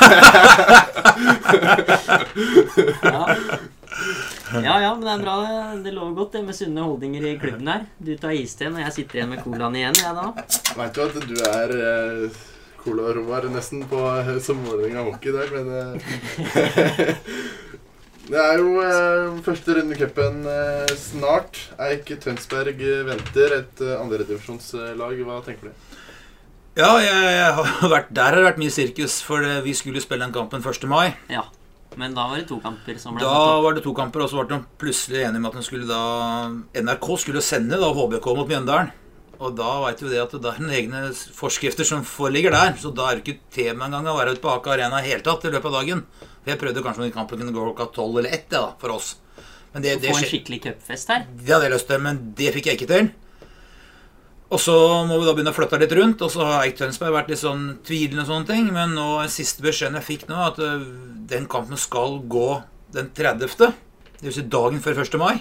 Ja. 4.51 4.59
ja 4.63 4.81
ja, 4.81 4.95
men 4.95 5.03
det 5.05 5.11
er 5.13 5.21
bra. 5.23 5.35
det. 5.83 5.91
lå 5.91 5.99
lover 5.99 6.13
godt 6.21 6.33
det 6.37 6.41
med 6.47 6.55
sunne 6.57 6.81
holdninger 6.85 7.23
i 7.29 7.31
klubben 7.39 7.67
her. 7.71 7.81
Du 7.99 8.11
tar 8.19 8.33
isten, 8.35 8.75
og 8.75 8.81
jeg 8.83 8.93
sitter 8.97 9.15
igjen 9.21 9.31
med 9.35 9.41
colaen 9.45 9.75
igjen. 9.77 9.97
jeg 10.01 10.13
da. 10.17 10.25
Veit 10.77 10.93
du 10.95 10.99
at 11.05 11.13
du 11.29 11.35
er 11.51 11.69
eh, 11.77 12.21
Cola 12.83 13.09
og 13.11 13.15
Roar 13.19 13.47
nesten 13.53 13.83
på, 13.89 13.99
eh, 14.21 14.33
som 14.43 14.61
Vålerenga 14.65 15.03
hockey 15.07 15.29
i 15.31 15.35
dag, 15.37 15.53
men 15.55 15.67
eh, 15.77 17.15
Det 18.31 18.37
er 18.39 18.59
jo 18.61 18.75
eh, 18.79 19.39
første 19.43 19.73
runde 19.75 19.95
i 19.95 19.99
cupen 19.99 20.43
eh, 20.47 20.91
snart. 20.99 21.57
Eik 21.83 22.11
Tønsberg 22.23 22.79
eh, 22.85 23.01
venter 23.09 23.55
et 23.57 23.81
eh, 23.83 23.95
andredivisjonslag. 23.99 25.17
Hva 25.27 25.39
tenker 25.43 25.71
du? 25.71 25.97
Ja, 26.79 26.93
jeg, 27.03 27.17
jeg 27.35 27.49
har 27.57 27.89
vært, 27.95 28.13
der 28.15 28.29
har 28.29 28.37
det 28.39 28.45
vært 28.45 28.61
mye 28.61 28.71
sirkus, 28.71 29.17
for 29.25 29.43
vi 29.65 29.73
skulle 29.75 29.99
spille 30.03 30.23
den 30.23 30.35
kampen 30.37 30.63
1. 30.63 30.87
mai. 30.87 31.09
Ja. 31.33 31.43
Men 31.99 32.13
da 32.15 32.29
var 32.31 32.39
det 32.39 32.45
to 32.47 32.55
kamper 32.63 32.95
som 33.01 33.17
ble 33.17 33.25
Da 33.25 33.27
satt 33.33 33.49
opp. 33.57 33.63
var 33.65 33.73
det 33.75 33.81
to 33.83 33.91
kamper, 33.97 34.23
og 34.23 34.29
så 34.31 34.39
ble 34.45 34.55
de 34.61 34.61
plutselig 34.79 35.25
enige 35.25 35.41
med 35.43 35.49
at 35.51 35.57
de 35.59 35.65
skulle 35.67 35.89
da 35.89 36.03
NRK 36.85 37.07
skulle 37.19 37.41
sende 37.43 37.81
da 37.81 37.89
HBK 37.97 38.29
mot 38.37 38.47
Mjøndalen. 38.47 38.93
Og 39.41 39.55
da 39.57 39.69
veit 39.81 40.01
vi 40.03 40.11
det 40.11 40.19
at 40.21 40.33
det 40.37 40.51
er 40.51 40.73
egne 40.77 40.99
forskrifter 41.33 41.87
som 41.87 42.03
foreligger 42.05 42.53
der. 42.53 42.75
Så 42.77 42.91
da 42.93 43.07
er 43.09 43.17
det 43.17 43.25
ikke 43.25 43.49
tema 43.55 43.87
engang 43.87 44.11
å 44.11 44.17
være 44.19 44.35
ute 44.35 44.43
på 44.43 44.51
Aker 44.53 44.75
Arena 44.75 45.01
i 45.01 45.07
hele 45.09 45.25
tatt 45.25 45.47
i 45.49 45.53
løpet 45.53 45.71
av 45.71 45.79
dagen. 45.79 46.03
For 46.43 46.53
jeg 46.53 46.61
prøvde 46.61 46.83
kanskje 46.85 47.07
om 47.07 47.15
kampen 47.15 47.41
kunne 47.41 47.55
gå 47.55 47.65
klokka 47.65 47.89
tolv 47.95 48.21
eller 48.21 48.37
ett, 48.37 48.47
ja, 48.53 48.61
da, 48.67 48.75
for 48.81 48.93
oss. 48.93 49.15
Men 49.73 49.85
det, 49.85 49.97
det 50.03 50.11
få 50.11 50.19
en 50.19 50.29
skikkelig 50.29 50.61
cupfest 50.67 51.11
her. 51.13 51.25
det 51.31 51.53
hadde 51.53 51.67
jeg 51.69 51.73
lyst 51.73 51.89
til, 51.89 52.01
men 52.03 52.21
det 52.37 52.53
fikk 52.53 52.69
jeg 52.69 52.79
ikke 52.79 52.89
til. 52.91 53.11
Og 54.51 54.59
så 54.59 54.75
må 55.07 55.15
vi 55.15 55.25
da 55.25 55.33
begynne 55.33 55.53
å 55.53 55.55
flytte 55.55 55.79
litt 55.79 55.93
rundt, 55.95 56.21
og 56.25 56.33
så 56.33 56.43
har 56.43 56.65
Eik 56.65 56.75
Tønsberg 56.77 57.15
vært 57.15 57.31
litt 57.31 57.39
sånn 57.39 57.63
tvilende 57.87 58.25
og 58.25 58.29
sånne 58.33 58.49
ting. 58.49 58.67
Men 58.75 58.97
nå, 58.97 59.07
siste 59.31 59.63
beskjeden 59.63 59.95
jeg 60.01 60.07
fikk 60.09 60.27
nå, 60.27 60.37
at 60.51 60.59
den 61.31 61.47
kampen 61.49 61.79
skal 61.79 62.19
gå 62.29 62.49
den 62.91 63.09
30. 63.15 63.47
Det 64.19 64.27
vil 64.27 64.35
si 64.35 64.45
dagen 64.51 64.83
før 64.83 65.01
1. 65.05 65.17
mai. 65.21 65.37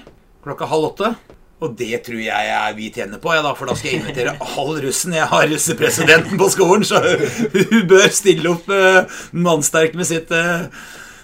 Klokka 0.46 0.70
halv 0.70 0.92
åtte. 0.92 1.10
Og 1.60 1.74
det 1.76 1.98
tror 2.06 2.20
jeg 2.24 2.76
vi 2.78 2.86
tjener 2.94 3.20
på, 3.20 3.34
ja, 3.36 3.42
da, 3.44 3.52
for 3.58 3.68
da 3.68 3.74
skal 3.76 3.90
jeg 3.92 4.00
invitere 4.00 4.32
all 4.40 4.78
russen. 4.80 5.12
Jeg 5.12 5.28
har 5.28 5.44
russepresidenten 5.50 6.38
på 6.40 6.48
skolen, 6.54 6.86
så 6.88 7.02
hun 7.04 7.84
bør 7.90 8.08
stille 8.16 8.48
opp 8.54 8.70
øh, 8.72 9.04
mannsterk 9.36 9.92
med 9.98 10.08
sitt 10.08 10.32
øh, 10.32 10.64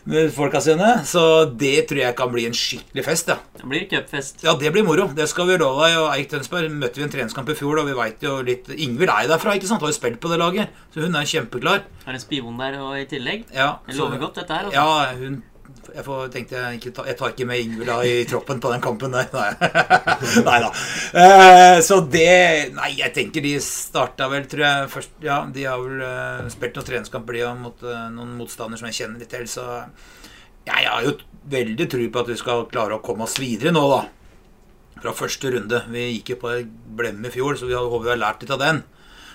med 0.07 0.29
folka 0.37 0.61
sine. 0.63 0.91
Så 1.09 1.23
det 1.59 1.87
tror 1.89 1.99
jeg 2.03 2.15
kan 2.19 2.29
bli 2.31 2.45
en 2.47 2.55
skikkelig 2.55 3.03
fest, 3.09 3.33
ja. 3.33 3.39
Det 3.57 3.65
blir 3.73 3.89
cupfest. 3.91 4.45
Ja, 4.47 4.53
det 4.61 4.71
blir 4.77 4.85
moro. 4.87 5.09
Det 5.17 5.25
skal 5.33 5.49
vi 5.49 5.57
love 5.59 5.83
deg. 5.89 5.97
Og 6.05 6.13
Eik 6.15 6.29
Tønsberg 6.31 6.69
møtte 6.71 7.01
vi 7.01 7.09
en 7.09 7.11
treningskamp 7.17 7.51
i 7.51 7.57
fjor, 7.59 7.81
og 7.83 7.89
vi 7.89 7.97
vet 7.99 8.23
jo 8.29 8.37
litt 8.47 8.69
Ingvild 8.77 9.11
er 9.17 9.33
derfra, 9.33 9.57
ikke 9.59 9.67
sant? 9.73 9.83
Har 9.83 9.91
jo 9.91 9.97
spilt 9.99 10.21
på 10.23 10.31
det 10.31 10.39
laget. 10.45 10.77
Så 10.95 11.03
hun 11.03 11.17
er 11.19 11.27
kjempeklar. 11.33 11.83
Har 12.05 12.15
en 12.21 12.23
spion 12.23 12.61
der 12.61 12.77
og 12.85 12.95
i 13.01 13.09
tillegg. 13.11 13.49
Ja, 13.57 13.73
Det 13.89 13.97
så- 13.97 14.05
lover 14.05 14.21
godt, 14.29 14.39
dette 14.45 14.53
her. 14.61 14.69
Altså. 14.69 14.79
Ja, 14.79 15.17
hun 15.25 15.43
jeg 15.97 16.05
får, 16.05 16.27
tenkte 16.33 16.57
jeg 16.59 16.79
ikke 16.79 17.05
Jeg 17.09 17.17
tar 17.17 17.33
ikke 17.33 17.47
med 17.49 17.63
Ingvild 17.63 17.89
da 17.89 17.97
i 18.05 18.25
troppen 18.29 18.59
på 18.61 18.73
den 18.73 18.83
kampen 18.85 19.15
der. 19.15 19.31
Nei, 19.33 19.47
nei 20.45 20.57
da. 20.65 20.71
Uh, 21.17 21.79
så 21.85 22.03
det 22.05 22.75
Nei, 22.77 22.91
jeg 22.99 23.15
tenker 23.17 23.45
de 23.45 23.55
starta 23.65 24.29
vel, 24.33 24.45
tror 24.51 24.67
jeg 24.67 24.91
først 24.93 25.25
Ja, 25.25 25.39
de 25.53 25.65
har 25.65 25.81
vel 25.81 26.03
uh, 26.05 26.51
spilt 26.53 26.77
noen 26.77 26.89
treningskamper, 26.91 27.39
de 27.39 27.55
mot 27.63 27.87
uh, 27.87 28.11
noen 28.13 28.35
motstandere 28.37 28.83
som 28.83 28.91
jeg 28.91 28.99
kjenner 29.01 29.25
litt 29.25 29.33
til, 29.33 29.49
så 29.49 29.65
ja, 30.67 30.83
Jeg 30.83 30.91
har 30.91 31.07
jo 31.07 31.17
veldig 31.57 31.89
tro 31.89 32.11
på 32.13 32.25
at 32.25 32.33
vi 32.35 32.39
skal 32.43 32.69
klare 32.69 32.99
å 32.99 33.05
komme 33.05 33.25
oss 33.25 33.39
videre 33.41 33.73
nå, 33.73 33.87
da. 33.89 34.03
Fra 35.01 35.13
første 35.17 35.53
runde. 35.53 35.81
Vi 35.93 36.05
gikk 36.17 36.35
jo 36.35 36.43
på 36.43 36.53
ei 36.55 36.63
blemme 36.67 37.31
i 37.31 37.33
fjor, 37.33 37.57
så 37.57 37.69
vi 37.69 37.77
håper 37.77 38.05
vi 38.05 38.13
har 38.13 38.21
lært 38.21 38.45
litt 38.45 38.53
av 38.53 38.61
den. 38.61 38.83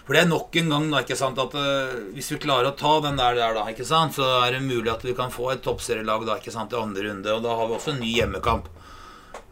For 0.06 0.18
det 0.18 0.24
er 0.24 0.30
nok 0.32 0.56
en 0.58 0.72
gang 0.74 0.88
da, 0.92 1.02
ikke 1.06 1.18
sant, 1.20 1.38
at 1.40 1.54
uh, 1.56 1.92
hvis 2.16 2.32
vi 2.34 2.40
klarer 2.42 2.72
å 2.72 2.78
ta 2.78 2.96
den 3.06 3.20
der, 3.20 3.38
der 3.38 3.54
da, 3.58 3.66
ikke 3.70 3.86
sant, 3.86 4.16
så 4.18 4.26
er 4.42 4.56
det 4.56 4.64
mulig 4.66 4.90
at 4.92 5.04
vi 5.06 5.14
kan 5.18 5.34
få 5.34 5.52
et 5.54 5.62
toppserielag 5.66 6.26
da, 6.28 6.40
ikke 6.42 6.54
sant, 6.54 6.74
i 6.74 6.80
andre 6.80 7.06
runde. 7.10 7.36
Og 7.36 7.44
da 7.46 7.58
har 7.60 7.70
vi 7.70 7.76
også 7.78 7.94
en 7.94 8.02
ny 8.02 8.10
hjemmekamp. 8.16 8.70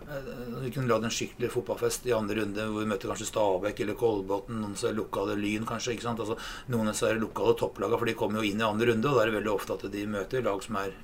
Uh, 0.09 0.63
Vi 0.63 0.71
kunne 0.73 0.89
lagd 0.89 1.05
en 1.05 1.13
skikkelig 1.13 1.51
fotballfest 1.53 2.07
i 2.09 2.15
andre 2.17 2.39
runde 2.41 2.65
hvor 2.65 2.81
vi 2.81 2.89
møter 2.89 3.11
kanskje 3.11 3.27
Stabæk 3.29 3.83
eller 3.85 3.97
Kolbotn, 3.99 4.57
noen 4.63 4.73
som 4.75 4.89
er 4.89 4.97
lokale 4.97 5.37
Lyn 5.37 5.67
kanskje. 5.69 5.93
ikke 5.93 6.07
sant, 6.07 6.23
altså 6.23 6.35
Noen 6.73 6.89
som 6.97 7.11
er 7.11 7.21
lokale 7.21 7.53
topplagene, 7.59 7.99
for 8.01 8.09
de 8.09 8.17
kommer 8.17 8.41
jo 8.41 8.49
inn 8.49 8.63
i 8.63 8.65
andre 8.67 8.89
runde. 8.89 9.05
Og 9.05 9.19
da 9.19 9.21
er 9.23 9.29
det 9.29 9.37
veldig 9.37 9.53
ofte 9.53 9.77
at 9.77 9.85
de 9.93 10.07
møter 10.09 10.43
lag 10.43 10.65
som 10.65 10.81
er 10.81 10.97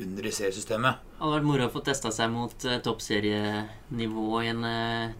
under 0.00 0.26
i 0.26 0.32
seriesystemet. 0.34 1.06
Det 1.14 1.22
hadde 1.22 1.36
vært 1.36 1.46
moro 1.46 1.68
å 1.68 1.72
få 1.72 1.84
testa 1.84 2.10
seg 2.10 2.30
mot 2.32 2.66
toppserienivå 2.86 4.28
i 4.42 4.50
en 4.50 4.66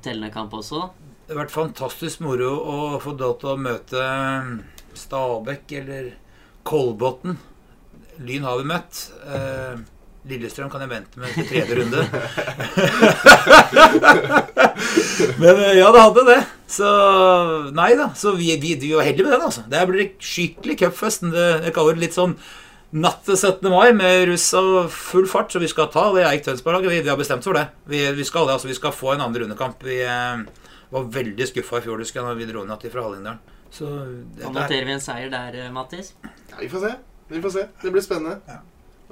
tellende 0.03 0.33
kamp 0.35 0.57
også. 0.57 0.89
Det 1.31 1.37
har 1.37 1.45
vært 1.45 1.53
fantastisk 1.55 2.25
moro 2.27 2.49
å 2.59 2.99
få 2.99 3.13
lov 3.15 3.37
til 3.39 3.53
å 3.53 3.61
møte 3.63 4.03
Stabæk 4.99 5.71
eller 5.79 6.09
Kolbotn. 6.67 7.37
Lyn 8.27 8.43
har 8.49 8.59
vi 8.59 8.65
møtt. 8.67 9.15
Eh, 9.31 9.79
Lillestrøm 10.27 10.67
kan 10.73 10.83
jeg 10.83 10.91
vente 10.91 11.23
med 11.23 11.31
til 11.37 11.47
tredje 11.47 11.77
runde. 11.79 12.03
Men 15.45 15.55
eh, 15.69 15.79
ja, 15.79 15.93
det 15.95 16.03
hadde 16.03 16.25
det. 16.33 16.41
Så 16.67 16.91
nei 17.79 17.95
da. 18.01 18.09
Så 18.19 18.35
vi, 18.35 18.51
vi, 18.59 18.75
vi 18.83 18.91
var 18.97 19.07
heldige 19.07 19.29
med 19.29 19.37
den, 19.37 19.47
altså. 19.53 19.63
Det 19.71 19.87
blir 19.87 20.11
skikkelig 20.19 20.81
cupfest. 20.83 21.23
Jeg 21.31 21.71
kaller 21.77 21.95
det 21.95 22.03
litt 22.09 22.19
sånn 22.19 22.35
natt 22.91 23.23
til 23.29 23.39
17. 23.39 23.71
mai 23.71 23.95
med 23.95 24.27
russ 24.33 24.51
og 24.59 24.91
full 24.91 25.31
fart, 25.31 25.55
så 25.55 25.63
vi 25.63 25.71
skal 25.71 25.95
ta 25.95 26.11
det 26.17 26.27
Eik 26.27 26.43
Tønsberg-laget. 26.49 26.91
Vi, 26.91 27.07
vi 27.07 27.13
har 27.15 27.23
bestemt 27.23 27.47
for 27.47 27.55
det. 27.55 27.71
Vi, 27.87 28.03
vi 28.19 28.27
skal 28.27 28.51
altså. 28.51 28.67
Vi 28.67 28.75
skal 28.83 28.99
få 28.99 29.15
en 29.15 29.23
andre 29.29 29.47
rundekamp 29.47 29.79
i 29.87 30.03
eh, 30.03 30.43
Var 30.91 31.07
veldig 31.15 31.47
skuffa 31.47 31.79
i 31.79 31.85
fjor 31.85 32.03
husker 32.03 32.21
jeg, 32.21 32.27
når 32.27 32.39
vi 32.41 32.49
dro 32.51 32.65
ned 32.67 32.81
til 32.83 32.91
fra 32.91 33.05
Hallingdalen. 33.07 33.39
Så 33.71 33.87
Da 33.87 34.49
er, 34.49 34.53
noterer 34.57 34.85
vi 34.89 34.93
en 34.97 35.01
seier 35.05 35.31
der, 35.31 35.55
eh, 35.55 35.71
Mattis. 35.71 36.15
Ja, 36.51 36.57
vi 36.59 36.69
får 36.69 36.81
se. 36.89 36.93
Vi 37.31 37.41
får 37.45 37.53
se. 37.55 37.67
Det 37.83 37.93
blir 37.95 38.03
spennende. 38.03 38.41
Ja. 38.49 38.59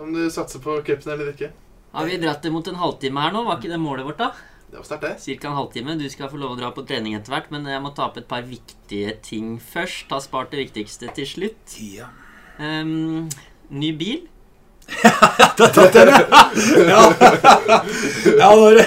Om 0.02 0.12
du 0.14 0.24
satser 0.30 0.58
på 0.62 0.74
cupen 0.86 1.12
eller 1.12 1.32
ikke. 1.32 1.52
Har 1.92 2.06
vi 2.06 2.18
dratt 2.18 2.42
det 2.42 2.50
mot 2.52 2.66
en 2.68 2.78
halvtime 2.78 3.20
her 3.22 3.32
nå? 3.32 3.44
Var 3.46 3.58
ikke 3.60 3.70
det 3.70 3.78
målet 3.80 4.06
vårt, 4.06 4.18
da? 4.18 4.32
Det 4.68 4.76
var 4.76 4.84
sterkt, 4.84 5.02
det. 5.06 5.20
Cirka 5.22 5.48
en 5.48 5.56
halvtime. 5.56 5.94
Du 5.98 6.08
skal 6.12 6.28
få 6.28 6.36
lov 6.36 6.56
å 6.56 6.58
dra 6.58 6.70
på 6.76 6.84
trening 6.86 7.14
etter 7.16 7.32
hvert, 7.32 7.50
men 7.54 7.64
jeg 7.64 7.80
må 7.80 7.94
ta 7.96 8.08
opp 8.10 8.18
et 8.20 8.28
par 8.28 8.42
viktige 8.42 9.14
ting 9.22 9.56
først. 9.62 10.10
Har 10.10 10.20
spart 10.20 10.50
det 10.52 10.66
viktigste 10.66 11.12
til 11.14 11.26
slutt. 11.26 11.78
ja. 11.94 12.10
Um, 12.58 13.28
ny 13.70 13.92
bil. 13.94 14.26
Du 14.88 15.64
har 15.64 15.72
tatt 15.74 15.92
den, 15.92 16.08
ja! 16.08 17.02
ja. 17.68 17.82
ja 18.38 18.50
når, 18.56 18.80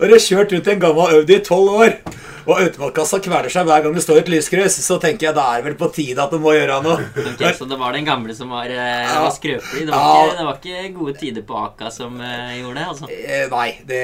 når 0.00 0.06
du 0.08 0.16
har 0.16 0.24
kjørt 0.26 0.52
ut 0.56 0.72
en 0.74 0.82
gammel 0.82 1.16
Audi 1.18 1.36
i 1.38 1.44
tolv 1.46 1.78
år, 1.84 1.96
og 2.42 2.58
automatkassa 2.58 3.20
kveler 3.22 3.52
seg 3.54 3.68
hver 3.68 3.84
gang 3.84 3.92
det 3.94 4.02
står 4.02 4.18
et 4.22 4.30
lyskryss, 4.32 4.74
så 4.82 4.96
tenker 5.02 5.28
jeg 5.28 5.36
da 5.36 5.44
er 5.52 5.60
det 5.60 5.68
vel 5.68 5.76
på 5.78 5.88
tide 5.94 6.18
at 6.24 6.32
du 6.34 6.40
må 6.42 6.56
gjøre 6.56 6.80
noe. 6.82 6.96
Ok, 7.22 7.44
Så 7.54 7.68
det 7.70 7.78
var 7.78 7.94
den 7.94 8.08
gamle 8.08 8.34
som 8.34 8.50
var, 8.50 8.66
eh, 8.66 9.04
Ja. 9.06 9.20
var 9.22 9.30
skrøpelig? 9.30 9.86
Det 9.86 9.92
var, 9.92 10.02
Ja. 10.02 10.24
ikke, 10.24 10.36
det 10.38 10.46
var 10.48 10.58
ikke 10.58 10.98
gode 10.98 11.14
tider 11.20 11.42
på 11.46 11.54
Aka 11.62 11.90
som 11.94 12.18
uh, 12.18 12.50
gjorde 12.58 12.74
det? 12.80 12.86
altså? 12.88 13.06
Eh, 13.14 13.46
nei, 13.52 13.68
det 13.86 14.02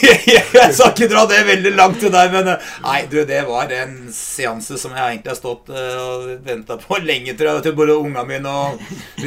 Jeg 0.62 0.74
skal 0.78 0.92
ikke 0.94 1.10
dra 1.10 1.26
det 1.26 1.42
veldig 1.50 1.74
langt 1.74 1.98
til 2.00 2.14
deg, 2.14 2.30
men 2.32 2.54
eh, 2.54 2.72
Nei, 2.86 3.00
du, 3.10 3.24
det 3.26 3.42
var 3.48 3.72
en 3.82 3.96
seanse 4.14 4.78
som 4.78 4.94
jeg 4.94 5.02
egentlig 5.02 5.34
har 5.34 5.40
stått 5.42 5.74
uh, 5.74 5.96
og 6.06 6.28
venta 6.46 6.78
på 6.78 7.02
lenge, 7.02 7.34
tror 7.34 7.56
jeg. 7.56 7.66
Til 7.66 7.80
både 7.82 7.98
unga 7.98 8.22
mine 8.28 8.46
og 8.46 8.78
du 9.18 9.26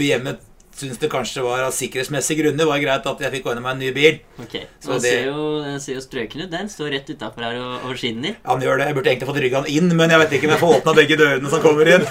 syns 0.79 0.97
det 1.01 1.09
kanskje 1.11 1.43
var 1.45 1.61
av 1.67 1.73
sikkerhetsmessige 1.75 2.39
grunner 2.43 2.67
var 2.69 2.79
greit 2.81 3.05
at 3.11 3.23
jeg 3.25 3.33
fikk 3.35 3.49
ordne 3.51 3.61
meg 3.65 3.75
en 3.75 3.81
ny 3.83 3.91
bil. 3.95 4.19
Ok, 4.39 4.55
Så 4.79 4.93
Den 4.95 5.01
det- 5.03 5.11
ser, 5.11 5.25
jo, 5.27 5.47
den 5.63 5.79
ser 5.83 5.93
jo 5.97 6.03
strøken 6.05 6.43
ut. 6.45 6.49
Den 6.51 6.69
står 6.71 6.91
rett 6.95 7.09
utafor 7.13 7.43
her 7.45 7.59
og, 7.59 7.85
og 7.89 7.97
skinner. 7.99 8.35
Han 8.47 8.61
gjør 8.63 8.79
det. 8.79 8.87
Jeg 8.89 8.95
burde 8.99 9.11
egentlig 9.13 9.29
fått 9.31 9.41
rygga 9.43 9.61
han 9.63 9.69
inn, 9.75 9.91
men 9.95 10.09
jeg 10.15 10.19
vet 10.23 10.31
ikke 10.39 10.47
om 10.49 10.55
jeg 10.55 10.63
får 10.63 10.77
åpna 10.79 10.95
begge 11.01 11.17
dørene 11.19 11.49
som 11.51 11.61
kommer 11.61 11.91
inn. 11.95 12.07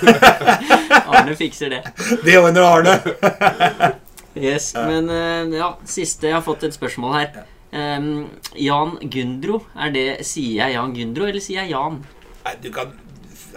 Arne 1.18 1.36
fikser 1.38 1.72
det. 1.72 1.82
Det 2.26 2.36
ordner 2.38 2.68
Arne. 2.68 2.98
Yes, 4.38 4.70
Men 4.76 5.08
eh, 5.10 5.56
ja, 5.58 5.72
siste 5.88 6.28
Jeg 6.28 6.36
har 6.36 6.44
fått 6.46 6.62
et 6.68 6.74
spørsmål 6.76 7.14
her. 7.16 7.40
Um, 7.72 8.28
Jan 8.54 8.92
Gundro. 9.10 9.64
Er 9.74 9.90
det, 9.90 10.04
sier 10.28 10.60
jeg 10.62 10.76
Jan 10.76 10.94
Gundro, 10.94 11.26
eller 11.26 11.42
sier 11.42 11.64
jeg 11.64 11.72
Jan? 11.72 11.98
Nei, 12.44 12.54
du 12.62 12.68
kan 12.72 12.92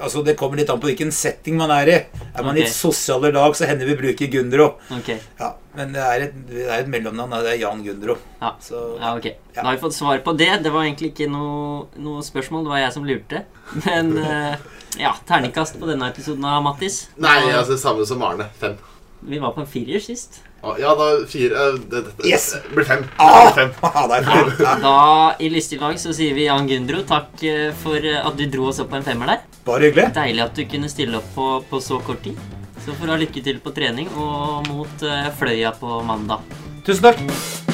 Altså, 0.02 0.24
Det 0.26 0.36
kommer 0.40 0.58
litt 0.58 0.70
an 0.74 0.80
på 0.82 0.90
hvilken 0.90 1.12
setting 1.14 1.56
man 1.58 1.72
er 1.72 1.88
i. 1.88 1.98
Er 2.36 2.44
man 2.44 2.58
i 2.58 2.62
Ok. 2.64 2.68
et 2.68 2.74
sosiale 2.74 3.32
lag, 3.32 3.54
så 3.56 3.68
hender 3.70 3.86
vi 3.86 3.96
bruker 4.00 4.28
Gundro. 4.34 4.68
Ok, 4.92 5.12
Ja, 5.40 5.54
Men 5.76 5.94
det 5.94 6.02
er 6.02 6.22
et, 6.26 6.34
det 6.50 6.66
er 6.68 6.80
et 6.82 6.88
mellomnavn. 6.92 7.30
Det 7.44 7.54
er 7.54 7.60
Jan 7.62 7.84
Gundro. 7.86 8.18
ja. 8.42 8.52
Så 8.60 8.98
Ja, 9.00 9.16
ok. 9.16 9.30
Da 9.56 9.62
har 9.64 9.76
vi 9.76 9.82
fått 9.82 9.94
svar 9.94 10.18
på 10.24 10.36
det. 10.38 10.64
Det 10.64 10.72
var 10.72 10.84
egentlig 10.84 11.14
ikke 11.14 11.30
noe, 11.32 11.88
noe 11.98 12.22
spørsmål. 12.22 12.64
Det 12.66 12.70
var 12.74 12.78
jeg 12.84 12.94
som 12.94 13.06
lurte. 13.06 13.44
Men 13.86 14.18
eh, 14.28 14.56
ja, 15.00 15.14
terningkast 15.28 15.80
på 15.80 15.88
denne 15.88 16.10
episoden 16.12 16.44
av 16.46 16.64
Mattis. 16.64 17.08
Nei, 17.18 17.52
altså 17.54 17.78
samme 17.78 18.06
som 18.06 18.22
Arne. 18.24 18.50
Fem. 18.60 18.78
Vi 19.24 19.38
var 19.40 19.54
på 19.54 19.62
en 19.62 19.68
firer 19.68 20.00
sist. 20.02 20.42
Å, 20.62 20.76
Ja, 20.78 20.92
da 20.98 21.08
fire 21.26 21.58
eh, 21.58 21.78
det, 21.90 22.02
det, 22.06 22.28
Yes! 22.30 22.52
det 22.54 22.76
blir 22.76 22.86
fem. 22.86 23.02
Det 23.02 23.18
Ah! 23.18 23.48
blir 23.48 23.56
fem. 23.58 23.72
Ah, 23.90 24.06
det 24.12 24.20
er. 24.22 24.52
Ja. 24.62 24.76
Da 24.84 24.96
i 25.42 25.50
lystig 25.50 25.80
lag 25.82 25.98
så 26.02 26.14
sier 26.14 26.36
vi 26.38 26.46
Jan 26.46 26.70
Gundro. 26.70 27.02
Takk 27.10 27.42
eh, 27.50 27.72
for 27.82 27.98
eh, 27.98 28.20
at 28.22 28.38
du 28.38 28.46
dro 28.54 28.70
oss 28.70 28.80
opp 28.84 28.92
på 28.94 29.00
en 29.00 29.08
femmer 29.08 29.34
der. 29.34 29.42
Bare 29.66 29.90
hyggelig. 29.90 30.12
Deilig 30.18 30.46
at 30.46 30.56
du 30.58 30.64
kunne 30.70 30.90
stille 30.92 31.18
opp 31.22 31.34
på, 31.36 31.50
på 31.72 31.82
så 31.82 31.98
kort 32.06 32.22
tid. 32.26 32.38
Så 32.86 32.94
får 32.98 33.06
du 33.10 33.14
ha 33.14 33.20
lykke 33.22 33.44
til 33.46 33.60
på 33.62 33.74
trening 33.78 34.08
og 34.18 34.70
mot 34.70 35.06
eh, 35.06 35.30
Fløya 35.42 35.74
på 35.82 36.02
mandag. 36.06 36.46
Tusen 36.86 37.10
takk. 37.10 37.71